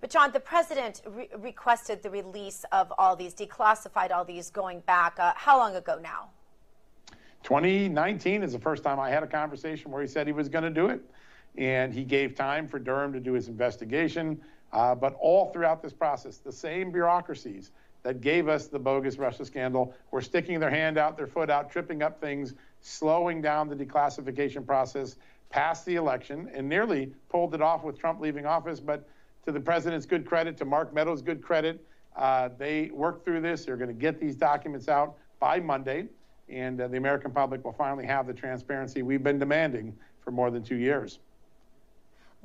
But 0.00 0.10
John, 0.10 0.32
the 0.32 0.40
president 0.40 1.00
re- 1.06 1.30
requested 1.38 2.02
the 2.02 2.10
release 2.10 2.64
of 2.72 2.92
all 2.98 3.16
these, 3.16 3.34
declassified 3.34 4.10
all 4.10 4.24
these 4.24 4.50
going 4.50 4.80
back. 4.80 5.18
Uh, 5.18 5.32
how 5.34 5.56
long 5.56 5.76
ago 5.76 5.98
now? 6.02 6.28
2019 7.42 8.42
is 8.42 8.52
the 8.52 8.58
first 8.58 8.82
time 8.82 9.00
I 9.00 9.08
had 9.08 9.22
a 9.22 9.26
conversation 9.26 9.90
where 9.90 10.02
he 10.02 10.08
said 10.08 10.26
he 10.26 10.32
was 10.34 10.48
going 10.50 10.64
to 10.64 10.70
do 10.70 10.88
it. 10.88 11.00
And 11.56 11.94
he 11.94 12.04
gave 12.04 12.34
time 12.34 12.68
for 12.68 12.78
Durham 12.78 13.12
to 13.12 13.20
do 13.20 13.32
his 13.32 13.48
investigation. 13.48 14.40
Uh, 14.74 14.94
but 14.94 15.16
all 15.20 15.52
throughout 15.52 15.80
this 15.80 15.92
process, 15.92 16.38
the 16.38 16.52
same 16.52 16.90
bureaucracies 16.90 17.70
that 18.02 18.20
gave 18.20 18.48
us 18.48 18.66
the 18.66 18.78
bogus 18.78 19.16
Russia 19.16 19.44
scandal 19.44 19.94
were 20.10 20.20
sticking 20.20 20.58
their 20.58 20.68
hand 20.68 20.98
out, 20.98 21.16
their 21.16 21.28
foot 21.28 21.48
out, 21.48 21.70
tripping 21.70 22.02
up 22.02 22.20
things, 22.20 22.54
slowing 22.80 23.40
down 23.40 23.68
the 23.68 23.76
declassification 23.76 24.66
process, 24.66 25.16
past 25.48 25.86
the 25.86 25.94
election, 25.94 26.50
and 26.52 26.68
nearly 26.68 27.12
pulled 27.28 27.54
it 27.54 27.62
off 27.62 27.84
with 27.84 27.96
Trump 27.96 28.20
leaving 28.20 28.46
office. 28.46 28.80
But 28.80 29.08
to 29.44 29.52
the 29.52 29.60
president's 29.60 30.06
good 30.06 30.26
credit, 30.26 30.56
to 30.58 30.64
Mark 30.64 30.92
Meadows' 30.92 31.22
good 31.22 31.40
credit. 31.40 31.86
Uh, 32.16 32.48
they 32.58 32.90
worked 32.92 33.24
through 33.24 33.40
this. 33.40 33.64
They're 33.64 33.76
going 33.76 33.88
to 33.88 33.94
get 33.94 34.20
these 34.20 34.34
documents 34.34 34.88
out 34.88 35.14
by 35.38 35.60
Monday, 35.60 36.06
and 36.48 36.80
uh, 36.80 36.88
the 36.88 36.96
American 36.96 37.30
public 37.30 37.64
will 37.64 37.72
finally 37.72 38.06
have 38.06 38.26
the 38.26 38.34
transparency 38.34 39.02
we've 39.02 39.22
been 39.22 39.38
demanding 39.38 39.94
for 40.20 40.32
more 40.32 40.50
than 40.50 40.62
two 40.62 40.76
years. 40.76 41.20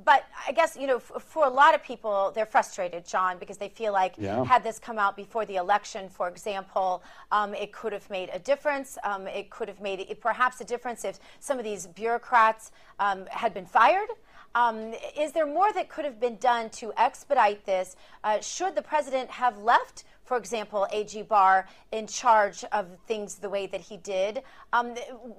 But 0.06 0.26
I 0.48 0.52
guess, 0.52 0.78
you 0.80 0.88
know, 0.88 0.98
f- 0.98 1.22
for 1.22 1.46
a 1.46 1.50
lot 1.50 1.76
of 1.76 1.84
people, 1.84 2.32
they're 2.34 2.46
frustrated, 2.46 3.06
John, 3.06 3.38
because 3.38 3.58
they 3.58 3.70
feel 3.70 3.92
like 3.92 4.16
yeah. 4.18 4.44
had 4.44 4.64
this 4.64 4.80
come 4.80 4.98
out 4.98 5.16
before 5.16 5.46
the 5.46 5.58
election, 5.58 6.10
for 6.10 6.28
example, 6.28 7.04
um, 7.32 7.54
it 7.54 7.72
could 7.72 7.94
have 7.94 8.10
made 8.10 8.30
a 8.34 8.40
difference. 8.40 8.98
Um, 9.04 9.28
it 9.28 9.50
could 9.50 9.68
have 9.68 9.82
made 9.82 10.00
it, 10.00 10.22
perhaps 10.22 10.62
a 10.62 10.66
difference 10.66 11.04
if 11.06 11.20
some 11.40 11.58
of 11.58 11.64
these 11.64 11.88
bureaucrats 11.88 12.72
um, 13.00 13.26
had 13.30 13.54
been 13.54 13.66
fired. 13.66 14.10
Um, 14.56 14.94
is 15.18 15.32
there 15.32 15.46
more 15.46 15.72
that 15.74 15.90
could 15.90 16.06
have 16.06 16.20
been 16.20 16.38
done 16.38 16.70
to 16.72 16.92
expedite 16.98 17.66
this? 17.66 17.96
Uh, 18.24 18.40
should 18.42 18.76
the 18.76 18.82
president 18.82 19.30
have 19.30 19.58
left? 19.60 20.04
for 20.30 20.38
example, 20.38 20.86
A.G. 20.92 21.24
Barr 21.24 21.66
in 21.92 22.06
charge 22.06 22.64
of 22.72 22.86
things 23.08 23.38
the 23.38 23.50
way 23.50 23.66
that 23.66 23.82
he 23.82 23.98
did. 23.98 24.44
Um, 24.72 24.90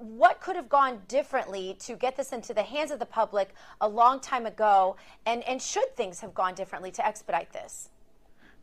what 0.01 0.41
could 0.41 0.57
have 0.57 0.67
gone 0.67 1.01
differently 1.07 1.77
to 1.79 1.95
get 1.95 2.17
this 2.17 2.33
into 2.33 2.53
the 2.53 2.61
hands 2.61 2.91
of 2.91 2.99
the 2.99 3.05
public 3.05 3.55
a 3.79 3.87
long 3.87 4.19
time 4.19 4.45
ago? 4.45 4.97
And, 5.25 5.47
and 5.47 5.61
should 5.61 5.95
things 5.95 6.19
have 6.19 6.33
gone 6.33 6.55
differently 6.55 6.91
to 6.91 7.07
expedite 7.07 7.53
this? 7.53 7.87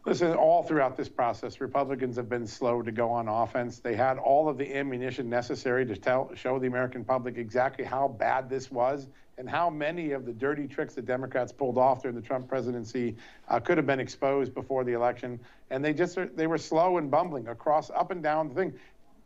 Listen, 0.05 0.35
all 0.35 0.63
throughout 0.63 0.99
this 0.99 1.09
process, 1.09 1.63
Republicans 1.63 2.17
have 2.17 2.29
been 2.29 2.47
slow 2.47 2.83
to 2.83 2.93
go 2.93 3.11
on 3.11 3.27
offense. 3.27 3.79
They 3.79 3.97
had 3.97 4.19
all 4.19 4.51
of 4.51 4.59
the 4.59 4.77
ammunition 4.77 5.31
necessary 5.31 5.87
to 5.87 5.97
tell, 5.97 6.31
show 6.35 6.59
the 6.59 6.67
American 6.67 7.07
public 7.07 7.39
exactly 7.39 7.87
how 7.87 8.07
bad 8.07 8.51
this 8.51 8.71
was 8.71 9.09
and 9.39 9.49
how 9.49 9.71
many 9.71 10.11
of 10.11 10.27
the 10.27 10.33
dirty 10.33 10.67
tricks 10.67 10.95
that 10.95 11.07
Democrats 11.07 11.53
pulled 11.53 11.79
off 11.79 12.03
during 12.03 12.17
the 12.17 12.23
Trump 12.23 12.49
presidency 12.49 13.17
uh, 13.49 13.61
could 13.61 13.79
have 13.79 13.87
been 13.87 14.01
exposed 14.01 14.53
before 14.53 14.85
the 14.85 14.93
election. 14.93 15.39
And 15.71 15.85
they 15.85 15.95
just 15.95 16.19
they 16.35 16.47
were 16.47 16.59
slow 16.59 16.99
and 16.99 17.11
bumbling 17.11 17.49
across 17.49 17.91
up 17.91 18.11
and 18.11 18.23
down 18.23 18.49
the 18.49 18.55
thing. 18.55 18.73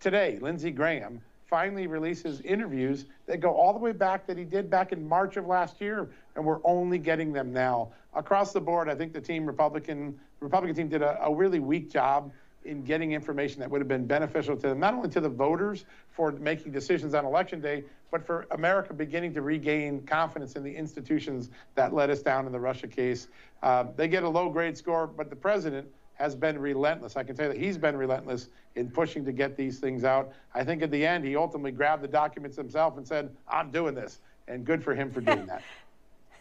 Today, 0.01 0.39
Lindsey 0.41 0.71
Graham 0.71 1.21
finally 1.47 1.87
releases 1.87 2.41
interviews 2.43 3.07
that 3.27 3.41
go 3.41 3.55
all 3.55 3.73
the 3.73 3.79
way 3.79 3.93
back 3.93 4.27
that 4.27 4.37
he 4.39 4.45
did 4.45 4.71
back 4.71 4.93
in 4.93 5.07
March 5.07 5.37
of 5.37 5.47
last 5.47 5.81
year, 5.81 6.11
and 6.35 6.45
we're 6.45 6.61
only 6.65 6.99
getting 6.99 7.33
them 7.33 7.53
now. 7.53 7.91
Across 8.15 8.53
the 8.53 8.61
board, 8.61 8.89
I 8.89 8.95
think 8.95 9.13
the 9.13 9.21
team 9.21 9.47
Republican 9.47 10.19
Republican 10.41 10.77
team 10.77 10.89
did 10.89 11.03
a, 11.03 11.23
a 11.25 11.35
really 11.35 11.61
weak 11.61 11.91
job 11.91 12.33
in 12.65 12.85
getting 12.85 13.13
information 13.13 13.61
that 13.61 13.71
would 13.71 13.81
have 13.81 13.89
been 13.89 14.07
beneficial 14.07 14.57
to 14.57 14.69
them, 14.69 14.81
not 14.81 14.95
only 14.95 15.09
to 15.09 15.21
the 15.21 15.29
voters 15.29 15.85
for 16.11 16.33
making 16.33 16.73
decisions 16.73 17.15
on 17.15 17.25
election 17.25 17.61
day, 17.61 17.85
but 18.11 18.25
for 18.27 18.47
America 18.51 18.93
beginning 18.93 19.33
to 19.35 19.43
regain 19.43 20.03
confidence 20.03 20.57
in 20.57 20.63
the 20.63 20.75
institutions 20.75 21.51
that 21.75 21.95
let 21.95 22.11
us 22.11 22.21
down 22.21 22.47
in 22.47 22.53
the 22.53 22.61
Russia 22.61 22.87
case. 22.87 23.29
Uh, 23.63 23.85
they 23.97 24.09
get 24.09 24.23
a 24.23 24.29
low 24.29 24.49
grade 24.51 24.77
score, 24.77 25.07
but 25.07 25.31
the 25.31 25.37
president 25.37 25.89
has 26.15 26.35
been 26.35 26.59
relentless. 26.59 27.17
I 27.17 27.25
can 27.25 27.35
tell 27.35 27.47
you 27.47 27.53
that 27.55 27.61
he's 27.61 27.79
been 27.79 27.97
relentless 27.97 28.49
in 28.77 28.91
pushing 28.91 29.25
to 29.25 29.33
get 29.33 29.57
these 29.57 29.79
things 29.79 30.05
out. 30.05 30.33
I 30.55 30.63
think 30.63 30.83
at 30.83 30.91
the 30.91 31.05
end, 31.05 31.25
he 31.25 31.37
ultimately 31.37 31.73
grabbed 31.73 32.03
the 32.03 32.09
documents 32.09 32.57
himself 32.57 32.97
and 32.97 33.07
said, 33.07 33.35
I'm 33.49 33.71
doing 33.71 33.95
this. 33.95 34.21
And 34.49 34.65
good 34.65 34.85
for 34.85 34.95
him 34.95 35.11
for 35.11 35.21
doing 35.21 35.47
that. 35.47 35.63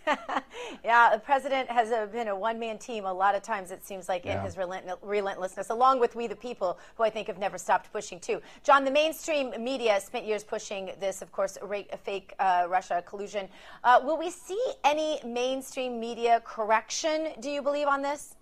yeah, 0.83 1.09
the 1.13 1.19
president 1.19 1.69
has 1.69 1.91
a, 1.91 2.07
been 2.11 2.27
a 2.27 2.35
one-man 2.35 2.77
team 2.77 3.05
a 3.05 3.13
lot 3.13 3.35
of 3.35 3.41
times. 3.41 3.71
It 3.71 3.85
seems 3.85 4.09
like 4.09 4.25
yeah. 4.25 4.39
in 4.39 4.45
his 4.45 4.57
relent- 4.57 4.85
relentlessness, 5.01 5.69
along 5.69 5.99
with 5.99 6.15
we 6.15 6.27
the 6.27 6.35
people, 6.35 6.79
who 6.95 7.03
I 7.03 7.09
think 7.09 7.27
have 7.27 7.37
never 7.37 7.57
stopped 7.57 7.91
pushing 7.91 8.19
too. 8.19 8.41
John, 8.63 8.85
the 8.85 8.91
mainstream 8.91 9.53
media 9.59 9.99
spent 10.01 10.25
years 10.25 10.43
pushing 10.43 10.91
this, 10.99 11.21
of 11.21 11.31
course, 11.31 11.57
fake 12.03 12.33
uh, 12.39 12.65
Russia 12.69 13.03
collusion. 13.05 13.47
Uh, 13.83 13.99
will 14.03 14.17
we 14.17 14.29
see 14.29 14.61
any 14.83 15.19
mainstream 15.25 15.99
media 15.99 16.41
correction? 16.45 17.29
Do 17.39 17.49
you 17.49 17.61
believe 17.61 17.87
on 17.87 18.01
this? 18.01 18.35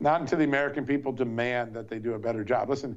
Not 0.00 0.20
until 0.20 0.38
the 0.38 0.44
American 0.44 0.86
people 0.86 1.12
demand 1.12 1.74
that 1.74 1.88
they 1.88 1.98
do 1.98 2.14
a 2.14 2.18
better 2.18 2.44
job. 2.44 2.70
Listen, 2.70 2.96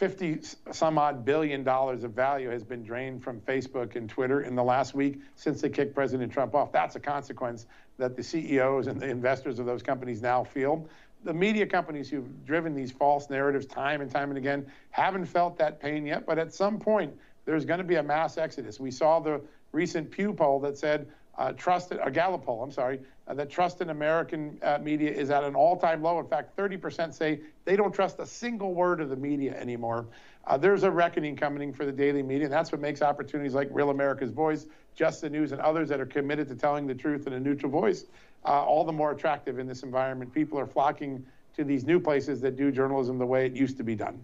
50 0.00 0.40
some 0.72 0.96
odd 0.96 1.26
billion 1.26 1.62
dollars 1.62 2.04
of 2.04 2.12
value 2.12 2.48
has 2.48 2.64
been 2.64 2.82
drained 2.82 3.22
from 3.22 3.38
Facebook 3.42 3.96
and 3.96 4.08
Twitter 4.08 4.40
in 4.40 4.54
the 4.54 4.64
last 4.64 4.94
week 4.94 5.20
since 5.36 5.60
they 5.60 5.68
kicked 5.68 5.94
President 5.94 6.32
Trump 6.32 6.54
off. 6.54 6.72
That's 6.72 6.96
a 6.96 7.00
consequence 7.00 7.66
that 7.98 8.16
the 8.16 8.22
CEOs 8.22 8.86
and 8.86 8.98
the 8.98 9.06
investors 9.06 9.58
of 9.58 9.66
those 9.66 9.82
companies 9.82 10.22
now 10.22 10.42
feel. 10.42 10.88
The 11.24 11.34
media 11.34 11.66
companies 11.66 12.08
who've 12.08 12.46
driven 12.46 12.74
these 12.74 12.90
false 12.90 13.28
narratives 13.28 13.66
time 13.66 14.00
and 14.00 14.10
time 14.10 14.30
and 14.30 14.38
again 14.38 14.64
haven't 14.88 15.26
felt 15.26 15.58
that 15.58 15.78
pain 15.78 16.06
yet, 16.06 16.24
but 16.24 16.38
at 16.38 16.54
some 16.54 16.78
point, 16.78 17.14
there's 17.44 17.66
going 17.66 17.76
to 17.76 17.84
be 17.84 17.96
a 17.96 18.02
mass 18.02 18.38
exodus. 18.38 18.80
We 18.80 18.90
saw 18.90 19.20
the 19.20 19.42
recent 19.72 20.10
Pew 20.10 20.32
poll 20.32 20.60
that 20.60 20.78
said 20.78 21.08
uh, 21.38 21.52
trust, 21.52 21.92
a 21.92 22.10
Gallup 22.10 22.44
poll, 22.44 22.62
I'm 22.62 22.72
sorry, 22.72 23.00
uh, 23.26 23.34
that 23.34 23.50
trust 23.50 23.80
in 23.80 23.90
American 23.90 24.58
uh, 24.62 24.78
media 24.82 25.10
is 25.10 25.30
at 25.30 25.44
an 25.44 25.54
all-time 25.54 26.02
low. 26.02 26.18
In 26.18 26.26
fact, 26.26 26.56
30% 26.56 27.14
say 27.14 27.40
they 27.64 27.76
don't 27.76 27.94
trust 27.94 28.18
a 28.18 28.26
single 28.26 28.74
word 28.74 29.00
of 29.00 29.08
the 29.08 29.16
media 29.16 29.56
anymore. 29.56 30.06
Uh, 30.46 30.56
there's 30.56 30.82
a 30.82 30.90
reckoning 30.90 31.36
coming 31.36 31.72
for 31.72 31.84
the 31.84 31.92
daily 31.92 32.22
media, 32.22 32.44
and 32.44 32.52
that's 32.52 32.72
what 32.72 32.80
makes 32.80 33.02
opportunities 33.02 33.54
like 33.54 33.68
Real 33.70 33.90
America's 33.90 34.32
Voice, 34.32 34.66
Just 34.94 35.20
the 35.20 35.30
News, 35.30 35.52
and 35.52 35.60
others 35.60 35.88
that 35.88 36.00
are 36.00 36.06
committed 36.06 36.48
to 36.48 36.54
telling 36.54 36.86
the 36.86 36.94
truth 36.94 37.26
in 37.26 37.32
a 37.34 37.40
neutral 37.40 37.70
voice 37.70 38.06
uh, 38.44 38.64
all 38.64 38.84
the 38.84 38.92
more 38.92 39.12
attractive 39.12 39.58
in 39.58 39.66
this 39.66 39.82
environment. 39.82 40.32
People 40.32 40.58
are 40.58 40.66
flocking 40.66 41.24
to 41.56 41.64
these 41.64 41.84
new 41.84 42.00
places 42.00 42.40
that 42.40 42.56
do 42.56 42.70
journalism 42.70 43.18
the 43.18 43.26
way 43.26 43.46
it 43.46 43.54
used 43.54 43.76
to 43.76 43.82
be 43.82 43.94
done. 43.94 44.20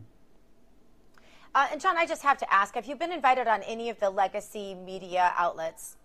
Uh, 1.54 1.68
and 1.72 1.80
John, 1.80 1.96
I 1.96 2.06
just 2.06 2.22
have 2.22 2.38
to 2.38 2.52
ask: 2.52 2.74
Have 2.74 2.86
you 2.86 2.96
been 2.96 3.12
invited 3.12 3.46
on 3.46 3.62
any 3.62 3.88
of 3.88 3.98
the 4.00 4.10
legacy 4.10 4.74
media 4.74 5.32
outlets? 5.36 5.96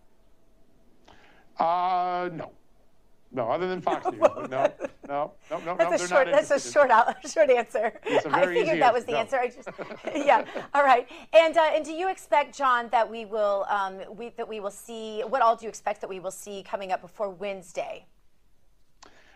Uh, 1.60 2.30
no. 2.34 2.52
No, 3.34 3.50
other 3.50 3.68
than 3.68 3.82
Fox 3.82 4.06
News. 4.12 4.20
no, 4.20 4.46
no, 4.50 4.74
no, 5.08 5.34
no, 5.66 5.78
that's 5.78 5.80
no. 5.80 6.06
A 6.06 6.08
short, 6.08 6.28
that's 6.32 6.52
a 6.52 6.60
short, 6.60 6.92
out, 6.92 7.16
short 7.32 7.50
answer. 7.50 7.94
It's 8.06 8.26
a 8.26 8.30
very 8.30 8.42
I 8.42 8.60
figured 8.60 8.68
easy 8.68 8.80
that 8.80 8.94
was 8.94 9.06
the 9.06 9.14
no. 9.14 9.18
answer. 9.20 9.38
I 9.38 9.48
just, 9.48 9.70
yeah. 10.16 10.46
All 10.74 10.84
right. 10.84 11.08
And 11.34 11.58
uh, 11.58 11.72
and 11.74 11.86
do 11.86 11.94
you 11.94 12.10
expect, 12.10 12.58
John, 12.58 12.90
that 12.92 13.10
we 13.10 13.24
will 13.24 13.66
um, 13.70 14.00
we 14.18 14.30
that 14.36 14.48
we 14.48 14.60
will 14.60 14.72
see? 14.72 15.22
What 15.22 15.42
all 15.42 15.56
do 15.56 15.64
you 15.64 15.70
expect 15.70 16.02
that 16.02 16.10
we 16.10 16.20
will 16.20 16.32
see 16.32 16.62
coming 16.64 16.92
up 16.92 17.02
before 17.02 17.30
Wednesday? 17.30 18.06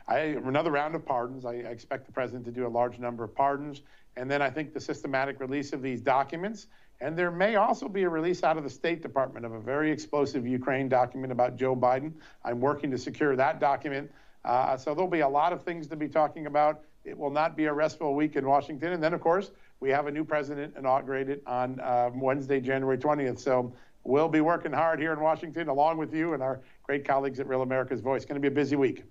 I, 0.08 0.18
another 0.18 0.72
round 0.72 0.94
of 0.94 1.06
pardons. 1.06 1.46
I, 1.46 1.54
I 1.54 1.72
expect 1.72 2.06
the 2.06 2.12
president 2.12 2.46
to 2.46 2.52
do 2.52 2.68
a 2.68 2.70
large 2.70 3.00
number 3.00 3.24
of 3.24 3.34
pardons, 3.34 3.82
and 4.18 4.30
then 4.30 4.42
I 4.42 4.50
think 4.50 4.74
the 4.74 4.82
systematic 4.82 5.40
release 5.40 5.72
of 5.72 5.82
these 5.82 6.02
documents. 6.02 6.68
And 7.02 7.18
there 7.18 7.32
may 7.32 7.56
also 7.56 7.90
be 7.90 8.04
a 8.04 8.10
release 8.10 8.44
out 8.44 8.58
of 8.58 8.64
the 8.64 8.70
State 8.70 9.02
Department 9.02 9.46
of 9.46 9.52
a 9.52 9.60
very 9.60 9.92
explosive 9.92 10.48
Ukraine 10.48 10.88
document 10.88 11.32
about 11.32 11.58
Joe 11.58 11.76
Biden. 11.76 12.14
I'm 12.44 12.62
working 12.62 12.90
to 12.92 12.98
secure 12.98 13.36
that 13.36 13.60
document. 13.60 14.10
Uh, 14.46 14.78
so 14.78 14.94
there'll 14.94 15.10
be 15.10 15.22
a 15.22 15.28
lot 15.28 15.52
of 15.52 15.64
things 15.64 15.88
to 15.88 15.96
be 15.96 16.08
talking 16.08 16.46
about. 16.46 16.82
It 17.04 17.18
will 17.18 17.32
not 17.32 17.58
be 17.58 17.66
a 17.66 17.74
restful 17.74 18.16
week 18.16 18.36
in 18.36 18.48
Washington. 18.48 18.94
And 18.94 19.04
then, 19.04 19.14
of 19.14 19.22
course, 19.22 19.52
we 19.80 19.90
have 19.90 20.08
a 20.08 20.12
new 20.12 20.24
president 20.24 20.76
inaugurated 20.78 21.42
on 21.46 21.80
uh, 21.80 22.12
Wednesday, 22.14 22.62
January 22.62 22.98
20th. 22.98 23.40
So 23.40 23.74
we'll 24.04 24.30
be 24.30 24.42
working 24.42 24.72
hard 24.72 25.00
here 25.00 25.14
in 25.14 25.20
Washington, 25.20 25.68
along 25.68 25.98
with 25.98 26.14
you 26.14 26.34
and 26.34 26.42
our 26.42 26.62
great 26.84 27.06
colleagues 27.06 27.40
at 27.40 27.48
Real 27.48 27.62
America's 27.62 28.02
Voice. 28.02 28.18
It's 28.18 28.26
going 28.26 28.42
to 28.42 28.50
be 28.50 28.52
a 28.52 28.56
busy 28.56 28.76
week. 28.76 29.04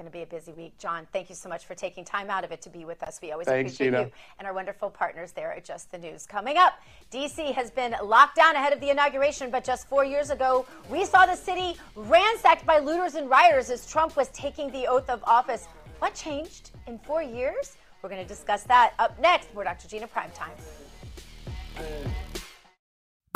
Going 0.00 0.10
to 0.10 0.16
be 0.16 0.22
a 0.22 0.26
busy 0.26 0.52
week. 0.52 0.78
John, 0.78 1.06
thank 1.12 1.28
you 1.28 1.34
so 1.34 1.46
much 1.50 1.66
for 1.66 1.74
taking 1.74 2.06
time 2.06 2.30
out 2.30 2.42
of 2.42 2.52
it 2.52 2.62
to 2.62 2.70
be 2.70 2.86
with 2.86 3.02
us. 3.02 3.18
We 3.20 3.32
always 3.32 3.46
Thanks, 3.46 3.74
appreciate 3.74 3.90
Gina. 3.90 4.04
you 4.04 4.12
and 4.38 4.48
our 4.48 4.54
wonderful 4.54 4.88
partners 4.88 5.32
there 5.32 5.52
at 5.52 5.62
Just 5.62 5.92
the 5.92 5.98
News. 5.98 6.24
Coming 6.24 6.56
up, 6.56 6.80
D.C. 7.10 7.52
has 7.52 7.70
been 7.70 7.94
locked 8.02 8.34
down 8.34 8.56
ahead 8.56 8.72
of 8.72 8.80
the 8.80 8.88
inauguration, 8.88 9.50
but 9.50 9.62
just 9.62 9.86
four 9.90 10.06
years 10.06 10.30
ago, 10.30 10.64
we 10.88 11.04
saw 11.04 11.26
the 11.26 11.36
city 11.36 11.76
ransacked 11.94 12.64
by 12.64 12.78
looters 12.78 13.14
and 13.14 13.28
rioters 13.28 13.68
as 13.68 13.86
Trump 13.86 14.16
was 14.16 14.28
taking 14.28 14.72
the 14.72 14.86
oath 14.86 15.10
of 15.10 15.22
office. 15.24 15.66
What 15.98 16.14
changed 16.14 16.70
in 16.86 16.98
four 17.00 17.22
years? 17.22 17.76
We're 18.00 18.08
going 18.08 18.22
to 18.22 18.28
discuss 18.28 18.62
that 18.62 18.94
up 18.98 19.20
next. 19.20 19.54
We're 19.54 19.64
Dr. 19.64 19.86
Gina 19.86 20.08
Primetime. 20.08 20.56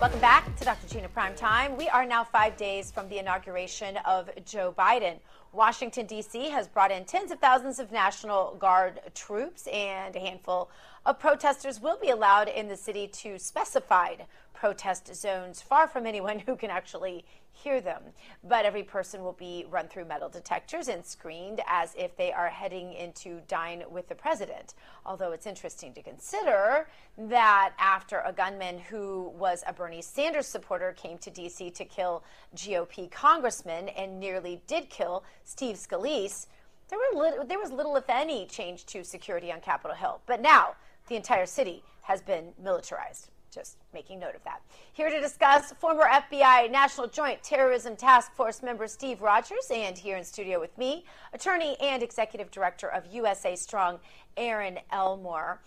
Welcome 0.00 0.20
back 0.20 0.56
to 0.56 0.64
Dr. 0.64 0.88
Gina 0.88 1.10
Prime 1.10 1.34
Time. 1.34 1.76
We 1.76 1.86
are 1.90 2.06
now 2.06 2.24
five 2.24 2.56
days 2.56 2.90
from 2.90 3.06
the 3.10 3.18
inauguration 3.18 3.98
of 4.06 4.30
Joe 4.46 4.74
Biden. 4.76 5.18
Washington, 5.52 6.06
D.C. 6.06 6.48
has 6.48 6.66
brought 6.66 6.90
in 6.90 7.04
tens 7.04 7.30
of 7.30 7.38
thousands 7.38 7.78
of 7.78 7.92
National 7.92 8.54
Guard 8.58 9.00
troops, 9.14 9.66
and 9.66 10.16
a 10.16 10.18
handful 10.18 10.70
of 11.04 11.18
protesters 11.18 11.82
will 11.82 11.98
be 12.00 12.08
allowed 12.08 12.48
in 12.48 12.66
the 12.66 12.78
city 12.78 13.08
to 13.08 13.38
specified 13.38 14.24
protest 14.60 15.14
zones, 15.16 15.62
far 15.62 15.88
from 15.88 16.06
anyone 16.06 16.38
who 16.38 16.54
can 16.54 16.68
actually 16.68 17.24
hear 17.50 17.80
them. 17.80 18.02
But 18.44 18.66
every 18.66 18.82
person 18.82 19.24
will 19.24 19.32
be 19.32 19.64
run 19.70 19.88
through 19.88 20.04
metal 20.04 20.28
detectors 20.28 20.88
and 20.88 21.04
screened 21.04 21.62
as 21.66 21.94
if 21.96 22.14
they 22.14 22.30
are 22.30 22.48
heading 22.48 22.92
into 22.92 23.40
dine 23.48 23.82
with 23.90 24.08
the 24.08 24.14
president. 24.14 24.74
Although 25.06 25.32
it's 25.32 25.46
interesting 25.46 25.94
to 25.94 26.02
consider 26.02 26.88
that 27.16 27.72
after 27.78 28.20
a 28.26 28.34
gunman 28.34 28.78
who 28.78 29.32
was 29.34 29.64
a 29.66 29.72
Bernie 29.72 30.02
Sanders 30.02 30.46
supporter 30.46 30.92
came 30.92 31.16
to 31.18 31.30
D.C. 31.30 31.70
to 31.70 31.84
kill 31.86 32.22
GOP 32.54 33.10
congressman 33.10 33.88
and 33.88 34.20
nearly 34.20 34.60
did 34.66 34.90
kill 34.90 35.24
Steve 35.42 35.76
Scalise, 35.76 36.48
there, 36.90 36.98
were 36.98 37.18
lit- 37.18 37.48
there 37.48 37.58
was 37.58 37.72
little, 37.72 37.96
if 37.96 38.10
any, 38.10 38.44
change 38.44 38.84
to 38.86 39.04
security 39.04 39.50
on 39.50 39.60
Capitol 39.60 39.96
Hill. 39.96 40.20
But 40.26 40.42
now 40.42 40.74
the 41.08 41.16
entire 41.16 41.46
city 41.46 41.82
has 42.02 42.20
been 42.20 42.52
militarized. 42.62 43.30
Just 43.50 43.78
making 43.92 44.20
note 44.20 44.36
of 44.36 44.44
that. 44.44 44.62
Here 44.92 45.10
to 45.10 45.20
discuss, 45.20 45.72
former 45.72 46.04
FBI 46.04 46.70
National 46.70 47.08
Joint 47.08 47.42
Terrorism 47.42 47.96
Task 47.96 48.32
Force 48.32 48.62
member 48.62 48.86
Steve 48.86 49.22
Rogers, 49.22 49.70
and 49.72 49.98
here 49.98 50.16
in 50.16 50.24
studio 50.24 50.60
with 50.60 50.76
me, 50.78 51.04
attorney 51.32 51.76
and 51.80 52.00
executive 52.00 52.52
director 52.52 52.86
of 52.86 53.12
USA 53.12 53.56
Strong, 53.56 53.98
Aaron 54.36 54.78
Elmore. 54.92 55.60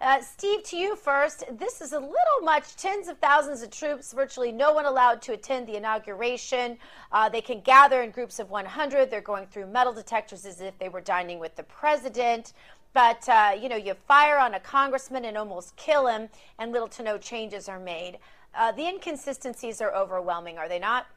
Uh, 0.00 0.20
Steve, 0.20 0.62
to 0.64 0.76
you 0.76 0.96
first. 0.96 1.44
This 1.58 1.80
is 1.80 1.92
a 1.92 1.98
little 1.98 2.40
much. 2.42 2.76
Tens 2.76 3.08
of 3.08 3.18
thousands 3.18 3.62
of 3.62 3.70
troops, 3.70 4.12
virtually 4.12 4.52
no 4.52 4.72
one 4.72 4.86
allowed 4.86 5.22
to 5.22 5.32
attend 5.32 5.66
the 5.66 5.76
inauguration. 5.76 6.76
Uh, 7.12 7.28
they 7.28 7.40
can 7.40 7.60
gather 7.60 8.02
in 8.02 8.10
groups 8.10 8.38
of 8.38 8.50
100. 8.50 9.10
They're 9.10 9.20
going 9.20 9.46
through 9.46 9.66
metal 9.68 9.92
detectors 9.92 10.44
as 10.44 10.60
if 10.60 10.76
they 10.78 10.88
were 10.88 11.00
dining 11.00 11.38
with 11.38 11.54
the 11.56 11.62
president. 11.62 12.52
But, 12.94 13.28
uh, 13.28 13.56
you 13.60 13.68
know, 13.68 13.76
you 13.76 13.94
fire 14.06 14.38
on 14.38 14.54
a 14.54 14.60
congressman 14.60 15.24
and 15.24 15.36
almost 15.36 15.74
kill 15.76 16.06
him, 16.06 16.28
and 16.58 16.72
little 16.72 16.88
to 16.88 17.02
no 17.02 17.18
changes 17.18 17.68
are 17.68 17.80
made. 17.80 18.18
Uh, 18.54 18.70
the 18.70 18.86
inconsistencies 18.86 19.80
are 19.80 19.92
overwhelming, 19.92 20.58
are 20.58 20.68
they 20.68 20.78
not? 20.78 21.08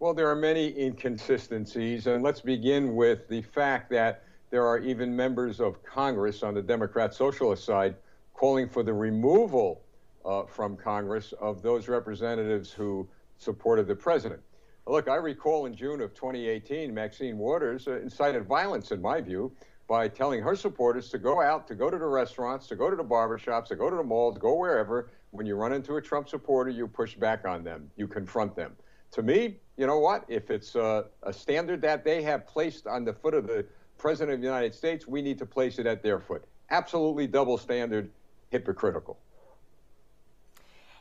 Well, 0.00 0.14
there 0.14 0.28
are 0.28 0.36
many 0.36 0.76
inconsistencies, 0.80 2.08
and 2.08 2.24
let's 2.24 2.40
begin 2.40 2.96
with 2.96 3.28
the 3.28 3.42
fact 3.42 3.88
that 3.90 4.24
there 4.50 4.66
are 4.66 4.78
even 4.78 5.14
members 5.14 5.60
of 5.60 5.82
Congress 5.84 6.42
on 6.42 6.54
the 6.54 6.62
Democrat 6.62 7.14
Socialist 7.14 7.64
side 7.64 7.94
calling 8.34 8.68
for 8.68 8.82
the 8.82 8.92
removal 8.92 9.82
uh, 10.24 10.44
from 10.44 10.76
Congress 10.76 11.32
of 11.40 11.62
those 11.62 11.86
representatives 11.88 12.72
who 12.72 13.06
supported 13.38 13.86
the 13.86 13.94
president. 13.94 14.40
Look, 14.86 15.08
I 15.08 15.16
recall 15.16 15.66
in 15.66 15.74
June 15.74 16.00
of 16.00 16.14
2018, 16.14 16.92
Maxine 16.92 17.38
Waters 17.38 17.86
uh, 17.86 18.00
incited 18.00 18.46
violence, 18.46 18.90
in 18.90 19.02
my 19.02 19.20
view, 19.20 19.52
by 19.88 20.06
telling 20.06 20.42
her 20.42 20.54
supporters 20.54 21.08
to 21.08 21.18
go 21.18 21.40
out, 21.40 21.66
to 21.66 21.74
go 21.74 21.90
to 21.90 21.98
the 21.98 22.06
restaurants, 22.06 22.66
to 22.66 22.76
go 22.76 22.90
to 22.90 22.96
the 22.96 23.04
barbershops, 23.04 23.68
to 23.68 23.76
go 23.76 23.88
to 23.88 23.96
the 23.96 24.02
malls, 24.02 24.36
go 24.36 24.54
wherever. 24.54 25.10
When 25.30 25.46
you 25.46 25.56
run 25.56 25.72
into 25.72 25.96
a 25.96 26.02
Trump 26.02 26.28
supporter, 26.28 26.70
you 26.70 26.86
push 26.86 27.14
back 27.14 27.46
on 27.46 27.64
them, 27.64 27.90
you 27.96 28.06
confront 28.06 28.54
them. 28.54 28.76
To 29.12 29.22
me, 29.22 29.56
you 29.78 29.86
know 29.86 29.98
what? 29.98 30.24
If 30.28 30.50
it's 30.50 30.76
uh, 30.76 31.04
a 31.22 31.32
standard 31.32 31.80
that 31.82 32.04
they 32.04 32.22
have 32.22 32.46
placed 32.46 32.86
on 32.86 33.04
the 33.04 33.14
foot 33.14 33.32
of 33.32 33.46
the 33.46 33.64
President 33.96 34.34
of 34.34 34.40
the 34.40 34.46
United 34.46 34.74
States, 34.74 35.08
we 35.08 35.22
need 35.22 35.38
to 35.38 35.46
place 35.46 35.78
it 35.78 35.86
at 35.86 36.02
their 36.02 36.20
foot. 36.20 36.44
Absolutely 36.70 37.26
double 37.26 37.56
standard, 37.56 38.10
hypocritical. 38.50 39.18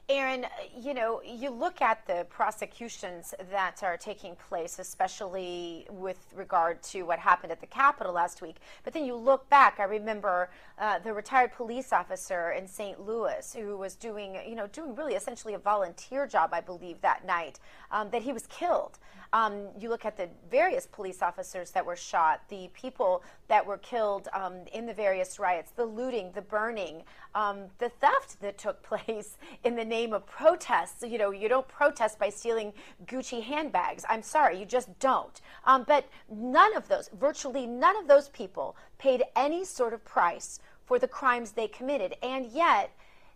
Aaron, 0.10 0.46
you 0.74 0.94
know, 0.94 1.22
you 1.22 1.50
look 1.50 1.82
at 1.82 2.08
the 2.08 2.26
prosecutions 2.30 3.34
that 3.52 3.84
are 3.84 3.98
taking 3.98 4.38
place, 4.38 4.80
especially 4.80 5.86
with 5.90 6.32
regard 6.34 6.82
to 6.84 7.04
what 7.04 7.20
happened 7.20 7.52
at 7.52 7.60
the 7.60 7.68
Capitol 7.68 8.14
last 8.14 8.42
week. 8.42 8.56
But 8.86 8.94
then 8.94 9.04
you 9.04 9.16
look 9.16 9.50
back. 9.50 9.82
I 9.82 9.84
remember 9.84 10.50
uh, 10.80 11.00
the 11.00 11.12
retired 11.12 11.52
police 11.52 11.92
officer 11.92 12.52
in 12.52 12.70
St. 12.70 13.06
Louis 13.06 13.54
who 13.54 13.76
was 13.76 13.96
doing, 13.96 14.38
you 14.48 14.56
know, 14.56 14.68
doing 14.68 14.96
really 14.96 15.16
essentially 15.16 15.56
a 15.56 15.60
volunteer 15.60 16.26
job, 16.26 16.52
I 16.54 16.62
believe, 16.62 17.02
that 17.02 17.26
night. 17.26 17.60
Um, 17.92 18.10
that 18.12 18.22
he 18.22 18.32
was 18.32 18.48
killed. 18.48 19.00
Um, 19.34 19.68
you 19.80 19.90
look 19.90 20.06
at 20.06 20.18
the 20.18 20.30
various 20.50 20.88
police 20.88 21.22
officers 21.22 21.72
that 21.72 21.86
were 21.86 21.96
shot, 21.96 22.42
the 22.50 22.70
people 22.74 23.24
that 23.48 23.66
were 23.66 23.78
killed 23.78 24.28
um, 24.34 24.62
in 24.74 24.86
the 24.86 24.94
various 24.94 25.40
riots, 25.40 25.72
the 25.72 25.86
looting, 25.86 26.32
the 26.34 26.42
burning, 26.42 27.04
um, 27.36 27.66
the 27.80 27.90
theft 27.90 28.40
that 28.42 28.58
took 28.58 28.82
place 28.92 29.38
in 29.64 29.76
the 29.76 29.86
name 29.86 30.14
of 30.14 30.26
protests. 30.26 31.04
You 31.06 31.18
know, 31.18 31.32
you 31.32 31.50
don't 31.50 31.68
protest 31.68 32.20
by 32.20 32.30
stealing 32.30 32.74
Gucci 33.06 33.44
handbags. 33.44 34.06
I'm 34.10 34.24
sorry, 34.24 34.60
you 34.60 34.66
just 34.66 34.98
don't. 35.00 35.40
Um, 35.66 35.84
but 35.88 36.08
none 36.30 36.76
of 36.76 36.88
those, 36.88 37.10
virtually 37.20 37.66
none 37.66 37.98
of 37.98 38.08
those 38.08 38.30
people 38.30 38.76
paid 38.98 39.24
any 39.36 39.66
sort 39.66 39.94
of 39.94 40.04
price 40.06 40.60
for 40.86 41.00
the 41.00 41.08
crimes 41.08 41.52
they 41.52 41.68
committed. 41.68 42.16
And 42.24 42.48
yet, 42.48 42.92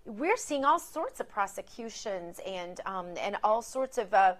we're 0.05 0.37
seeing 0.37 0.65
all 0.65 0.79
sorts 0.79 1.19
of 1.19 1.29
prosecutions 1.29 2.39
and 2.45 2.79
um, 2.85 3.13
and 3.19 3.37
all 3.43 3.61
sorts 3.61 3.97
of 3.97 4.13
uh, 4.13 4.33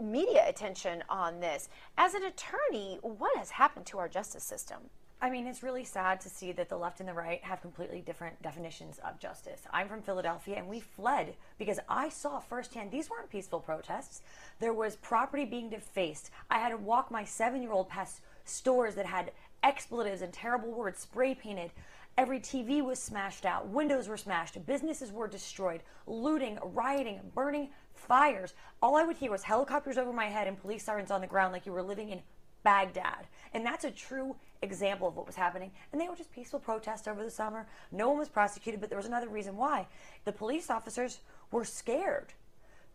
media 0.00 0.48
attention 0.48 1.02
on 1.08 1.40
this. 1.40 1.68
As 1.96 2.14
an 2.14 2.24
attorney, 2.24 2.98
what 3.02 3.36
has 3.36 3.50
happened 3.50 3.86
to 3.86 3.98
our 3.98 4.08
justice 4.08 4.44
system? 4.44 4.78
I 5.22 5.28
mean, 5.28 5.46
it's 5.46 5.62
really 5.62 5.84
sad 5.84 6.18
to 6.22 6.30
see 6.30 6.50
that 6.52 6.70
the 6.70 6.78
left 6.78 7.00
and 7.00 7.08
the 7.08 7.12
right 7.12 7.44
have 7.44 7.60
completely 7.60 8.00
different 8.00 8.40
definitions 8.40 8.98
of 9.04 9.18
justice. 9.18 9.60
I'm 9.70 9.86
from 9.86 10.00
Philadelphia 10.00 10.56
and 10.56 10.66
we 10.66 10.80
fled 10.80 11.34
because 11.58 11.78
I 11.90 12.08
saw 12.08 12.40
firsthand 12.40 12.90
these 12.90 13.10
weren't 13.10 13.28
peaceful 13.28 13.60
protests. 13.60 14.22
There 14.60 14.72
was 14.72 14.96
property 14.96 15.44
being 15.44 15.68
defaced. 15.68 16.30
I 16.50 16.58
had 16.58 16.70
to 16.70 16.78
walk 16.78 17.10
my 17.10 17.24
seven 17.24 17.60
year 17.60 17.72
old 17.72 17.90
past 17.90 18.22
stores 18.46 18.94
that 18.94 19.04
had 19.04 19.32
expletives 19.62 20.22
and 20.22 20.32
terrible 20.32 20.72
words 20.72 21.00
spray 21.00 21.34
painted. 21.34 21.70
Every 22.16 22.40
TV 22.40 22.82
was 22.82 22.98
smashed 22.98 23.44
out, 23.44 23.68
windows 23.68 24.08
were 24.08 24.16
smashed, 24.16 24.66
businesses 24.66 25.12
were 25.12 25.28
destroyed, 25.28 25.82
looting, 26.06 26.58
rioting, 26.62 27.20
burning, 27.34 27.68
fires. 28.00 28.54
All 28.82 28.96
I 28.96 29.04
would 29.04 29.16
hear 29.16 29.30
was 29.30 29.44
helicopters 29.44 29.98
over 29.98 30.12
my 30.12 30.26
head 30.26 30.48
and 30.48 30.60
police 30.60 30.84
sirens 30.84 31.10
on 31.10 31.20
the 31.20 31.26
ground 31.26 31.52
like 31.52 31.66
you 31.66 31.72
were 31.72 31.82
living 31.82 32.10
in 32.10 32.22
Baghdad. 32.62 33.26
And 33.54 33.64
that's 33.64 33.84
a 33.84 33.90
true 33.90 34.36
example 34.62 35.08
of 35.08 35.16
what 35.16 35.26
was 35.26 35.36
happening. 35.36 35.70
And 35.92 36.00
they 36.00 36.08
were 36.08 36.16
just 36.16 36.32
peaceful 36.32 36.60
protests 36.60 37.08
over 37.08 37.22
the 37.22 37.30
summer. 37.30 37.66
No 37.92 38.08
one 38.08 38.18
was 38.18 38.28
prosecuted, 38.28 38.80
but 38.80 38.90
there 38.90 38.98
was 38.98 39.06
another 39.06 39.28
reason 39.28 39.56
why. 39.56 39.86
The 40.24 40.32
police 40.32 40.70
officers 40.70 41.20
were 41.50 41.64
scared 41.64 42.32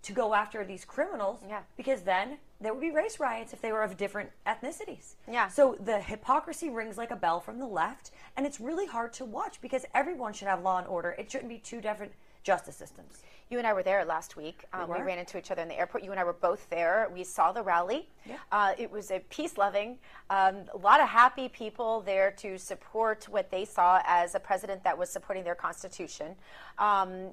to 0.03 0.13
go 0.13 0.35
after 0.35 0.63
these 0.63 0.85
criminals 0.85 1.39
yeah. 1.49 1.61
because 1.75 2.01
then 2.01 2.37
there 2.61 2.71
would 2.73 2.81
be 2.81 2.91
race 2.91 3.19
riots 3.19 3.53
if 3.53 3.61
they 3.61 3.71
were 3.71 3.81
of 3.81 3.97
different 3.97 4.29
ethnicities. 4.45 5.15
Yeah. 5.29 5.47
So 5.47 5.77
the 5.83 5.99
hypocrisy 5.99 6.69
rings 6.69 6.95
like 6.95 7.09
a 7.09 7.15
bell 7.15 7.39
from 7.39 7.57
the 7.57 7.65
left, 7.65 8.11
and 8.37 8.45
it's 8.45 8.59
really 8.59 8.85
hard 8.85 9.13
to 9.13 9.25
watch 9.25 9.59
because 9.61 9.83
everyone 9.95 10.33
should 10.33 10.47
have 10.47 10.61
law 10.61 10.77
and 10.77 10.87
order. 10.87 11.15
It 11.17 11.31
shouldn't 11.31 11.49
be 11.49 11.57
two 11.57 11.81
different 11.81 12.11
justice 12.43 12.75
systems. 12.75 13.23
You 13.49 13.59
and 13.59 13.67
I 13.67 13.73
were 13.73 13.83
there 13.83 14.03
last 14.05 14.35
week. 14.35 14.65
Um, 14.73 14.89
we, 14.89 14.97
we, 14.97 15.03
ran 15.03 15.19
into 15.19 15.37
each 15.37 15.51
other 15.51 15.61
in 15.61 15.67
the 15.67 15.77
airport. 15.77 16.03
You 16.03 16.09
and 16.09 16.19
I 16.19 16.23
were 16.23 16.33
both 16.33 16.67
there. 16.71 17.09
We 17.13 17.23
saw 17.23 17.51
the 17.51 17.61
rally. 17.61 18.09
Yeah. 18.25 18.37
Uh, 18.51 18.73
it 18.77 18.89
was 18.89 19.11
a 19.11 19.19
peace 19.29 19.55
loving, 19.55 19.99
um, 20.31 20.63
a 20.73 20.77
lot 20.77 20.99
of 20.99 21.07
happy 21.07 21.47
people 21.47 22.01
there 22.01 22.31
to 22.39 22.57
support 22.57 23.27
what 23.29 23.51
they 23.51 23.65
saw 23.65 24.01
as 24.05 24.33
a 24.33 24.39
president 24.39 24.83
that 24.83 24.97
was 24.97 25.11
supporting 25.11 25.43
their 25.43 25.53
constitution. 25.53 26.35
Um, 26.79 27.29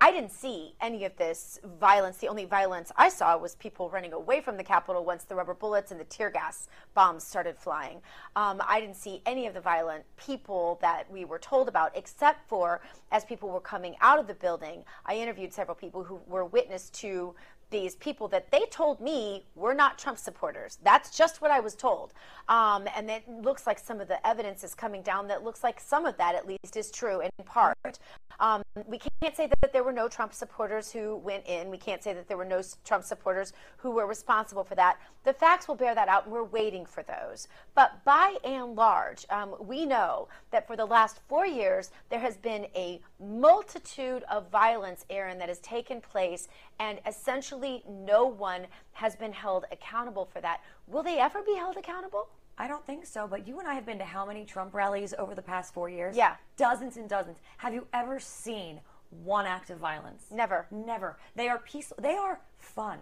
I 0.00 0.12
didn't 0.12 0.30
see 0.30 0.74
any 0.80 1.04
of 1.04 1.16
this 1.16 1.58
violence. 1.80 2.18
The 2.18 2.28
only 2.28 2.44
violence 2.44 2.92
I 2.96 3.08
saw 3.08 3.36
was 3.36 3.56
people 3.56 3.90
running 3.90 4.12
away 4.12 4.40
from 4.40 4.56
the 4.56 4.62
Capitol 4.62 5.04
once 5.04 5.24
the 5.24 5.34
rubber 5.34 5.54
bullets 5.54 5.90
and 5.90 5.98
the 5.98 6.04
tear 6.04 6.30
gas 6.30 6.68
bombs 6.94 7.24
started 7.24 7.56
flying. 7.58 8.00
Um, 8.36 8.62
I 8.66 8.80
didn't 8.80 8.96
see 8.96 9.22
any 9.26 9.46
of 9.48 9.54
the 9.54 9.60
violent 9.60 10.04
people 10.16 10.78
that 10.82 11.10
we 11.10 11.24
were 11.24 11.38
told 11.40 11.68
about, 11.68 11.96
except 11.96 12.48
for 12.48 12.80
as 13.10 13.24
people 13.24 13.50
were 13.50 13.60
coming 13.60 13.96
out 14.00 14.20
of 14.20 14.28
the 14.28 14.34
building. 14.34 14.84
I 15.04 15.16
interviewed 15.16 15.31
several 15.52 15.74
people 15.74 16.04
who 16.04 16.20
were 16.26 16.44
witness 16.44 16.90
to 16.90 17.34
these 17.72 17.96
people 17.96 18.28
that 18.28 18.52
they 18.52 18.66
told 18.70 19.00
me 19.00 19.44
were 19.56 19.74
not 19.74 19.98
Trump 19.98 20.18
supporters. 20.18 20.78
That's 20.84 21.16
just 21.16 21.40
what 21.42 21.50
I 21.50 21.58
was 21.58 21.74
told. 21.74 22.12
Um, 22.48 22.86
and 22.94 23.10
it 23.10 23.28
looks 23.28 23.66
like 23.66 23.80
some 23.80 24.00
of 24.00 24.06
the 24.06 24.24
evidence 24.24 24.62
is 24.62 24.74
coming 24.74 25.02
down 25.02 25.26
that 25.28 25.42
looks 25.42 25.64
like 25.64 25.80
some 25.80 26.06
of 26.06 26.16
that 26.18 26.36
at 26.36 26.46
least 26.46 26.76
is 26.76 26.92
true 26.92 27.20
in 27.20 27.30
part. 27.44 27.98
Um, 28.40 28.62
we 28.86 28.98
can't 28.98 29.36
say 29.36 29.48
that 29.60 29.72
there 29.72 29.84
were 29.84 29.92
no 29.92 30.08
Trump 30.08 30.34
supporters 30.34 30.90
who 30.90 31.16
went 31.16 31.46
in. 31.46 31.70
We 31.70 31.78
can't 31.78 32.02
say 32.02 32.12
that 32.14 32.28
there 32.28 32.36
were 32.36 32.44
no 32.44 32.62
Trump 32.84 33.04
supporters 33.04 33.52
who 33.76 33.90
were 33.90 34.06
responsible 34.06 34.64
for 34.64 34.74
that. 34.74 34.98
The 35.24 35.32
facts 35.32 35.68
will 35.68 35.74
bear 35.74 35.94
that 35.94 36.08
out, 36.08 36.24
and 36.24 36.32
we're 36.32 36.42
waiting 36.44 36.84
for 36.84 37.02
those. 37.04 37.46
But 37.74 38.04
by 38.04 38.36
and 38.44 38.74
large, 38.74 39.24
um, 39.30 39.54
we 39.60 39.86
know 39.86 40.28
that 40.50 40.66
for 40.66 40.76
the 40.76 40.84
last 40.84 41.20
four 41.28 41.46
years, 41.46 41.90
there 42.10 42.18
has 42.18 42.36
been 42.36 42.66
a 42.74 43.00
multitude 43.20 44.24
of 44.30 44.50
violence, 44.50 45.04
Erin, 45.08 45.38
that 45.38 45.48
has 45.48 45.60
taken 45.60 46.00
place, 46.00 46.48
and 46.78 46.98
essentially 47.06 47.82
no 47.88 48.26
one 48.26 48.66
has 48.92 49.16
been 49.16 49.32
held 49.32 49.64
accountable 49.70 50.24
for 50.24 50.40
that. 50.40 50.60
Will 50.86 51.02
they 51.02 51.18
ever 51.18 51.42
be 51.42 51.54
held 51.54 51.76
accountable? 51.76 52.28
I 52.58 52.68
don't 52.68 52.84
think 52.84 53.06
so, 53.06 53.26
but 53.26 53.46
you 53.46 53.58
and 53.58 53.68
I 53.68 53.74
have 53.74 53.86
been 53.86 53.98
to 53.98 54.04
how 54.04 54.26
many 54.26 54.44
Trump 54.44 54.74
rallies 54.74 55.14
over 55.18 55.34
the 55.34 55.42
past 55.42 55.72
four 55.72 55.88
years? 55.88 56.16
Yeah. 56.16 56.36
Dozens 56.56 56.96
and 56.96 57.08
dozens. 57.08 57.38
Have 57.58 57.74
you 57.74 57.86
ever 57.92 58.20
seen 58.20 58.80
one 59.24 59.46
act 59.46 59.70
of 59.70 59.78
violence? 59.78 60.26
Never. 60.30 60.66
Never. 60.70 61.18
They 61.34 61.48
are 61.48 61.58
peaceful. 61.58 61.98
They 62.00 62.14
are 62.14 62.40
fun 62.58 62.98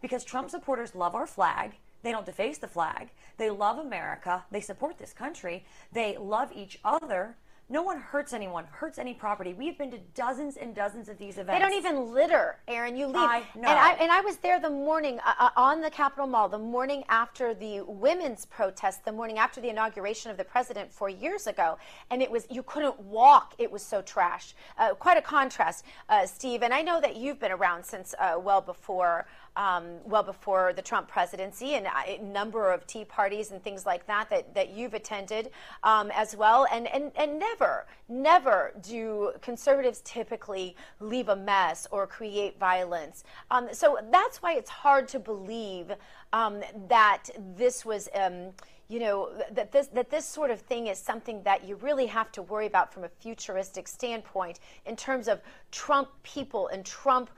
because 0.00 0.24
Trump 0.24 0.50
supporters 0.50 0.94
love 0.94 1.14
our 1.14 1.26
flag. 1.26 1.72
They 2.02 2.12
don't 2.12 2.26
deface 2.26 2.58
the 2.58 2.68
flag. 2.68 3.10
They 3.38 3.50
love 3.50 3.78
America. 3.78 4.44
They 4.50 4.60
support 4.60 4.98
this 4.98 5.12
country. 5.12 5.64
They 5.92 6.16
love 6.16 6.50
each 6.54 6.78
other. 6.84 7.36
No 7.70 7.82
one 7.82 8.00
hurts 8.00 8.32
anyone, 8.32 8.64
hurts 8.70 8.98
any 8.98 9.12
property. 9.12 9.52
We've 9.52 9.76
been 9.76 9.90
to 9.90 9.98
dozens 10.14 10.56
and 10.56 10.74
dozens 10.74 11.10
of 11.10 11.18
these 11.18 11.36
events. 11.36 11.52
They 11.52 11.58
don't 11.58 11.76
even 11.76 12.14
litter, 12.14 12.56
Erin. 12.66 12.96
You 12.96 13.08
leave. 13.08 13.16
I 13.16 13.40
know. 13.54 13.68
And 13.68 13.78
I, 13.78 13.92
and 14.00 14.10
I 14.10 14.22
was 14.22 14.38
there 14.38 14.58
the 14.58 14.70
morning 14.70 15.18
uh, 15.26 15.34
uh, 15.38 15.50
on 15.54 15.82
the 15.82 15.90
Capitol 15.90 16.26
Mall, 16.26 16.48
the 16.48 16.56
morning 16.56 17.04
after 17.10 17.52
the 17.52 17.82
women's 17.82 18.46
protest, 18.46 19.04
the 19.04 19.12
morning 19.12 19.36
after 19.36 19.60
the 19.60 19.68
inauguration 19.68 20.30
of 20.30 20.38
the 20.38 20.44
president 20.44 20.90
four 20.90 21.10
years 21.10 21.46
ago. 21.46 21.76
And 22.10 22.22
it 22.22 22.30
was, 22.30 22.46
you 22.50 22.62
couldn't 22.62 22.98
walk. 23.00 23.54
It 23.58 23.70
was 23.70 23.82
so 23.82 24.00
trash. 24.00 24.54
Uh, 24.78 24.94
quite 24.94 25.18
a 25.18 25.22
contrast, 25.22 25.84
uh, 26.08 26.24
Steve. 26.24 26.62
And 26.62 26.72
I 26.72 26.80
know 26.80 27.02
that 27.02 27.16
you've 27.16 27.38
been 27.38 27.52
around 27.52 27.84
since 27.84 28.14
uh, 28.18 28.40
well 28.42 28.62
before 28.62 29.26
um, 29.58 29.96
well 30.04 30.22
before 30.22 30.72
the 30.72 30.82
Trump 30.82 31.08
presidency 31.08 31.74
and 31.74 31.86
a 31.86 32.18
number 32.22 32.72
of 32.72 32.86
tea 32.86 33.04
parties 33.04 33.50
and 33.50 33.62
things 33.62 33.84
like 33.84 34.06
that 34.06 34.30
that, 34.30 34.54
that 34.54 34.70
you've 34.70 34.94
attended 34.94 35.50
um, 35.82 36.10
as 36.14 36.36
well. 36.36 36.66
And, 36.72 36.86
and, 36.86 37.10
and 37.16 37.38
never, 37.40 37.57
never 37.58 37.86
never 38.08 38.72
do 38.80 39.32
conservatives 39.42 40.00
typically 40.04 40.74
leave 41.00 41.28
a 41.28 41.36
mess 41.36 41.86
or 41.90 42.06
create 42.06 42.58
violence. 42.58 43.24
Um, 43.50 43.68
so 43.72 43.98
that's 44.10 44.42
why 44.42 44.54
it's 44.54 44.70
hard 44.70 45.08
to 45.08 45.18
believe 45.18 45.92
um, 46.32 46.62
that 46.88 47.24
this 47.56 47.84
was 47.84 48.08
um, 48.14 48.52
you 48.88 49.00
know 49.00 49.30
that 49.52 49.72
this 49.72 49.88
that 49.88 50.10
this 50.10 50.24
sort 50.24 50.50
of 50.50 50.60
thing 50.60 50.86
is 50.86 50.98
something 50.98 51.42
that 51.42 51.66
you 51.68 51.76
really 51.76 52.06
have 52.06 52.32
to 52.32 52.42
worry 52.42 52.66
about 52.66 52.92
from 52.92 53.04
a 53.04 53.08
futuristic 53.08 53.86
standpoint 53.86 54.60
in 54.86 54.96
terms 54.96 55.28
of 55.28 55.40
Trump 55.70 56.08
people 56.22 56.68
and 56.68 56.86
Trump 56.86 57.28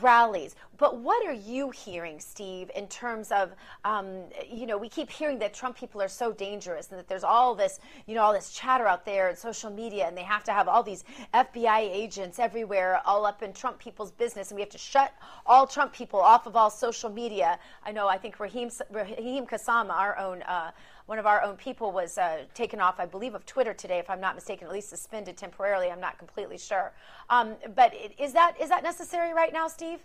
rallies. 0.00 0.56
But 0.76 0.98
what 0.98 1.26
are 1.26 1.32
you 1.32 1.70
hearing, 1.70 2.20
Steve, 2.20 2.70
in 2.74 2.86
terms 2.88 3.30
of, 3.30 3.52
um, 3.84 4.24
you 4.50 4.66
know, 4.66 4.78
we 4.78 4.88
keep 4.88 5.10
hearing 5.10 5.38
that 5.40 5.52
Trump 5.52 5.76
people 5.76 6.00
are 6.00 6.08
so 6.08 6.32
dangerous 6.32 6.88
and 6.90 6.98
that 6.98 7.08
there's 7.08 7.24
all 7.24 7.54
this, 7.54 7.80
you 8.06 8.14
know, 8.14 8.22
all 8.22 8.32
this 8.32 8.50
chatter 8.50 8.86
out 8.86 9.04
there 9.04 9.28
in 9.28 9.36
social 9.36 9.70
media 9.70 10.06
and 10.06 10.16
they 10.16 10.22
have 10.22 10.44
to 10.44 10.52
have 10.52 10.68
all 10.68 10.82
these 10.82 11.04
FBI 11.34 11.80
agents 11.80 12.38
everywhere, 12.38 13.00
all 13.04 13.26
up 13.26 13.42
in 13.42 13.52
Trump 13.52 13.78
people's 13.78 14.10
business, 14.10 14.50
and 14.50 14.56
we 14.56 14.62
have 14.62 14.70
to 14.70 14.78
shut 14.78 15.12
all 15.46 15.66
Trump 15.66 15.92
people 15.92 16.20
off 16.20 16.46
of 16.46 16.56
all 16.56 16.70
social 16.70 17.10
media. 17.10 17.58
I 17.84 17.92
know, 17.92 18.08
I 18.08 18.16
think 18.16 18.40
Raheem, 18.40 18.70
Raheem 18.90 19.46
Kassam, 19.46 19.90
our 19.90 20.16
own. 20.18 20.42
Uh, 20.42 20.70
one 21.10 21.18
of 21.18 21.26
our 21.26 21.42
own 21.42 21.56
people 21.56 21.90
was 21.90 22.16
uh, 22.18 22.44
taken 22.54 22.80
off, 22.80 23.00
I 23.00 23.04
believe, 23.04 23.34
of 23.34 23.44
Twitter 23.44 23.74
today, 23.74 23.98
if 23.98 24.08
I'm 24.08 24.20
not 24.20 24.36
mistaken, 24.36 24.68
at 24.68 24.72
least 24.72 24.90
suspended 24.90 25.36
temporarily. 25.36 25.90
I'm 25.90 25.98
not 25.98 26.18
completely 26.18 26.56
sure. 26.56 26.92
Um, 27.28 27.56
but 27.74 27.92
is 28.16 28.32
that 28.32 28.54
is 28.60 28.68
that 28.68 28.84
necessary 28.84 29.34
right 29.34 29.52
now, 29.52 29.66
Steve? 29.66 29.98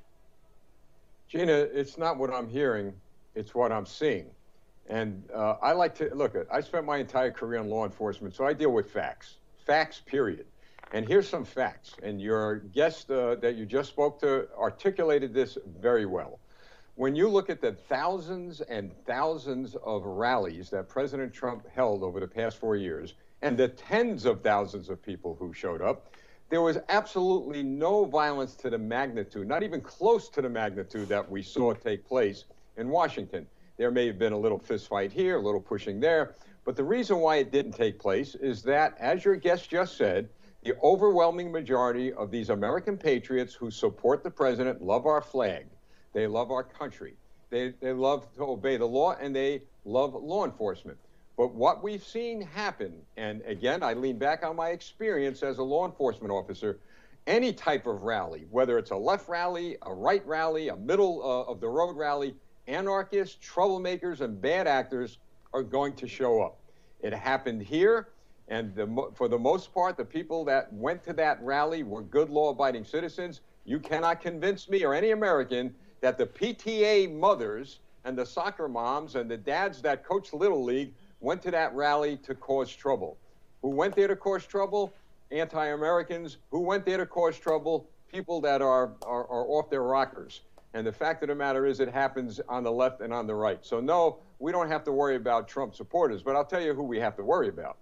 Gina, 1.30 1.52
it's 1.52 2.00
not 2.00 2.18
what 2.18 2.34
I'm 2.34 2.50
hearing; 2.50 2.92
it's 3.36 3.54
what 3.54 3.72
I'm 3.72 3.86
seeing. 3.86 4.26
And 4.90 5.24
uh, 5.32 5.58
I 5.62 5.74
like 5.74 5.94
to 5.96 6.10
look 6.16 6.34
at. 6.34 6.48
I 6.52 6.60
spent 6.60 6.88
my 6.88 6.98
entire 6.98 7.30
career 7.30 7.62
in 7.62 7.70
law 7.70 7.86
enforcement, 7.86 8.34
so 8.34 8.48
I 8.48 8.54
deal 8.54 8.72
with 8.72 8.90
facts. 8.90 9.36
Facts, 9.64 10.02
period. 10.08 10.48
And 10.92 11.08
here's 11.08 11.30
some 11.30 11.46
facts. 11.46 11.94
And 12.02 12.20
your 12.20 12.62
guest 12.74 13.12
uh, 13.12 13.36
that 13.36 13.58
you 13.58 13.68
just 13.68 13.90
spoke 13.90 14.20
to 14.22 14.48
articulated 14.58 15.36
this 15.36 15.60
very 15.80 16.08
well 16.08 16.40
when 16.96 17.14
you 17.14 17.28
look 17.28 17.50
at 17.50 17.60
the 17.60 17.74
thousands 17.74 18.62
and 18.62 18.92
thousands 19.06 19.76
of 19.84 20.06
rallies 20.06 20.70
that 20.70 20.88
President 20.88 21.34
Trump 21.34 21.68
held 21.74 22.04
over 22.04 22.22
the 22.22 22.28
past 22.28 22.58
four 22.58 22.78
years 22.78 23.16
and 23.42 23.58
the 23.58 23.68
tens 23.68 24.26
of 24.26 24.42
thousands 24.42 24.90
of 24.90 25.02
people 25.02 25.36
who 25.38 25.54
showed 25.54 25.82
up, 25.82 26.16
there 26.50 26.62
was 26.62 26.78
absolutely 26.88 27.64
no 27.64 28.06
violence 28.06 28.56
to 28.56 28.70
the 28.70 28.78
magnitude, 28.78 29.46
not 29.46 29.62
even 29.62 29.82
close 29.82 30.30
to 30.30 30.42
the 30.42 30.50
magnitude 30.50 31.10
that 31.10 31.30
we 31.30 31.44
saw 31.44 31.74
take 31.74 32.08
place 32.08 32.46
in 32.78 32.88
Washington. 32.88 33.46
There 33.78 33.92
may 33.92 34.08
have 34.08 34.18
been 34.18 34.32
a 34.32 34.38
little 34.38 34.60
fistfight 34.60 35.12
here, 35.12 35.36
a 35.36 35.42
little 35.42 35.60
pushing 35.60 36.00
there, 36.00 36.36
but 36.64 36.78
the 36.78 36.84
reason 36.84 37.18
why 37.18 37.38
it 37.38 37.52
didn't 37.52 37.74
take 37.74 38.00
place 38.00 38.36
is 38.36 38.64
that, 38.64 38.96
as 39.00 39.26
your 39.26 39.36
guest 39.36 39.70
just 39.70 39.98
said, 39.98 40.30
the 40.64 40.74
overwhelming 40.82 41.52
majority 41.52 42.14
of 42.14 42.32
these 42.32 42.50
American 42.50 42.98
patriots 42.98 43.54
who 43.54 43.70
support 43.70 44.24
the 44.24 44.32
president 44.32 44.82
love 44.82 45.06
our 45.06 45.22
flag. 45.22 45.66
They 46.16 46.28
love 46.28 46.50
our 46.50 46.64
country. 46.64 47.16
They, 47.50 47.74
they 47.82 47.92
love 47.92 48.34
to 48.36 48.44
obey 48.44 48.78
the 48.78 48.86
law 48.86 49.18
and 49.20 49.36
they 49.36 49.64
love 49.84 50.16
law 50.16 50.46
enforcement. 50.46 50.98
But 51.38 51.54
what 51.54 51.84
we've 51.84 52.04
seen 52.04 52.40
happen, 52.42 53.02
and 53.18 53.42
again, 53.46 53.84
I 53.84 53.94
lean 53.94 54.18
back 54.18 54.44
on 54.46 54.56
my 54.56 54.70
experience 54.70 55.44
as 55.44 55.58
a 55.58 55.64
law 55.64 55.86
enforcement 55.86 56.32
officer, 56.32 56.80
any 57.28 57.52
type 57.52 57.86
of 57.86 58.04
rally, 58.04 58.46
whether 58.50 58.78
it's 58.78 58.92
a 58.92 58.96
left 58.96 59.28
rally, 59.28 59.76
a 59.82 59.94
right 59.94 60.26
rally, 60.26 60.70
a 60.70 60.76
middle 60.78 61.22
uh, 61.22 61.52
of 61.52 61.60
the 61.60 61.68
road 61.68 61.98
rally, 61.98 62.34
anarchists, 62.68 63.38
troublemakers, 63.46 64.22
and 64.22 64.42
bad 64.42 64.68
actors 64.68 65.18
are 65.54 65.64
going 65.64 65.94
to 65.96 66.08
show 66.08 66.42
up. 66.42 66.58
It 67.02 67.14
happened 67.14 67.62
here, 67.62 68.10
and 68.48 68.74
the, 68.74 69.12
for 69.16 69.28
the 69.28 69.38
most 69.38 69.74
part, 69.74 69.98
the 69.98 70.06
people 70.06 70.46
that 70.46 70.72
went 70.72 71.04
to 71.04 71.14
that 71.14 71.42
rally 71.42 71.84
were 71.84 72.04
good 72.04 72.30
law 72.30 72.52
abiding 72.52 72.86
citizens. 72.86 73.42
You 73.66 73.80
cannot 73.80 74.22
convince 74.22 74.70
me 74.70 74.86
or 74.86 74.94
any 74.94 75.12
American 75.12 75.74
that 76.06 76.20
the 76.20 76.28
PTA 76.28 77.12
mothers 77.12 77.80
and 78.04 78.16
the 78.16 78.28
soccer 78.28 78.68
moms 78.68 79.16
and 79.16 79.28
the 79.28 79.38
dads 79.38 79.82
that 79.82 80.06
coach 80.06 80.34
Little 80.34 80.64
League 80.64 80.94
went 81.20 81.42
to 81.42 81.50
that 81.50 81.74
rally 81.74 82.16
to 82.18 82.36
cause 82.36 82.72
trouble. 82.72 83.18
Who 83.64 83.70
went 83.70 83.96
there 83.96 84.08
to 84.08 84.16
cause 84.16 84.46
trouble? 84.46 84.94
Anti 85.32 85.66
Americans. 85.66 86.38
Who 86.52 86.60
went 86.60 86.86
there 86.86 86.98
to 86.98 87.08
cause 87.08 87.40
trouble? 87.40 87.90
People 88.12 88.40
that 88.42 88.62
are, 88.62 88.92
are, 89.02 89.26
are 89.26 89.48
off 89.48 89.72
their 89.72 89.82
rockers. 89.82 90.42
And 90.76 90.86
the 90.86 90.92
fact 90.92 91.24
of 91.24 91.30
the 91.30 91.36
matter 91.36 91.66
is, 91.66 91.80
it 91.80 91.90
happens 91.90 92.40
on 92.48 92.64
the 92.64 92.72
left 92.72 93.02
and 93.02 93.12
on 93.12 93.26
the 93.26 93.34
right. 93.34 93.66
So, 93.66 93.80
no, 93.80 94.20
we 94.38 94.52
don't 94.52 94.70
have 94.70 94.84
to 94.84 94.92
worry 94.92 95.16
about 95.16 95.48
Trump 95.48 95.74
supporters. 95.74 96.22
But 96.22 96.36
I'll 96.36 96.46
tell 96.46 96.62
you 96.62 96.76
who 96.76 96.84
we 96.84 97.00
have 97.00 97.16
to 97.16 97.24
worry 97.24 97.50
about. 97.50 97.78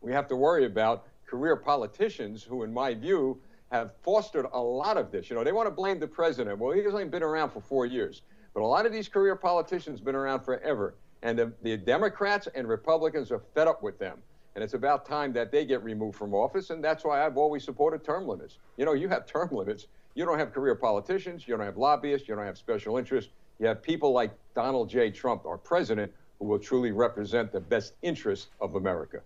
We 0.00 0.12
have 0.12 0.28
to 0.28 0.36
worry 0.36 0.64
about 0.64 1.06
career 1.26 1.56
politicians 1.56 2.42
who, 2.42 2.62
in 2.62 2.72
my 2.72 2.94
view, 2.94 3.38
have 3.70 3.92
fostered 4.02 4.46
a 4.52 4.60
lot 4.60 4.96
of 4.96 5.10
this. 5.10 5.30
You 5.30 5.36
know, 5.36 5.44
they 5.44 5.52
want 5.52 5.66
to 5.66 5.70
blame 5.70 6.00
the 6.00 6.08
president. 6.08 6.58
Well, 6.58 6.72
he's 6.72 6.86
only 6.86 7.04
been 7.04 7.22
around 7.22 7.50
for 7.50 7.60
four 7.60 7.86
years. 7.86 8.22
But 8.52 8.62
a 8.62 8.66
lot 8.66 8.84
of 8.86 8.92
these 8.92 9.08
career 9.08 9.36
politicians 9.36 10.00
have 10.00 10.04
been 10.04 10.16
around 10.16 10.40
forever. 10.40 10.94
And 11.22 11.38
the, 11.38 11.52
the 11.62 11.76
Democrats 11.76 12.48
and 12.54 12.68
Republicans 12.68 13.30
are 13.30 13.42
fed 13.54 13.68
up 13.68 13.82
with 13.82 13.98
them. 13.98 14.18
And 14.54 14.64
it's 14.64 14.74
about 14.74 15.06
time 15.06 15.32
that 15.34 15.52
they 15.52 15.64
get 15.64 15.84
removed 15.84 16.16
from 16.16 16.34
office. 16.34 16.70
And 16.70 16.82
that's 16.82 17.04
why 17.04 17.24
I've 17.24 17.36
always 17.36 17.62
supported 17.62 18.04
term 18.04 18.26
limits. 18.26 18.58
You 18.76 18.84
know, 18.84 18.94
you 18.94 19.08
have 19.08 19.26
term 19.26 19.50
limits 19.52 19.86
you 20.14 20.24
don't 20.24 20.38
have 20.38 20.52
career 20.52 20.74
politicians, 20.74 21.46
you 21.46 21.56
don't 21.56 21.64
have 21.64 21.76
lobbyists, 21.76 22.28
you 22.28 22.34
don't 22.34 22.44
have 22.44 22.58
special 22.58 22.96
interests. 22.96 23.32
You 23.58 23.66
have 23.66 23.82
people 23.82 24.12
like 24.12 24.32
Donald 24.54 24.88
J. 24.88 25.10
Trump, 25.10 25.46
our 25.46 25.58
president, 25.58 26.12
who 26.38 26.46
will 26.46 26.58
truly 26.58 26.90
represent 26.90 27.52
the 27.52 27.60
best 27.60 27.94
interests 28.02 28.48
of 28.60 28.74
America. 28.74 29.20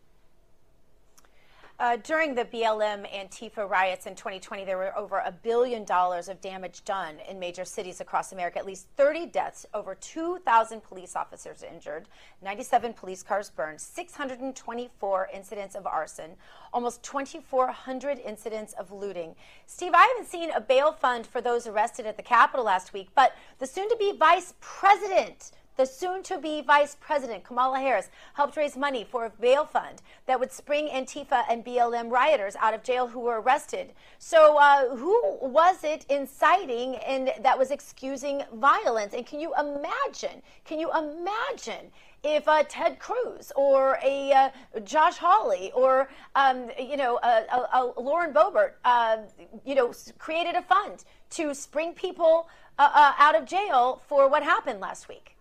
Uh, 1.80 1.96
during 1.96 2.36
the 2.36 2.44
BLM 2.44 3.04
Antifa 3.12 3.68
riots 3.68 4.06
in 4.06 4.14
2020, 4.14 4.64
there 4.64 4.78
were 4.78 4.96
over 4.96 5.18
a 5.18 5.32
billion 5.32 5.84
dollars 5.84 6.28
of 6.28 6.40
damage 6.40 6.84
done 6.84 7.16
in 7.28 7.36
major 7.40 7.64
cities 7.64 8.00
across 8.00 8.30
America. 8.30 8.60
At 8.60 8.64
least 8.66 8.86
30 8.96 9.26
deaths, 9.26 9.66
over 9.74 9.96
2,000 9.96 10.84
police 10.84 11.16
officers 11.16 11.64
injured, 11.64 12.06
97 12.42 12.92
police 12.92 13.24
cars 13.24 13.50
burned, 13.50 13.80
624 13.80 15.28
incidents 15.34 15.74
of 15.74 15.84
arson, 15.84 16.30
almost 16.72 17.02
2,400 17.02 18.20
incidents 18.20 18.72
of 18.74 18.92
looting. 18.92 19.34
Steve, 19.66 19.92
I 19.94 20.06
haven't 20.06 20.30
seen 20.30 20.52
a 20.52 20.60
bail 20.60 20.92
fund 20.92 21.26
for 21.26 21.40
those 21.40 21.66
arrested 21.66 22.06
at 22.06 22.16
the 22.16 22.22
Capitol 22.22 22.64
last 22.64 22.92
week, 22.92 23.08
but 23.16 23.32
the 23.58 23.66
soon 23.66 23.88
to 23.88 23.96
be 23.98 24.16
vice 24.16 24.54
president 24.60 25.50
the 25.76 25.86
soon 25.86 26.22
to 26.24 26.38
be 26.38 26.60
Vice 26.60 26.96
President 27.00 27.44
Kamala 27.44 27.78
Harris 27.78 28.10
helped 28.34 28.56
raise 28.56 28.76
money 28.76 29.04
for 29.04 29.26
a 29.26 29.30
bail 29.30 29.64
fund 29.64 30.02
that 30.26 30.38
would 30.38 30.52
spring 30.52 30.88
Antifa 30.88 31.44
and 31.48 31.64
BLM 31.64 32.10
rioters 32.10 32.56
out 32.56 32.74
of 32.74 32.82
jail 32.82 33.08
who 33.08 33.20
were 33.20 33.40
arrested. 33.40 33.92
So, 34.18 34.58
uh, 34.58 34.96
who 34.96 35.38
was 35.40 35.82
it 35.82 36.06
inciting 36.08 36.96
and 36.96 37.32
that 37.40 37.58
was 37.58 37.70
excusing 37.70 38.42
violence? 38.54 39.14
And 39.14 39.26
can 39.26 39.40
you 39.40 39.52
imagine? 39.58 40.42
Can 40.64 40.78
you 40.78 40.90
imagine 40.92 41.90
if 42.24 42.48
uh, 42.48 42.62
Ted 42.68 42.98
Cruz 42.98 43.52
or 43.54 43.98
a 44.02 44.32
uh, 44.32 44.50
Josh 44.84 45.18
Hawley 45.18 45.70
or 45.74 46.08
um, 46.34 46.70
you 46.78 46.96
know 46.96 47.18
a 47.22 47.92
Lauren 47.98 48.32
Boebert, 48.32 48.72
uh, 48.84 49.18
you 49.64 49.74
know, 49.74 49.92
created 50.18 50.54
a 50.54 50.62
fund 50.62 51.04
to 51.30 51.54
spring 51.54 51.92
people 51.92 52.48
uh, 52.78 52.90
uh, 52.94 53.12
out 53.18 53.36
of 53.36 53.44
jail 53.44 54.02
for 54.08 54.28
what 54.28 54.42
happened 54.42 54.80
last 54.80 55.08
week? 55.08 55.33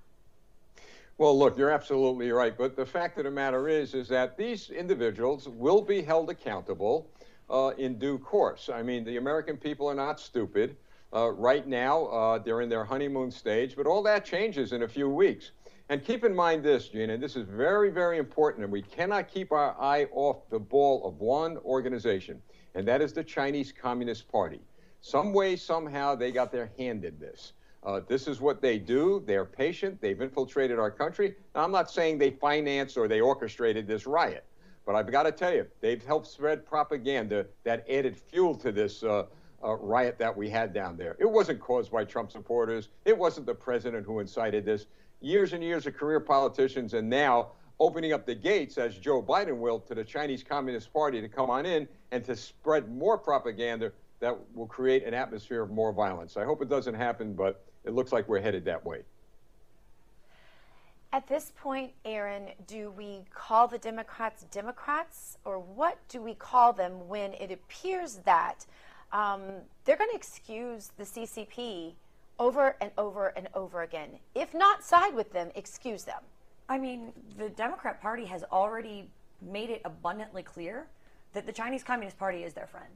Well, 1.20 1.38
look, 1.38 1.58
you're 1.58 1.70
absolutely 1.70 2.32
right. 2.32 2.58
But 2.58 2.76
the 2.76 2.86
fact 2.86 3.18
of 3.20 3.26
the 3.26 3.32
matter 3.32 3.68
is, 3.68 3.94
is 3.94 4.08
that 4.10 4.36
these 4.36 4.72
individuals 4.72 5.48
will 5.48 5.82
be 5.82 6.02
held 6.02 6.30
accountable 6.30 7.08
uh, 7.50 7.72
in 7.78 8.00
due 8.00 8.18
course. 8.18 8.70
I 8.74 8.82
mean, 8.82 9.04
the 9.04 9.18
American 9.18 9.58
people 9.58 9.88
are 9.88 9.96
not 9.96 10.20
stupid. 10.20 10.76
Uh, 11.14 11.30
right 11.32 11.68
now, 11.68 12.06
uh, 12.06 12.40
they're 12.40 12.62
in 12.62 12.70
their 12.70 12.84
honeymoon 12.84 13.30
stage, 13.30 13.76
but 13.76 13.86
all 13.86 14.02
that 14.02 14.26
changes 14.26 14.74
in 14.74 14.82
a 14.82 14.88
few 14.88 15.08
weeks. 15.08 15.52
And 15.90 16.04
keep 16.04 16.24
in 16.24 16.34
mind 16.34 16.64
this, 16.64 16.88
Gina, 16.88 17.14
and 17.14 17.22
this 17.22 17.36
is 17.36 17.46
very, 17.48 17.92
very 17.92 18.18
important, 18.18 18.64
and 18.64 18.74
we 18.74 18.82
cannot 18.82 19.28
keep 19.28 19.52
our 19.52 19.80
eye 19.80 20.08
off 20.14 20.50
the 20.50 20.58
ball 20.58 21.06
of 21.06 21.20
one 21.20 21.58
organization, 21.58 22.42
and 22.74 22.88
that 22.88 23.02
is 23.02 23.14
the 23.14 23.24
Chinese 23.24 23.72
Communist 23.72 24.28
Party. 24.32 24.62
Some 25.02 25.34
way, 25.34 25.56
somehow, 25.56 26.16
they 26.16 26.32
got 26.32 26.52
their 26.52 26.72
hand 26.80 27.06
in 27.06 27.20
this. 27.20 27.54
Uh, 27.86 28.00
this 28.08 28.28
is 28.28 28.40
what 28.40 28.62
they 28.62 28.80
do. 28.80 29.22
They're 29.26 29.46
patient. 29.46 30.00
They've 30.00 30.22
infiltrated 30.22 30.80
our 30.80 30.92
country. 30.92 31.36
Now, 31.54 31.64
I'm 31.64 31.72
not 31.72 31.92
saying 31.92 32.18
they 32.18 32.32
financed 32.32 32.98
or 32.98 33.08
they 33.08 33.20
orchestrated 33.20 33.88
this 33.88 34.08
riot, 34.08 34.46
but 34.86 34.96
I've 34.96 35.12
got 35.12 35.24
to 35.24 35.32
tell 35.32 35.54
you, 35.54 35.68
they've 35.82 36.04
helped 36.06 36.28
spread 36.28 36.66
propaganda 36.66 37.46
that 37.66 37.86
added 37.90 38.16
fuel 38.16 38.56
to 38.56 38.72
this 38.72 39.04
uh, 39.04 39.26
uh, 39.64 39.76
riot 39.76 40.18
that 40.18 40.36
we 40.36 40.50
had 40.50 40.74
down 40.74 40.96
there. 40.96 41.18
It 41.20 41.30
wasn't 41.30 41.60
caused 41.60 41.92
by 41.92 42.06
Trump 42.06 42.32
supporters. 42.32 42.90
It 43.06 43.18
wasn't 43.18 43.46
the 43.46 43.56
president 43.56 44.06
who 44.06 44.20
incited 44.20 44.66
this. 44.66 44.86
Years 45.20 45.54
and 45.54 45.64
years 45.64 45.86
of 45.86 45.96
career 45.96 46.20
politicians, 46.20 46.94
and 46.94 47.10
now 47.10 47.50
opening 47.80 48.14
up 48.14 48.26
the 48.26 48.36
gates, 48.36 48.78
as 48.78 48.98
Joe 48.98 49.22
Biden 49.22 49.58
will, 49.58 49.80
to 49.80 49.96
the 49.96 50.04
Chinese 50.04 50.44
Communist 50.44 50.92
Party 50.94 51.22
to 51.22 51.28
come 51.28 51.50
on 51.50 51.66
in 51.66 51.88
and 52.12 52.24
to 52.26 52.36
spread 52.36 52.94
more 52.94 53.18
propaganda 53.18 53.92
that 54.20 54.38
will 54.54 54.68
create 54.68 55.06
an 55.06 55.14
atmosphere 55.14 55.64
of 55.64 55.70
more 55.70 55.92
violence. 55.92 56.38
I 56.38 56.46
hope 56.46 56.62
it 56.62 56.70
doesn't 56.70 56.94
happen, 56.94 57.34
but 57.34 57.66
it 57.84 57.94
looks 57.94 58.12
like 58.12 58.28
we're 58.28 58.42
headed 58.42 58.66
that 58.66 58.86
way. 58.86 59.04
At 61.12 61.28
this 61.28 61.52
point, 61.56 61.92
Erin, 62.06 62.50
do 62.66 62.90
we 62.90 63.26
call 63.32 63.68
the 63.68 63.78
Democrats 63.78 64.46
Democrats, 64.50 65.38
or 65.46 65.60
what 65.60 66.00
do 66.10 66.22
we 66.22 66.34
call 66.34 66.74
them 66.74 67.08
when 67.08 67.34
it 67.34 67.52
appears 67.52 68.16
that 68.26 68.66
um, 69.12 69.42
they're 69.86 69.96
going 69.98 70.10
to 70.10 70.16
excuse 70.16 70.90
the 70.98 71.04
CCP 71.04 71.94
over 72.40 72.76
and 72.82 72.90
over 72.98 73.28
and 73.28 73.48
over 73.54 73.84
again? 73.84 74.10
If 74.34 74.56
not 74.56 74.84
side 74.84 75.14
with 75.14 75.32
them, 75.32 75.52
excuse 75.54 76.04
them. 76.04 76.22
I 76.68 76.80
mean, 76.80 77.14
the 77.38 77.50
Democrat 77.50 78.02
Party 78.02 78.26
has 78.26 78.44
already 78.52 79.08
made 79.40 79.70
it 79.70 79.82
abundantly 79.86 80.42
clear 80.42 80.88
that 81.34 81.46
the 81.46 81.52
Chinese 81.52 81.84
Communist 81.84 82.18
Party 82.18 82.44
is 82.44 82.54
their 82.54 82.68
friend. 82.68 82.94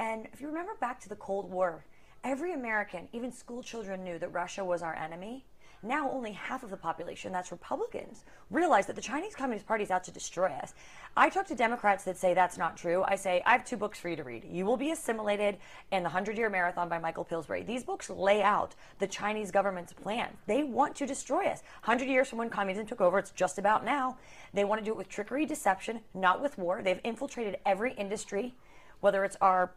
And 0.00 0.26
if 0.32 0.40
you 0.40 0.48
remember 0.48 0.72
back 0.80 0.98
to 1.02 1.08
the 1.08 1.16
Cold 1.16 1.48
War, 1.48 1.84
Every 2.24 2.52
American, 2.52 3.08
even 3.12 3.32
school 3.32 3.64
children, 3.64 4.04
knew 4.04 4.16
that 4.20 4.32
Russia 4.32 4.64
was 4.64 4.80
our 4.80 4.94
enemy. 4.94 5.44
Now, 5.82 6.08
only 6.12 6.30
half 6.30 6.62
of 6.62 6.70
the 6.70 6.76
population, 6.76 7.32
that's 7.32 7.50
Republicans, 7.50 8.22
realize 8.48 8.86
that 8.86 8.94
the 8.94 9.02
Chinese 9.02 9.34
Communist 9.34 9.66
Party 9.66 9.82
is 9.82 9.90
out 9.90 10.04
to 10.04 10.12
destroy 10.12 10.46
us. 10.46 10.74
I 11.16 11.28
talk 11.28 11.48
to 11.48 11.56
Democrats 11.56 12.04
that 12.04 12.16
say 12.16 12.32
that's 12.32 12.56
not 12.56 12.76
true. 12.76 13.02
I 13.02 13.16
say, 13.16 13.42
I 13.44 13.50
have 13.50 13.64
two 13.64 13.76
books 13.76 13.98
for 13.98 14.08
you 14.08 14.14
to 14.14 14.22
read. 14.22 14.44
You 14.48 14.64
Will 14.64 14.76
Be 14.76 14.92
Assimilated 14.92 15.56
and 15.90 16.04
The 16.04 16.10
100 16.10 16.38
Year 16.38 16.48
Marathon 16.48 16.88
by 16.88 17.00
Michael 17.00 17.24
Pillsbury. 17.24 17.64
These 17.64 17.82
books 17.82 18.08
lay 18.08 18.40
out 18.40 18.76
the 19.00 19.08
Chinese 19.08 19.50
government's 19.50 19.92
plan. 19.92 20.28
They 20.46 20.62
want 20.62 20.94
to 20.96 21.06
destroy 21.06 21.46
us. 21.46 21.64
100 21.84 22.08
years 22.08 22.28
from 22.28 22.38
when 22.38 22.50
communism 22.50 22.86
took 22.86 23.00
over, 23.00 23.18
it's 23.18 23.32
just 23.32 23.58
about 23.58 23.84
now. 23.84 24.16
They 24.54 24.62
want 24.62 24.80
to 24.80 24.84
do 24.84 24.92
it 24.92 24.96
with 24.96 25.08
trickery, 25.08 25.44
deception, 25.44 26.02
not 26.14 26.40
with 26.40 26.56
war. 26.56 26.82
They've 26.84 27.00
infiltrated 27.02 27.56
every 27.66 27.94
industry, 27.94 28.54
whether 29.00 29.24
it's 29.24 29.36
our 29.40 29.72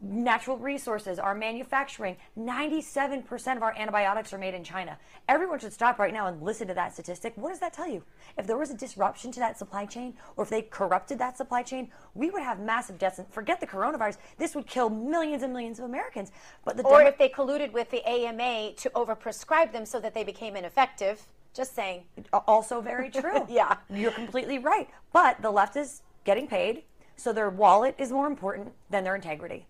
natural 0.00 0.56
resources, 0.56 1.18
our 1.18 1.34
manufacturing. 1.34 2.16
97% 2.38 3.56
of 3.56 3.62
our 3.62 3.74
antibiotics 3.76 4.32
are 4.32 4.38
made 4.38 4.54
in 4.54 4.62
China. 4.62 4.98
Everyone 5.28 5.58
should 5.58 5.72
stop 5.72 5.98
right 5.98 6.12
now 6.12 6.26
and 6.26 6.40
listen 6.42 6.68
to 6.68 6.74
that 6.74 6.92
statistic. 6.92 7.32
What 7.36 7.50
does 7.50 7.58
that 7.60 7.72
tell 7.72 7.88
you? 7.88 8.04
If 8.36 8.46
there 8.46 8.56
was 8.56 8.70
a 8.70 8.76
disruption 8.76 9.32
to 9.32 9.40
that 9.40 9.58
supply 9.58 9.86
chain, 9.86 10.14
or 10.36 10.44
if 10.44 10.50
they 10.50 10.62
corrupted 10.62 11.18
that 11.18 11.36
supply 11.36 11.62
chain, 11.62 11.90
we 12.14 12.30
would 12.30 12.42
have 12.42 12.60
massive 12.60 12.98
deaths. 12.98 13.18
And 13.18 13.28
forget 13.28 13.60
the 13.60 13.66
coronavirus. 13.66 14.18
This 14.36 14.54
would 14.54 14.66
kill 14.66 14.88
millions 14.88 15.42
and 15.42 15.52
millions 15.52 15.78
of 15.78 15.84
Americans. 15.84 16.30
But 16.64 16.76
the 16.76 16.84
or 16.84 16.98
Demo- 16.98 17.10
if 17.10 17.18
they 17.18 17.28
colluded 17.28 17.72
with 17.72 17.90
the 17.90 18.08
AMA 18.08 18.74
to 18.74 18.90
overprescribe 18.90 19.72
them 19.72 19.84
so 19.84 19.98
that 20.00 20.14
they 20.14 20.24
became 20.24 20.54
ineffective. 20.56 21.26
Just 21.54 21.74
saying. 21.74 22.04
Also 22.46 22.80
very 22.80 23.10
true. 23.10 23.44
yeah. 23.48 23.78
You're 23.90 24.12
completely 24.12 24.58
right. 24.58 24.88
But 25.12 25.42
the 25.42 25.50
left 25.50 25.76
is 25.76 26.02
getting 26.24 26.46
paid, 26.46 26.84
so 27.16 27.32
their 27.32 27.50
wallet 27.50 27.96
is 27.98 28.12
more 28.12 28.28
important 28.28 28.72
than 28.90 29.02
their 29.02 29.16
integrity. 29.16 29.66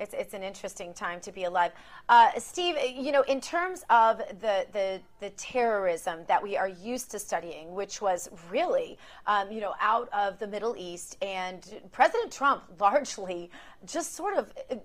It's, 0.00 0.14
it's 0.14 0.34
an 0.34 0.42
interesting 0.42 0.94
time 0.94 1.20
to 1.20 1.32
be 1.32 1.44
alive. 1.44 1.72
Uh, 2.08 2.30
Steve, 2.38 2.76
you 2.94 3.12
know, 3.12 3.22
in 3.22 3.40
terms 3.40 3.84
of 3.88 4.18
the, 4.40 4.66
the, 4.72 5.00
the 5.20 5.30
terrorism 5.30 6.20
that 6.26 6.42
we 6.42 6.56
are 6.56 6.68
used 6.68 7.10
to 7.12 7.18
studying, 7.18 7.72
which 7.72 8.02
was 8.02 8.28
really, 8.50 8.98
um, 9.26 9.52
you 9.52 9.60
know, 9.60 9.74
out 9.80 10.08
of 10.12 10.38
the 10.38 10.46
Middle 10.46 10.74
East, 10.76 11.16
and 11.22 11.80
President 11.92 12.32
Trump 12.32 12.64
largely 12.80 13.50
just 13.84 14.14
sort 14.14 14.36
of 14.36 14.52
uh, 14.70 14.76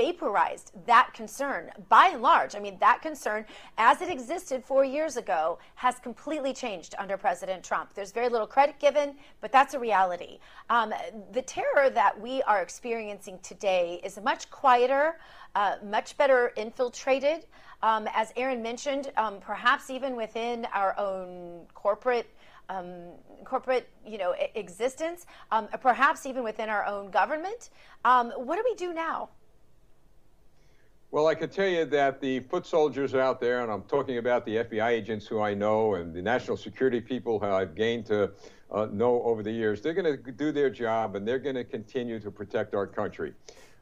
vaporized 0.00 0.72
that 0.86 1.10
concern 1.12 1.70
by 1.90 2.06
and 2.14 2.22
large. 2.22 2.54
I 2.54 2.58
mean, 2.58 2.78
that 2.80 3.02
concern, 3.02 3.44
as 3.76 4.00
it 4.00 4.08
existed 4.10 4.64
four 4.64 4.82
years 4.82 5.18
ago, 5.18 5.58
has 5.74 5.98
completely 5.98 6.54
changed 6.54 6.94
under 6.98 7.18
President 7.18 7.62
Trump. 7.62 7.92
There's 7.92 8.10
very 8.10 8.30
little 8.30 8.46
credit 8.46 8.78
given, 8.78 9.16
but 9.42 9.52
that's 9.52 9.74
a 9.74 9.78
reality. 9.78 10.38
Um, 10.70 10.94
the 11.32 11.42
terror 11.42 11.90
that 11.90 12.18
we 12.18 12.40
are 12.42 12.62
experiencing 12.62 13.38
today 13.42 14.00
is 14.02 14.18
much 14.22 14.50
quieter, 14.50 15.18
uh, 15.54 15.76
much 15.84 16.16
better 16.16 16.52
infiltrated. 16.56 17.44
Um, 17.82 18.08
as 18.14 18.32
Erin 18.36 18.62
mentioned, 18.62 19.12
um, 19.18 19.38
perhaps 19.40 19.90
even 19.90 20.16
within 20.16 20.66
our 20.72 20.98
own 20.98 21.66
corporate 21.74 22.26
um, 22.70 22.92
corporate, 23.44 23.88
you 24.06 24.16
know, 24.16 24.32
existence, 24.54 25.26
um, 25.50 25.66
perhaps 25.80 26.24
even 26.24 26.44
within 26.44 26.68
our 26.68 26.86
own 26.86 27.10
government. 27.10 27.70
Um, 28.04 28.30
what 28.36 28.56
do 28.56 28.62
we 28.64 28.76
do 28.76 28.94
now? 28.94 29.30
Well, 31.12 31.26
I 31.26 31.34
can 31.34 31.48
tell 31.48 31.66
you 31.66 31.84
that 31.86 32.20
the 32.20 32.38
foot 32.38 32.64
soldiers 32.64 33.16
out 33.16 33.40
there, 33.40 33.62
and 33.62 33.72
I'm 33.72 33.82
talking 33.82 34.18
about 34.18 34.46
the 34.46 34.58
FBI 34.58 34.90
agents 34.90 35.26
who 35.26 35.40
I 35.40 35.54
know 35.54 35.94
and 35.94 36.14
the 36.14 36.22
national 36.22 36.56
security 36.56 37.00
people 37.00 37.40
who 37.40 37.46
I've 37.46 37.74
gained 37.74 38.06
to 38.06 38.30
uh, 38.70 38.86
know 38.92 39.20
over 39.24 39.42
the 39.42 39.50
years, 39.50 39.80
they're 39.80 39.92
going 39.92 40.22
to 40.22 40.30
do 40.30 40.52
their 40.52 40.70
job 40.70 41.16
and 41.16 41.26
they're 41.26 41.40
going 41.40 41.56
to 41.56 41.64
continue 41.64 42.20
to 42.20 42.30
protect 42.30 42.76
our 42.76 42.86
country. 42.86 43.34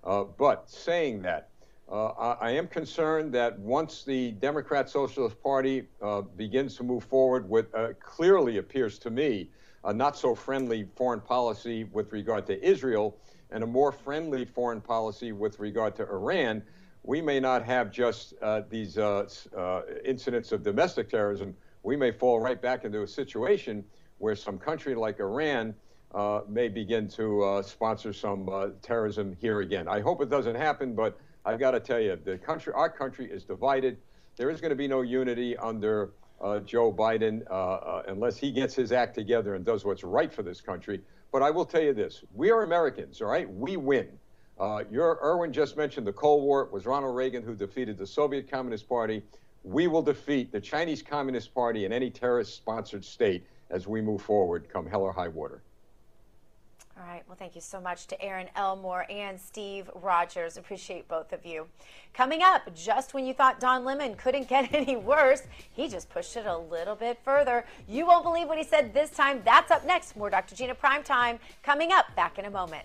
Uh, 0.04 0.24
but 0.24 0.70
saying 0.70 1.20
that, 1.20 1.50
uh, 1.92 2.06
I, 2.12 2.48
I, 2.48 2.50
am 2.52 2.66
concerned 2.66 3.34
that 3.34 3.58
once 3.58 4.04
the 4.04 4.30
Democrat 4.32 4.88
Socialist 4.88 5.42
Party 5.42 5.86
uh, 6.00 6.22
begins 6.22 6.76
to 6.76 6.82
move 6.82 7.04
forward 7.04 7.46
with 7.46 7.74
uh, 7.74 7.88
clearly 8.00 8.56
appears 8.56 8.98
to 9.00 9.10
me 9.10 9.50
a 9.84 9.92
not 9.92 10.16
so 10.16 10.34
friendly 10.34 10.88
foreign 10.96 11.20
policy 11.20 11.84
with 11.84 12.10
regard 12.10 12.46
to 12.46 12.66
Israel 12.66 13.18
and 13.50 13.62
a 13.62 13.66
more 13.66 13.92
friendly 13.92 14.46
foreign 14.46 14.80
policy 14.80 15.32
with 15.32 15.58
regard 15.58 15.94
to 15.96 16.02
Iran, 16.04 16.62
we 17.08 17.22
may 17.22 17.40
not 17.40 17.64
have 17.64 17.90
just 17.90 18.34
uh, 18.42 18.60
these 18.68 18.98
uh, 18.98 19.26
uh, 19.56 19.80
incidents 20.04 20.52
of 20.52 20.62
domestic 20.62 21.08
terrorism. 21.08 21.56
We 21.82 21.96
may 21.96 22.12
fall 22.12 22.38
right 22.38 22.60
back 22.60 22.84
into 22.84 23.02
a 23.02 23.08
situation 23.08 23.82
where 24.18 24.36
some 24.36 24.58
country 24.58 24.94
like 24.94 25.18
Iran 25.18 25.74
uh, 26.14 26.42
may 26.46 26.68
begin 26.68 27.08
to 27.08 27.42
uh, 27.44 27.62
sponsor 27.62 28.12
some 28.12 28.46
uh, 28.50 28.68
terrorism 28.82 29.34
here 29.40 29.60
again. 29.60 29.88
I 29.88 30.00
hope 30.00 30.20
it 30.20 30.28
doesn't 30.28 30.56
happen, 30.56 30.94
but 30.94 31.18
I've 31.46 31.58
got 31.58 31.70
to 31.70 31.80
tell 31.80 31.98
you, 31.98 32.18
the 32.22 32.36
country, 32.36 32.74
our 32.74 32.90
country 32.90 33.24
is 33.24 33.42
divided. 33.42 33.96
There 34.36 34.50
is 34.50 34.60
going 34.60 34.68
to 34.70 34.76
be 34.76 34.86
no 34.86 35.00
unity 35.00 35.56
under 35.56 36.10
Joe 36.66 36.92
Biden 36.92 37.42
unless 38.06 38.36
he 38.36 38.52
gets 38.52 38.74
his 38.74 38.92
act 38.92 39.14
together 39.14 39.54
and 39.54 39.64
does 39.64 39.82
what's 39.82 40.04
right 40.04 40.30
for 40.30 40.42
this 40.42 40.60
country. 40.60 41.00
But 41.32 41.42
I 41.42 41.50
will 41.52 41.64
tell 41.64 41.82
you 41.82 41.94
this: 41.94 42.22
we 42.34 42.50
are 42.50 42.64
Americans, 42.64 43.22
all 43.22 43.28
right? 43.28 43.50
We 43.50 43.78
win. 43.78 44.08
Uh, 44.58 44.82
your 44.90 45.24
Erin 45.24 45.52
just 45.52 45.76
mentioned 45.76 46.06
the 46.06 46.12
Cold 46.12 46.42
War. 46.42 46.62
It 46.62 46.72
was 46.72 46.84
Ronald 46.84 47.14
Reagan 47.14 47.42
who 47.42 47.54
defeated 47.54 47.96
the 47.96 48.06
Soviet 48.06 48.50
Communist 48.50 48.88
Party. 48.88 49.22
We 49.62 49.86
will 49.86 50.02
defeat 50.02 50.50
the 50.50 50.60
Chinese 50.60 51.02
Communist 51.02 51.54
Party 51.54 51.84
in 51.84 51.92
any 51.92 52.10
terrorist-sponsored 52.10 53.04
state 53.04 53.44
as 53.70 53.86
we 53.86 54.00
move 54.00 54.22
forward, 54.22 54.68
come 54.72 54.86
hell 54.86 55.02
or 55.02 55.12
high 55.12 55.28
water. 55.28 55.62
All 56.98 57.06
right. 57.06 57.22
Well, 57.28 57.36
thank 57.36 57.54
you 57.54 57.60
so 57.60 57.80
much 57.80 58.08
to 58.08 58.20
Erin 58.20 58.48
Elmore 58.56 59.06
and 59.08 59.40
Steve 59.40 59.88
Rogers. 59.94 60.56
Appreciate 60.56 61.06
both 61.06 61.32
of 61.32 61.46
you. 61.46 61.66
Coming 62.12 62.42
up, 62.42 62.74
just 62.74 63.14
when 63.14 63.24
you 63.24 63.34
thought 63.34 63.60
Don 63.60 63.84
Lemon 63.84 64.16
couldn't 64.16 64.48
get 64.48 64.72
any 64.74 64.96
worse, 64.96 65.42
he 65.70 65.86
just 65.86 66.10
pushed 66.10 66.36
it 66.36 66.46
a 66.46 66.58
little 66.58 66.96
bit 66.96 67.20
further. 67.24 67.64
You 67.86 68.06
won't 68.06 68.24
believe 68.24 68.48
what 68.48 68.58
he 68.58 68.64
said 68.64 68.92
this 68.92 69.10
time. 69.10 69.42
That's 69.44 69.70
up 69.70 69.86
next. 69.86 70.16
More 70.16 70.30
Dr. 70.30 70.56
Gina 70.56 70.74
Prime 70.74 71.04
Time 71.04 71.38
coming 71.62 71.92
up. 71.92 72.06
Back 72.16 72.40
in 72.40 72.46
a 72.46 72.50
moment. 72.50 72.84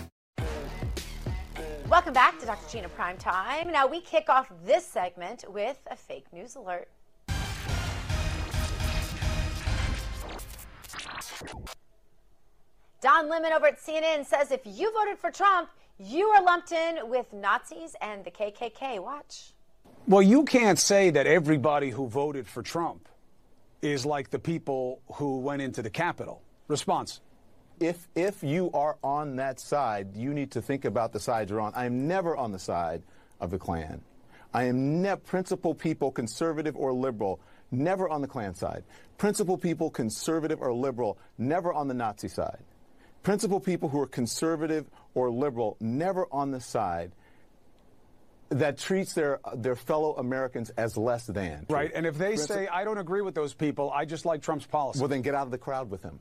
Welcome 2.01 2.15
back 2.15 2.39
to 2.39 2.47
Dr. 2.47 2.67
Gina 2.67 2.89
Prime 2.89 3.15
Time. 3.17 3.71
Now 3.71 3.85
we 3.85 4.01
kick 4.01 4.27
off 4.27 4.51
this 4.65 4.83
segment 4.83 5.45
with 5.47 5.77
a 5.85 5.95
fake 5.95 6.25
news 6.33 6.55
alert. 6.55 6.89
Don 13.01 13.29
Lemon 13.29 13.53
over 13.53 13.67
at 13.67 13.79
CNN 13.79 14.25
says 14.25 14.49
if 14.49 14.61
you 14.65 14.91
voted 14.91 15.19
for 15.19 15.29
Trump, 15.29 15.69
you 15.99 16.25
are 16.29 16.43
lumped 16.43 16.71
in 16.71 17.07
with 17.07 17.31
Nazis 17.33 17.95
and 18.01 18.25
the 18.25 18.31
KKK. 18.31 18.99
Watch. 18.99 19.53
Well, 20.07 20.23
you 20.23 20.43
can't 20.43 20.79
say 20.79 21.11
that 21.11 21.27
everybody 21.27 21.91
who 21.91 22.07
voted 22.07 22.47
for 22.47 22.63
Trump 22.63 23.09
is 23.83 24.07
like 24.07 24.31
the 24.31 24.39
people 24.39 25.03
who 25.13 25.37
went 25.37 25.61
into 25.61 25.83
the 25.83 25.91
Capitol. 25.91 26.41
Response 26.67 27.21
if 27.81 28.07
if 28.15 28.43
you 28.43 28.71
are 28.73 28.97
on 29.03 29.37
that 29.37 29.59
side, 29.59 30.15
you 30.15 30.33
need 30.33 30.51
to 30.51 30.61
think 30.61 30.85
about 30.85 31.11
the 31.11 31.19
side 31.19 31.49
you're 31.49 31.59
on. 31.59 31.73
I 31.75 31.85
am 31.85 32.07
never 32.07 32.37
on 32.37 32.51
the 32.51 32.59
side 32.59 33.01
of 33.39 33.49
the 33.49 33.57
Klan. 33.57 34.01
I 34.53 34.65
am 34.65 35.01
ne- 35.01 35.15
principal 35.15 35.73
people, 35.73 36.11
conservative 36.11 36.75
or 36.75 36.93
liberal, 36.93 37.39
never 37.71 38.07
on 38.07 38.21
the 38.21 38.27
Klan 38.27 38.53
side. 38.53 38.83
Principal 39.17 39.57
people, 39.57 39.89
conservative 39.89 40.61
or 40.61 40.73
liberal, 40.73 41.17
never 41.37 41.73
on 41.73 41.87
the 41.87 41.93
Nazi 41.93 42.27
side. 42.27 42.59
Principal 43.23 43.59
people 43.59 43.89
who 43.89 43.99
are 43.99 44.07
conservative 44.07 44.85
or 45.13 45.29
liberal, 45.31 45.77
never 45.79 46.27
on 46.31 46.51
the 46.51 46.59
side 46.59 47.11
that 48.49 48.77
treats 48.77 49.13
their 49.13 49.39
their 49.55 49.75
fellow 49.75 50.15
Americans 50.17 50.69
as 50.71 50.97
less 50.97 51.25
than. 51.25 51.65
Right, 51.69 51.91
and 51.95 52.05
if 52.05 52.17
they 52.17 52.35
say 52.35 52.67
I 52.67 52.83
don't 52.83 52.97
agree 52.97 53.21
with 53.21 53.33
those 53.33 53.53
people, 53.53 53.89
I 53.91 54.05
just 54.05 54.25
like 54.25 54.41
Trump's 54.41 54.67
policy. 54.67 54.99
Well, 54.99 55.07
then 55.07 55.21
get 55.21 55.33
out 55.33 55.45
of 55.45 55.51
the 55.51 55.57
crowd 55.57 55.89
with 55.89 56.03
him. 56.03 56.19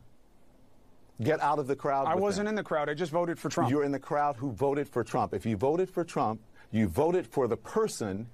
Get 1.22 1.40
out 1.40 1.58
of 1.58 1.66
the 1.66 1.76
crowd. 1.76 2.06
I 2.06 2.14
wasn't 2.14 2.46
them. 2.46 2.52
in 2.52 2.54
the 2.56 2.62
crowd. 2.62 2.88
I 2.88 2.94
just 2.94 3.12
voted 3.12 3.38
for 3.38 3.50
Trump. 3.50 3.70
You're 3.70 3.84
in 3.84 3.92
the 3.92 3.98
crowd 3.98 4.36
who 4.36 4.52
voted 4.52 4.88
for 4.88 5.04
Trump. 5.04 5.34
If 5.34 5.44
you 5.44 5.56
voted 5.56 5.90
for 5.90 6.02
Trump, 6.02 6.40
you 6.70 6.88
voted 6.88 7.26
for 7.26 7.46
the 7.46 7.56
person 7.56 8.26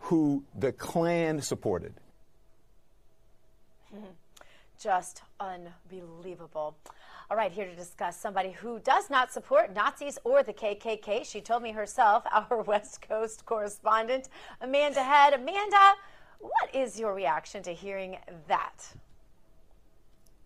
who 0.00 0.44
the 0.58 0.72
Klan 0.72 1.40
supported. 1.40 1.94
Just 4.78 5.22
unbelievable. 5.40 6.76
All 7.30 7.36
right, 7.36 7.50
here 7.50 7.64
to 7.64 7.74
discuss 7.74 8.20
somebody 8.20 8.50
who 8.50 8.78
does 8.80 9.08
not 9.08 9.32
support 9.32 9.74
Nazis 9.74 10.18
or 10.24 10.42
the 10.42 10.52
KKK. 10.52 11.24
She 11.24 11.40
told 11.40 11.62
me 11.62 11.72
herself, 11.72 12.24
our 12.32 12.60
West 12.62 13.00
Coast 13.00 13.46
correspondent, 13.46 14.28
Amanda 14.60 15.02
Head. 15.02 15.32
Amanda, 15.32 15.94
what 16.40 16.74
is 16.74 17.00
your 17.00 17.14
reaction 17.14 17.62
to 17.62 17.72
hearing 17.72 18.18
that? 18.48 18.92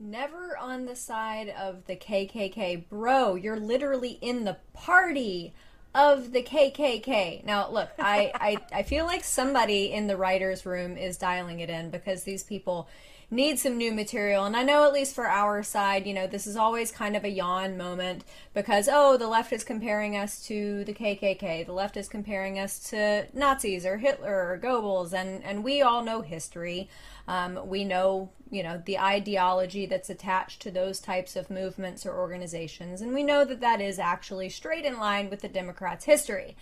Never 0.01 0.57
on 0.57 0.85
the 0.85 0.95
side 0.95 1.49
of 1.49 1.87
the 1.87 1.97
KKK. 1.97 2.89
Bro, 2.89 3.35
you're 3.37 3.59
literally 3.59 4.19
in 4.21 4.45
the 4.45 4.59
party 4.73 5.53
of 5.95 6.31
the 6.33 6.43
KKK. 6.43 7.45
Now, 7.45 7.71
look, 7.71 7.91
I, 7.99 8.31
I, 8.73 8.79
I 8.79 8.83
feel 8.85 9.07
like 9.07 9.25
somebody 9.25 9.93
in 9.93 10.07
the 10.07 10.17
writer's 10.17 10.65
room 10.65 10.97
is 10.97 11.17
dialing 11.17 11.61
it 11.61 11.69
in 11.69 11.91
because 11.91 12.23
these 12.23 12.45
people 12.45 12.89
need 13.31 13.59
some 13.59 13.77
new 13.77 13.93
material. 13.93 14.45
And 14.45 14.57
I 14.57 14.63
know, 14.63 14.85
at 14.87 14.93
least 14.93 15.15
for 15.15 15.27
our 15.27 15.63
side, 15.63 16.07
you 16.07 16.15
know, 16.15 16.27
this 16.27 16.47
is 16.47 16.57
always 16.57 16.91
kind 16.91 17.15
of 17.15 17.25
a 17.25 17.29
yawn 17.29 17.77
moment 17.77 18.25
because, 18.55 18.89
oh, 18.91 19.19
the 19.19 19.29
left 19.29 19.53
is 19.53 19.65
comparing 19.65 20.17
us 20.17 20.47
to 20.47 20.85
the 20.85 20.95
KKK. 20.95 21.67
The 21.67 21.73
left 21.73 21.97
is 21.97 22.09
comparing 22.09 22.59
us 22.59 22.79
to 22.91 23.27
Nazis 23.35 23.85
or 23.85 23.99
Hitler 23.99 24.53
or 24.53 24.59
Goebbels. 24.63 25.13
And, 25.13 25.45
and 25.45 25.63
we 25.63 25.83
all 25.83 26.03
know 26.03 26.23
history. 26.23 26.89
Um, 27.27 27.69
we 27.69 27.85
know, 27.85 28.31
you 28.51 28.63
know, 28.63 28.83
the 28.85 28.99
ideology 28.99 29.87
that's 29.87 30.11
attached 30.11 30.61
to 30.63 30.71
those 30.71 31.01
types 31.01 31.37
of 31.37 31.51
movements 31.51 32.07
or 32.07 32.19
organizations. 32.19 33.01
And 33.01 33.13
we 33.13 33.23
know 33.23 33.45
that 33.45 33.61
that 33.61 33.81
is 33.81 33.99
actually 33.99 34.49
straight 34.49 34.85
in 34.85 34.99
line 34.99 35.31
with 35.31 35.41
the 35.41 35.49
Democrats' 35.49 36.05
history. 36.05 36.57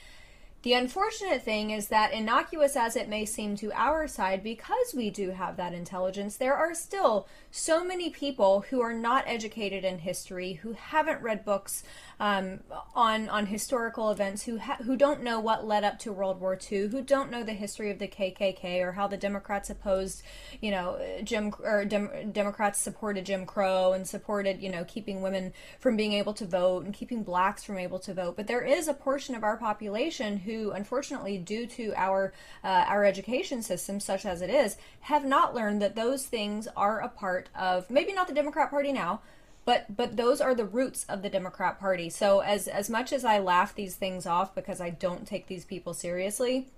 The 0.63 0.73
unfortunate 0.73 1.43
thing 1.43 1.71
is 1.71 1.89
that, 1.89 2.13
innocuous 2.13 2.75
as 2.75 2.97
it 2.97 3.09
may 3.09 3.25
seem 3.25 3.57
to 3.59 3.71
our 3.73 4.09
side, 4.09 4.43
because 4.43 4.95
we 4.97 5.11
do 5.11 5.31
have 5.31 5.57
that 5.57 5.73
intelligence, 5.73 6.37
there 6.37 6.57
are 6.57 6.75
still 6.75 7.29
so 7.53 7.85
many 7.85 8.11
people 8.11 8.65
who 8.71 8.81
are 8.81 8.95
not 8.95 9.23
educated 9.29 9.85
in 9.85 9.99
history, 9.99 10.55
who 10.55 10.73
haven't 10.73 11.23
read 11.23 11.45
books 11.45 11.85
um, 12.19 12.61
on 12.95 13.29
on 13.29 13.47
historical 13.47 14.11
events, 14.11 14.45
who 14.45 14.59
ha- 14.59 14.79
who 14.85 14.97
don't 14.97 15.23
know 15.23 15.39
what 15.39 15.67
led 15.67 15.85
up 15.85 15.99
to 16.01 16.13
World 16.13 16.41
War 16.41 16.59
II, 16.71 16.89
who 16.89 17.03
don't 17.03 17.31
know 17.31 17.43
the 17.43 17.53
history 17.53 17.91
of 17.91 17.99
the 17.99 18.09
KKK 18.09 18.81
or 18.81 18.93
how 18.93 19.07
the 19.07 19.19
Democrats 19.19 19.69
opposed, 19.69 20.23
you 20.61 20.71
know, 20.71 20.99
Jim 21.23 21.53
or 21.63 21.85
Dem- 21.85 22.33
Democrats 22.33 22.81
supported 22.81 23.27
Jim 23.27 23.45
Crow 23.45 23.93
and 23.93 24.07
supported, 24.07 24.63
you 24.63 24.71
know, 24.71 24.85
keeping 24.85 25.21
women 25.21 25.53
from 25.79 25.97
being 25.97 26.15
able 26.15 26.33
to 26.35 26.47
vote 26.47 26.85
and 26.85 26.95
keeping 26.95 27.23
blacks 27.23 27.63
from 27.63 27.79
able 27.79 27.99
to 27.99 28.15
vote. 28.15 28.37
But 28.37 28.47
there 28.47 28.63
is 28.63 28.89
a 28.89 28.95
portion 28.95 29.35
of 29.35 29.45
our 29.45 29.59
population 29.59 30.39
who, 30.39 30.71
unfortunately, 30.71 31.37
due 31.37 31.67
to 31.67 31.93
our 31.97 32.33
uh, 32.65 32.85
our 32.89 33.05
education 33.05 33.63
system, 33.63 34.01
such 34.01 34.25
as 34.25 34.41
it 34.41 34.49
is, 34.49 34.77
have 35.01 35.25
not 35.25 35.55
learned 35.55 35.83
that 35.83 35.97
those 35.97 36.25
things 36.25 36.67
are 36.77 37.01
a 37.01 37.09
part 37.09 37.51
of 37.55 37.91
maybe 37.91 38.15
not 38.15 38.27
the 38.27 38.35
Democrat 38.35 38.71
Party 38.71 38.93
now 38.93 39.21
but 39.67 39.95
but 39.95 40.17
those 40.17 40.41
are 40.41 40.55
the 40.55 40.65
roots 40.65 41.05
of 41.09 41.21
the 41.21 41.29
Democrat 41.29 41.79
Party. 41.79 42.09
So 42.09 42.41
as 42.41 42.69
as 42.69 42.89
much 42.89 43.13
as 43.13 43.25
I 43.25 43.39
laugh 43.39 43.75
these 43.75 43.97
things 43.97 44.25
off 44.25 44.55
because 44.55 44.81
I 44.81 44.89
don't 44.89 45.27
take 45.27 45.49
these 45.49 45.67
people 45.67 45.93
seriously, 45.93 46.69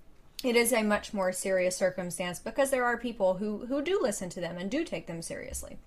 it 0.43 0.57
is 0.57 0.72
a 0.72 0.82
much 0.82 1.14
more 1.14 1.30
serious 1.30 1.76
circumstance 1.76 2.41
because 2.41 2.70
there 2.70 2.84
are 2.84 2.97
people 2.97 3.34
who 3.34 3.66
who 3.66 3.82
do 3.82 4.01
listen 4.03 4.30
to 4.30 4.41
them 4.41 4.57
and 4.57 4.70
do 4.70 4.84
take 4.84 5.07
them 5.07 5.22
seriously. 5.22 5.78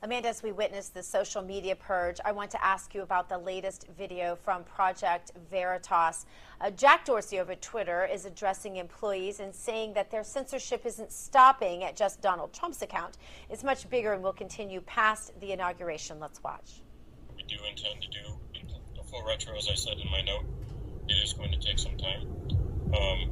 Amanda, 0.00 0.28
as 0.28 0.44
we 0.44 0.52
witness 0.52 0.90
the 0.90 1.02
social 1.02 1.42
media 1.42 1.74
purge, 1.74 2.20
I 2.24 2.30
want 2.30 2.52
to 2.52 2.64
ask 2.64 2.94
you 2.94 3.02
about 3.02 3.28
the 3.28 3.36
latest 3.36 3.86
video 3.98 4.36
from 4.36 4.62
Project 4.62 5.32
Veritas. 5.50 6.24
Uh, 6.60 6.70
Jack 6.70 7.04
Dorsey 7.04 7.40
over 7.40 7.56
Twitter 7.56 8.04
is 8.06 8.24
addressing 8.24 8.76
employees 8.76 9.40
and 9.40 9.52
saying 9.52 9.94
that 9.94 10.08
their 10.12 10.22
censorship 10.22 10.86
isn't 10.86 11.10
stopping 11.10 11.82
at 11.82 11.96
just 11.96 12.20
Donald 12.20 12.52
Trump's 12.52 12.80
account. 12.82 13.18
It's 13.50 13.64
much 13.64 13.90
bigger 13.90 14.12
and 14.12 14.22
will 14.22 14.32
continue 14.32 14.80
past 14.82 15.32
the 15.40 15.50
inauguration. 15.50 16.20
Let's 16.20 16.40
watch. 16.44 16.80
We 17.36 17.42
do 17.42 17.56
intend 17.68 18.00
to 18.02 18.08
do 18.08 18.38
a 19.00 19.02
full 19.02 19.26
retro, 19.26 19.56
as 19.56 19.68
I 19.68 19.74
said 19.74 19.94
in 19.98 20.08
my 20.12 20.20
note. 20.20 20.44
It 21.08 21.14
is 21.24 21.32
going 21.32 21.50
to 21.50 21.58
take 21.58 21.80
some 21.80 21.96
time. 21.96 22.22
Um, 22.94 23.30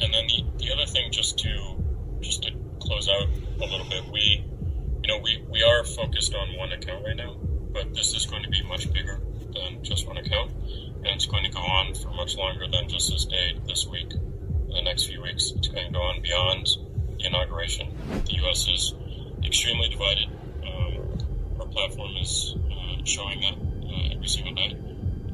and 0.00 0.14
then 0.14 0.26
the, 0.26 0.44
the 0.56 0.72
other 0.72 0.86
thing, 0.86 1.12
just 1.12 1.38
to 1.40 1.84
just 2.20 2.44
to 2.44 2.52
close 2.80 3.08
out 3.08 3.28
a 3.60 3.66
little 3.66 3.88
bit, 3.90 4.04
we 4.10 4.44
you 5.08 5.14
know, 5.14 5.22
we, 5.22 5.42
we 5.48 5.62
are 5.62 5.84
focused 5.84 6.34
on 6.34 6.54
one 6.58 6.70
account 6.70 7.02
right 7.06 7.16
now, 7.16 7.34
but 7.72 7.94
this 7.94 8.14
is 8.14 8.26
going 8.26 8.42
to 8.42 8.50
be 8.50 8.62
much 8.64 8.92
bigger 8.92 9.18
than 9.54 9.82
just 9.82 10.06
one 10.06 10.18
account. 10.18 10.52
And 10.96 11.06
it's 11.06 11.24
going 11.24 11.44
to 11.44 11.50
go 11.50 11.60
on 11.60 11.94
for 11.94 12.10
much 12.10 12.36
longer 12.36 12.66
than 12.70 12.90
just 12.90 13.10
this 13.10 13.24
day, 13.24 13.58
this 13.66 13.86
week, 13.86 14.10
the 14.10 14.82
next 14.82 15.06
few 15.06 15.22
weeks. 15.22 15.52
It's 15.56 15.68
going 15.68 15.86
to 15.86 15.92
go 15.92 16.00
on 16.00 16.20
beyond 16.20 16.68
the 17.18 17.24
inauguration. 17.26 17.96
The 18.26 18.34
U.S. 18.34 18.68
is 18.68 18.94
extremely 19.42 19.88
divided. 19.88 20.28
Um, 20.66 21.18
our 21.58 21.66
platform 21.66 22.10
is 22.20 22.56
uh, 22.70 23.02
showing 23.04 23.40
that 23.40 23.54
uh, 23.88 24.14
every 24.14 24.28
single 24.28 24.54
day. 24.54 24.76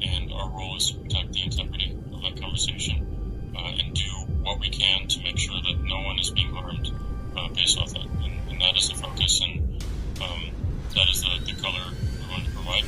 And 0.07 0.31
our 0.31 0.49
role 0.51 0.77
is 0.77 0.91
to 0.91 0.99
protect 0.99 1.33
the 1.33 1.43
integrity 1.43 1.97
of 2.13 2.21
that 2.21 2.39
conversation 2.39 3.51
uh, 3.57 3.71
and 3.77 3.93
do 3.93 4.09
what 4.43 4.57
we 4.61 4.69
can 4.69 5.07
to 5.09 5.21
make 5.21 5.37
sure 5.37 5.61
that 5.61 5.83
no 5.83 5.99
one 5.99 6.17
is 6.17 6.29
being 6.29 6.53
harmed 6.53 6.91
uh, 7.35 7.49
based 7.49 7.77
off 7.77 7.91
that. 7.91 8.05
And, 8.05 8.49
and 8.49 8.61
that 8.61 8.77
is 8.77 8.89
the 8.89 8.95
focus. 8.95 9.41
And 9.41 9.64
um, 10.21 10.51
that 10.93 11.09
is 11.09 11.21
the, 11.21 11.51
the 11.51 11.61
color 11.61 11.81
we 12.21 12.31
want 12.31 12.45
to 12.45 12.51
provide. 12.51 12.83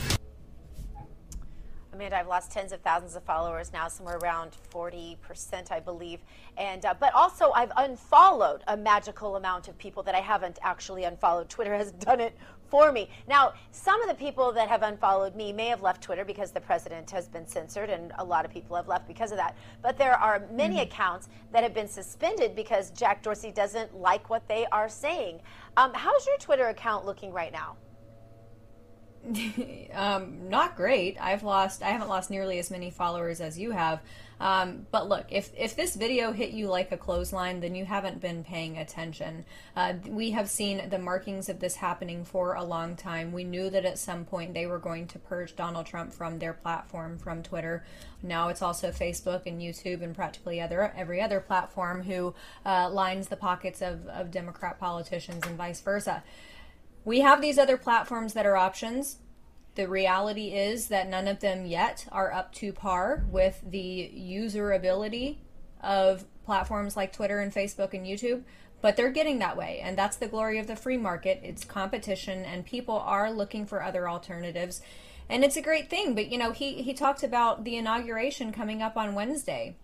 Amanda, 1.97 2.19
I've 2.19 2.27
lost 2.27 2.51
tens 2.51 2.71
of 2.73 2.81
thousands 2.81 3.15
of 3.15 3.23
followers 3.23 3.73
now, 3.73 3.87
somewhere 3.87 4.17
around 4.17 4.51
40%, 4.71 5.71
I 5.71 5.79
believe. 5.79 6.19
And 6.55 6.85
uh, 6.85 6.93
but 6.99 7.11
also, 7.15 7.51
I've 7.53 7.71
unfollowed 7.75 8.63
a 8.67 8.77
magical 8.77 9.35
amount 9.35 9.67
of 9.67 9.75
people 9.79 10.03
that 10.03 10.13
I 10.13 10.19
haven't 10.19 10.59
actually 10.61 11.05
unfollowed. 11.05 11.49
Twitter 11.49 11.75
has 11.75 11.91
done 11.93 12.19
it 12.19 12.37
for 12.69 12.91
me. 12.91 13.09
Now, 13.27 13.53
some 13.71 14.01
of 14.01 14.09
the 14.09 14.13
people 14.13 14.51
that 14.51 14.67
have 14.69 14.83
unfollowed 14.83 15.35
me 15.35 15.51
may 15.51 15.67
have 15.67 15.81
left 15.81 16.03
Twitter 16.03 16.25
because 16.25 16.51
the 16.51 16.61
president 16.61 17.09
has 17.11 17.27
been 17.27 17.47
censored, 17.47 17.89
and 17.89 18.11
a 18.19 18.23
lot 18.23 18.45
of 18.45 18.51
people 18.51 18.75
have 18.75 18.87
left 18.87 19.07
because 19.07 19.31
of 19.31 19.37
that. 19.37 19.55
But 19.81 19.97
there 19.97 20.15
are 20.15 20.45
many 20.51 20.75
mm-hmm. 20.75 20.83
accounts 20.83 21.29
that 21.51 21.63
have 21.63 21.73
been 21.73 21.87
suspended 21.87 22.55
because 22.55 22.91
Jack 22.91 23.23
Dorsey 23.23 23.51
doesn't 23.51 23.95
like 23.95 24.29
what 24.29 24.47
they 24.47 24.65
are 24.71 24.89
saying. 24.89 25.39
Um, 25.77 25.93
how's 25.93 26.25
your 26.25 26.37
Twitter 26.39 26.67
account 26.69 27.05
looking 27.05 27.31
right 27.31 27.53
now? 27.53 27.77
um, 29.93 30.49
not 30.49 30.75
great. 30.75 31.17
I've 31.21 31.43
lost. 31.43 31.83
I 31.83 31.89
haven't 31.89 32.09
lost 32.09 32.31
nearly 32.31 32.57
as 32.57 32.71
many 32.71 32.89
followers 32.89 33.39
as 33.39 33.59
you 33.59 33.71
have. 33.71 34.01
Um, 34.39 34.85
but 34.91 35.09
look, 35.09 35.25
if 35.29 35.51
if 35.57 35.75
this 35.75 35.95
video 35.95 36.31
hit 36.31 36.51
you 36.51 36.67
like 36.67 36.91
a 36.91 36.97
clothesline, 36.97 37.59
then 37.59 37.75
you 37.75 37.85
haven't 37.85 38.21
been 38.21 38.43
paying 38.43 38.77
attention. 38.77 39.45
Uh, 39.75 39.93
we 40.07 40.31
have 40.31 40.49
seen 40.49 40.89
the 40.89 40.99
markings 40.99 41.49
of 41.49 41.59
this 41.59 41.75
happening 41.75 42.23
for 42.23 42.53
a 42.53 42.63
long 42.63 42.95
time. 42.95 43.31
We 43.31 43.43
knew 43.43 43.69
that 43.69 43.85
at 43.85 43.97
some 43.97 44.25
point 44.25 44.53
they 44.53 44.67
were 44.67 44.79
going 44.79 45.07
to 45.07 45.19
purge 45.19 45.55
Donald 45.55 45.85
Trump 45.85 46.13
from 46.13 46.39
their 46.39 46.53
platform, 46.53 47.17
from 47.17 47.41
Twitter. 47.41 47.83
Now 48.21 48.49
it's 48.49 48.61
also 48.61 48.91
Facebook 48.91 49.45
and 49.45 49.61
YouTube 49.61 50.01
and 50.01 50.15
practically 50.15 50.61
other 50.61 50.93
every 50.95 51.21
other 51.21 51.39
platform 51.39 52.03
who 52.03 52.35
uh, 52.65 52.89
lines 52.89 53.27
the 53.27 53.37
pockets 53.37 53.81
of, 53.81 54.07
of 54.07 54.31
Democrat 54.31 54.79
politicians 54.79 55.45
and 55.47 55.57
vice 55.57 55.81
versa. 55.81 56.23
We 57.05 57.21
have 57.21 57.41
these 57.41 57.57
other 57.57 57.77
platforms 57.77 58.33
that 58.33 58.45
are 58.45 58.57
options. 58.57 59.17
The 59.77 59.87
reality 59.87 60.55
is 60.55 60.87
that 60.87 61.07
none 61.07 61.27
of 61.27 61.39
them 61.39 61.67
yet 61.67 62.07
are 62.11 62.33
up 62.33 62.51
to 62.55 62.73
par 62.73 63.23
with 63.29 63.61
the 63.63 64.11
userability 64.17 65.37
of 65.81 66.25
platforms 66.45 66.97
like 66.97 67.13
Twitter 67.13 67.39
and 67.41 67.53
Facebook 67.53 67.93
and 67.93 68.03
YouTube, 68.03 68.41
but 68.81 68.95
they're 68.95 69.11
getting 69.11 69.37
that 69.37 69.55
way. 69.55 69.79
And 69.83 69.95
that's 69.95 70.17
the 70.17 70.27
glory 70.27 70.57
of 70.57 70.65
the 70.65 70.75
free 70.75 70.97
market. 70.97 71.41
It's 71.43 71.63
competition, 71.63 72.43
and 72.43 72.65
people 72.65 72.97
are 72.97 73.31
looking 73.31 73.67
for 73.67 73.83
other 73.83 74.09
alternatives. 74.09 74.81
And 75.29 75.43
it's 75.43 75.57
a 75.57 75.61
great 75.61 75.91
thing. 75.91 76.15
But, 76.15 76.31
you 76.31 76.39
know, 76.39 76.53
he, 76.53 76.81
he 76.81 76.95
talked 76.95 77.21
about 77.21 77.63
the 77.63 77.77
inauguration 77.77 78.51
coming 78.51 78.81
up 78.81 78.97
on 78.97 79.13
Wednesday 79.13 79.75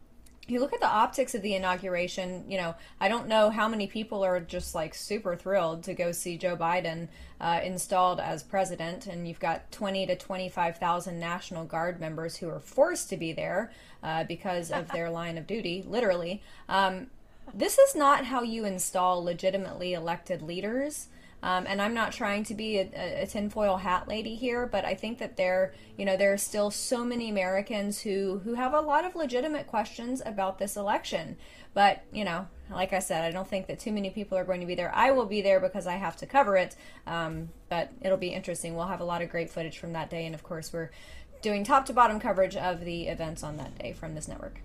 you 0.48 0.60
look 0.60 0.74
at 0.74 0.82
the 0.82 0.88
optics 0.88 1.36
of 1.36 1.42
the 1.42 1.56
inauguration, 1.56 2.44
you 2.50 2.58
know, 2.58 2.76
I 3.00 3.08
don't 3.08 3.28
know 3.28 3.50
how 3.50 3.68
many 3.68 3.88
people 3.88 4.24
are 4.26 4.40
just 4.40 4.76
like 4.76 4.94
super 4.94 5.36
thrilled 5.36 5.84
to 5.84 5.94
go 5.94 6.12
see 6.12 6.38
Joe 6.38 6.58
Biden 6.58 7.08
uh, 7.40 7.62
installed 7.64 8.20
as 8.20 8.44
president, 8.44 9.08
and 9.08 9.28
you've 9.28 9.40
got 9.40 9.72
20 9.72 10.06
to 10.08 10.16
25,000 10.16 11.20
National 11.20 11.64
Guard 11.64 12.00
members 12.00 12.38
who 12.38 12.50
are 12.50 12.60
forced 12.60 13.10
to 13.10 13.18
be 13.18 13.32
there 13.32 13.72
uh, 14.02 14.26
because 14.26 14.72
of 14.72 14.90
their 14.90 15.10
line 15.12 15.38
of 15.38 15.48
duty, 15.48 15.84
literally. 15.88 16.42
Um, 16.68 17.08
this 17.54 17.78
is 17.78 17.96
not 17.96 18.26
how 18.26 18.42
you 18.42 18.66
install 18.66 19.24
legitimately 19.24 19.94
elected 19.94 20.42
leaders. 20.42 21.08
Um, 21.44 21.66
and 21.68 21.82
I'm 21.82 21.94
not 21.94 22.14
trying 22.14 22.46
to 22.46 22.54
be 22.54 22.78
a, 22.78 23.24
a, 23.24 23.28
tinfoil 23.28 23.76
hat 23.76 24.08
lady 24.08 24.34
here, 24.34 24.66
but 24.66 24.86
I 24.86 24.96
think 24.96 25.20
that 25.20 25.36
there, 25.36 25.74
you 25.98 26.06
know, 26.06 26.16
there 26.16 26.32
are 26.32 26.38
still 26.38 26.72
so 26.72 27.04
many 27.04 27.30
Americans 27.30 28.00
who 28.00 28.40
who 28.46 28.54
have 28.54 28.74
a 28.74 28.80
lot 28.80 29.04
of 29.04 29.14
legitimate 29.14 29.68
questions 29.68 30.22
about 30.26 30.58
this 30.58 30.78
election. 30.78 31.36
But 31.74 32.06
you 32.14 32.24
know, 32.24 32.48
like 32.72 32.94
I 32.94 33.00
said, 33.00 33.26
I 33.26 33.32
don't 33.32 33.48
think 33.48 33.68
that 33.68 33.78
too 33.78 33.92
many 33.92 34.10
people 34.10 34.38
are 34.38 34.46
going 34.46 34.62
to 34.62 34.66
be 34.66 34.76
there. 34.76 34.96
I 34.96 35.12
will 35.12 35.26
be 35.26 35.42
there 35.42 35.60
because 35.60 35.86
I 35.86 35.96
have 35.96 36.16
to 36.18 36.26
cover 36.26 36.56
it. 36.56 36.78
Um, 37.06 37.50
but 37.68 37.92
it'll 38.02 38.18
be 38.18 38.30
interesting. 38.30 38.74
We'll 38.74 38.88
have 38.88 39.02
a 39.02 39.06
lot 39.06 39.22
of 39.22 39.30
great 39.30 39.50
footage 39.50 39.80
from 39.80 39.92
that 39.94 40.10
day, 40.10 40.26
and 40.26 40.34
of 40.34 40.44
course, 40.44 40.72
we're 40.72 40.92
doing 41.42 41.66
top 41.66 41.86
to 41.88 41.94
bottom 41.94 42.22
coverage 42.22 42.56
of 42.56 42.86
the 42.86 43.08
events 43.08 43.44
on 43.44 43.58
that 43.58 43.78
day 43.78 43.92
from 43.92 44.16
this 44.16 44.30
network. 44.30 44.62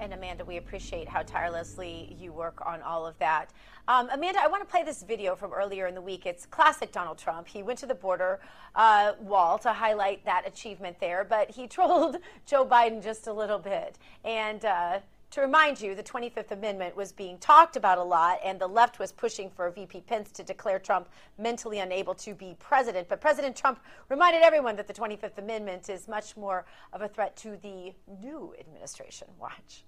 And 0.00 0.14
Amanda, 0.14 0.46
we 0.46 0.56
appreciate 0.56 1.06
how 1.06 1.20
tirelessly 1.20 2.16
you 2.18 2.32
work 2.32 2.62
on 2.64 2.80
all 2.80 3.06
of 3.06 3.18
that. 3.18 3.50
Um, 3.86 4.08
Amanda, 4.10 4.40
I 4.40 4.46
want 4.46 4.62
to 4.62 4.66
play 4.66 4.82
this 4.82 5.02
video 5.02 5.36
from 5.36 5.52
earlier 5.52 5.86
in 5.88 5.94
the 5.94 6.00
week. 6.00 6.24
It's 6.24 6.46
classic 6.46 6.90
Donald 6.90 7.18
Trump. 7.18 7.46
He 7.46 7.62
went 7.62 7.78
to 7.80 7.86
the 7.86 7.94
border 7.94 8.40
uh, 8.74 9.12
wall 9.20 9.58
to 9.58 9.74
highlight 9.74 10.24
that 10.24 10.48
achievement 10.48 10.98
there, 11.00 11.22
but 11.22 11.50
he 11.50 11.66
trolled 11.68 12.16
Joe 12.46 12.64
Biden 12.64 13.02
just 13.02 13.26
a 13.26 13.32
little 13.32 13.58
bit. 13.58 13.98
And 14.24 14.64
uh, 14.64 15.00
to 15.32 15.42
remind 15.42 15.78
you, 15.78 15.94
the 15.94 16.02
25th 16.02 16.50
Amendment 16.50 16.96
was 16.96 17.12
being 17.12 17.36
talked 17.36 17.76
about 17.76 17.98
a 17.98 18.02
lot, 18.02 18.38
and 18.42 18.58
the 18.58 18.66
left 18.66 18.98
was 18.98 19.12
pushing 19.12 19.50
for 19.50 19.68
VP 19.70 20.00
Pence 20.00 20.30
to 20.32 20.42
declare 20.42 20.78
Trump 20.78 21.10
mentally 21.36 21.80
unable 21.80 22.14
to 22.14 22.34
be 22.34 22.56
president. 22.58 23.06
But 23.06 23.20
President 23.20 23.54
Trump 23.54 23.80
reminded 24.08 24.40
everyone 24.40 24.76
that 24.76 24.86
the 24.86 24.94
25th 24.94 25.36
Amendment 25.36 25.90
is 25.90 26.08
much 26.08 26.38
more 26.38 26.64
of 26.94 27.02
a 27.02 27.08
threat 27.08 27.36
to 27.36 27.58
the 27.58 27.92
new 28.22 28.54
administration. 28.58 29.28
Watch. 29.38 29.84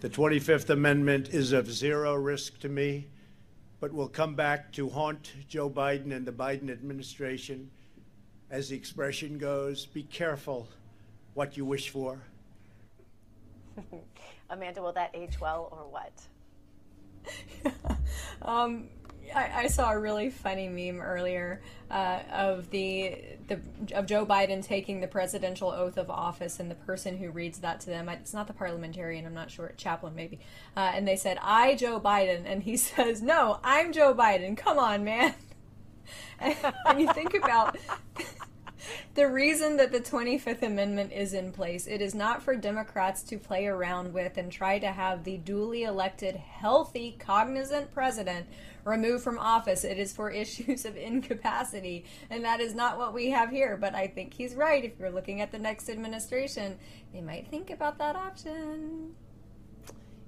The 0.00 0.08
25th 0.08 0.70
Amendment 0.70 1.28
is 1.28 1.52
of 1.52 1.70
zero 1.70 2.14
risk 2.14 2.58
to 2.60 2.70
me, 2.70 3.08
but 3.80 3.92
will 3.92 4.08
come 4.08 4.34
back 4.34 4.72
to 4.72 4.88
haunt 4.88 5.30
Joe 5.46 5.68
Biden 5.68 6.16
and 6.16 6.24
the 6.26 6.32
Biden 6.32 6.70
administration. 6.70 7.70
As 8.50 8.70
the 8.70 8.76
expression 8.76 9.36
goes, 9.36 9.84
be 9.84 10.04
careful 10.04 10.68
what 11.34 11.58
you 11.58 11.66
wish 11.66 11.90
for. 11.90 12.18
Amanda, 14.50 14.80
will 14.80 14.94
that 14.94 15.10
age 15.12 15.38
well 15.38 15.68
or 15.70 15.86
what? 15.90 16.12
um, 18.40 18.88
I, 19.34 19.62
I, 19.64 19.66
saw 19.66 19.90
a 19.90 19.98
really 19.98 20.30
funny 20.30 20.68
meme 20.68 21.00
earlier 21.00 21.60
uh, 21.90 22.20
of 22.32 22.70
the 22.70 23.16
the 23.48 23.60
of 23.94 24.06
Joe 24.06 24.26
Biden 24.26 24.64
taking 24.64 25.00
the 25.00 25.06
presidential 25.06 25.70
oath 25.70 25.96
of 25.96 26.10
office, 26.10 26.60
and 26.60 26.70
the 26.70 26.74
person 26.74 27.16
who 27.16 27.30
reads 27.30 27.58
that 27.60 27.80
to 27.80 27.86
them, 27.86 28.08
it's 28.08 28.34
not 28.34 28.46
the 28.46 28.52
parliamentarian, 28.52 29.26
I'm 29.26 29.34
not 29.34 29.50
sure, 29.50 29.72
chaplain 29.76 30.14
maybe, 30.14 30.40
uh, 30.76 30.92
and 30.94 31.06
they 31.06 31.16
said, 31.16 31.38
"I 31.42 31.74
Joe 31.74 32.00
Biden," 32.00 32.42
and 32.46 32.62
he 32.62 32.76
says, 32.78 33.22
"No, 33.22 33.60
I'm 33.64 33.92
Joe 33.92 34.14
Biden. 34.14 34.56
Come 34.56 34.78
on, 34.78 35.04
man." 35.04 35.34
and 36.40 37.00
you 37.00 37.12
think 37.12 37.34
about 37.34 37.76
the 39.14 39.28
reason 39.28 39.76
that 39.76 39.92
the 39.92 40.00
25th 40.00 40.62
Amendment 40.62 41.12
is 41.12 41.34
in 41.34 41.52
place, 41.52 41.86
it 41.86 42.00
is 42.00 42.14
not 42.14 42.42
for 42.42 42.56
Democrats 42.56 43.22
to 43.24 43.38
play 43.38 43.66
around 43.66 44.12
with 44.12 44.36
and 44.36 44.50
try 44.50 44.78
to 44.78 44.88
have 44.88 45.24
the 45.24 45.36
duly 45.38 45.82
elected, 45.82 46.36
healthy, 46.36 47.16
cognizant 47.18 47.92
president 47.92 48.46
removed 48.84 49.22
from 49.22 49.38
office. 49.38 49.84
It 49.84 49.98
is 49.98 50.12
for 50.12 50.30
issues 50.30 50.84
of 50.84 50.96
incapacity. 50.96 52.04
And 52.30 52.44
that 52.44 52.60
is 52.60 52.74
not 52.74 52.98
what 52.98 53.14
we 53.14 53.30
have 53.30 53.50
here. 53.50 53.76
But 53.76 53.94
I 53.94 54.06
think 54.06 54.34
he's 54.34 54.54
right. 54.54 54.84
If 54.84 54.98
you're 54.98 55.10
looking 55.10 55.40
at 55.40 55.52
the 55.52 55.58
next 55.58 55.88
administration, 55.88 56.78
they 57.12 57.20
might 57.20 57.48
think 57.48 57.70
about 57.70 57.98
that 57.98 58.16
option. 58.16 59.14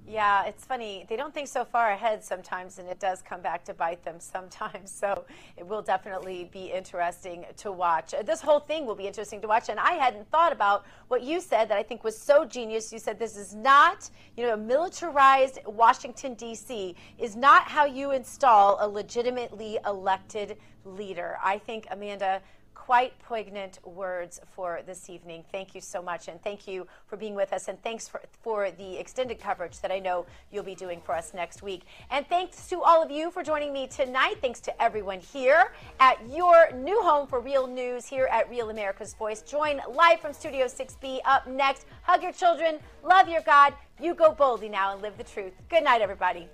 Yeah, 0.07 0.45
it's 0.45 0.65
funny. 0.65 1.05
They 1.07 1.15
don't 1.15 1.33
think 1.33 1.47
so 1.47 1.63
far 1.63 1.91
ahead 1.91 2.23
sometimes, 2.23 2.77
and 2.77 2.89
it 2.89 2.99
does 2.99 3.21
come 3.21 3.41
back 3.41 3.63
to 3.65 3.73
bite 3.73 4.03
them 4.03 4.19
sometimes. 4.19 4.91
So 5.03 5.25
it 5.57 5.67
will 5.67 5.81
definitely 5.81 6.49
be 6.51 6.65
interesting 6.71 7.45
to 7.57 7.71
watch. 7.71 8.13
Uh, 8.13 8.21
this 8.21 8.41
whole 8.41 8.59
thing 8.59 8.85
will 8.85 8.95
be 8.95 9.05
interesting 9.05 9.41
to 9.41 9.47
watch. 9.47 9.67
And 9.69 9.79
I 9.79 9.93
hadn't 9.93 10.29
thought 10.29 10.53
about 10.53 10.85
what 11.09 11.23
you 11.23 11.41
said 11.41 11.69
that 11.69 11.77
I 11.77 11.83
think 11.83 12.03
was 12.03 12.17
so 12.17 12.45
genius. 12.45 12.93
You 12.93 12.99
said 12.99 13.19
this 13.19 13.35
is 13.35 13.53
not, 13.53 14.09
you 14.37 14.45
know, 14.45 14.55
militarized 14.55 15.59
Washington, 15.65 16.35
D.C. 16.35 16.95
is 17.19 17.35
not 17.35 17.63
how 17.63 17.85
you 17.85 18.11
install 18.11 18.77
a 18.79 18.87
legitimately 18.87 19.77
elected 19.85 20.57
leader. 20.85 21.37
I 21.43 21.57
think, 21.57 21.87
Amanda, 21.91 22.41
quite 22.85 23.17
poignant 23.19 23.79
words 23.85 24.41
for 24.45 24.81
this 24.85 25.09
evening. 25.09 25.41
Thank 25.53 25.73
you 25.73 25.79
so 25.79 26.01
much, 26.01 26.27
and 26.27 26.41
thank 26.43 26.67
you 26.67 26.85
for 27.07 27.15
being 27.15 27.33
with 27.33 27.53
us, 27.53 27.69
and 27.69 27.81
thanks 27.81 28.09
for, 28.09 28.21
for 28.41 28.71
the 28.71 28.97
extended 28.97 29.39
coverage 29.39 29.79
that 29.79 29.89
I 29.89 29.99
know 29.99 30.25
you'll 30.51 30.65
be 30.65 30.75
doing 30.75 30.99
for 30.99 31.15
us 31.15 31.33
next 31.33 31.63
week. 31.63 31.83
And 32.11 32.27
thanks 32.27 32.67
to 32.67 32.81
all 32.81 33.01
of 33.01 33.09
you 33.09 33.31
for 33.31 33.41
joining 33.41 33.71
me 33.71 33.87
tonight. 33.87 34.35
Thanks 34.41 34.59
to 34.61 34.81
everyone 34.83 35.21
here 35.21 35.71
at 36.01 36.17
your 36.29 36.73
new 36.73 37.01
home 37.03 37.25
for 37.25 37.39
real 37.39 37.67
news 37.67 38.05
here 38.05 38.27
at 38.29 38.49
Real 38.49 38.69
America's 38.69 39.13
Voice. 39.13 39.41
Join 39.43 39.79
live 39.89 40.19
from 40.19 40.33
Studio 40.33 40.65
6B 40.65 41.19
up 41.23 41.47
next. 41.47 41.85
Hug 42.01 42.21
your 42.21 42.33
children, 42.33 42.79
love 43.01 43.29
your 43.29 43.41
God. 43.41 43.73
You 44.01 44.13
go 44.13 44.33
boldly 44.33 44.67
now 44.67 44.91
and 44.91 45.01
live 45.01 45.17
the 45.17 45.23
truth. 45.23 45.53
Good 45.69 45.85
night, 45.85 46.01
everybody. 46.01 46.49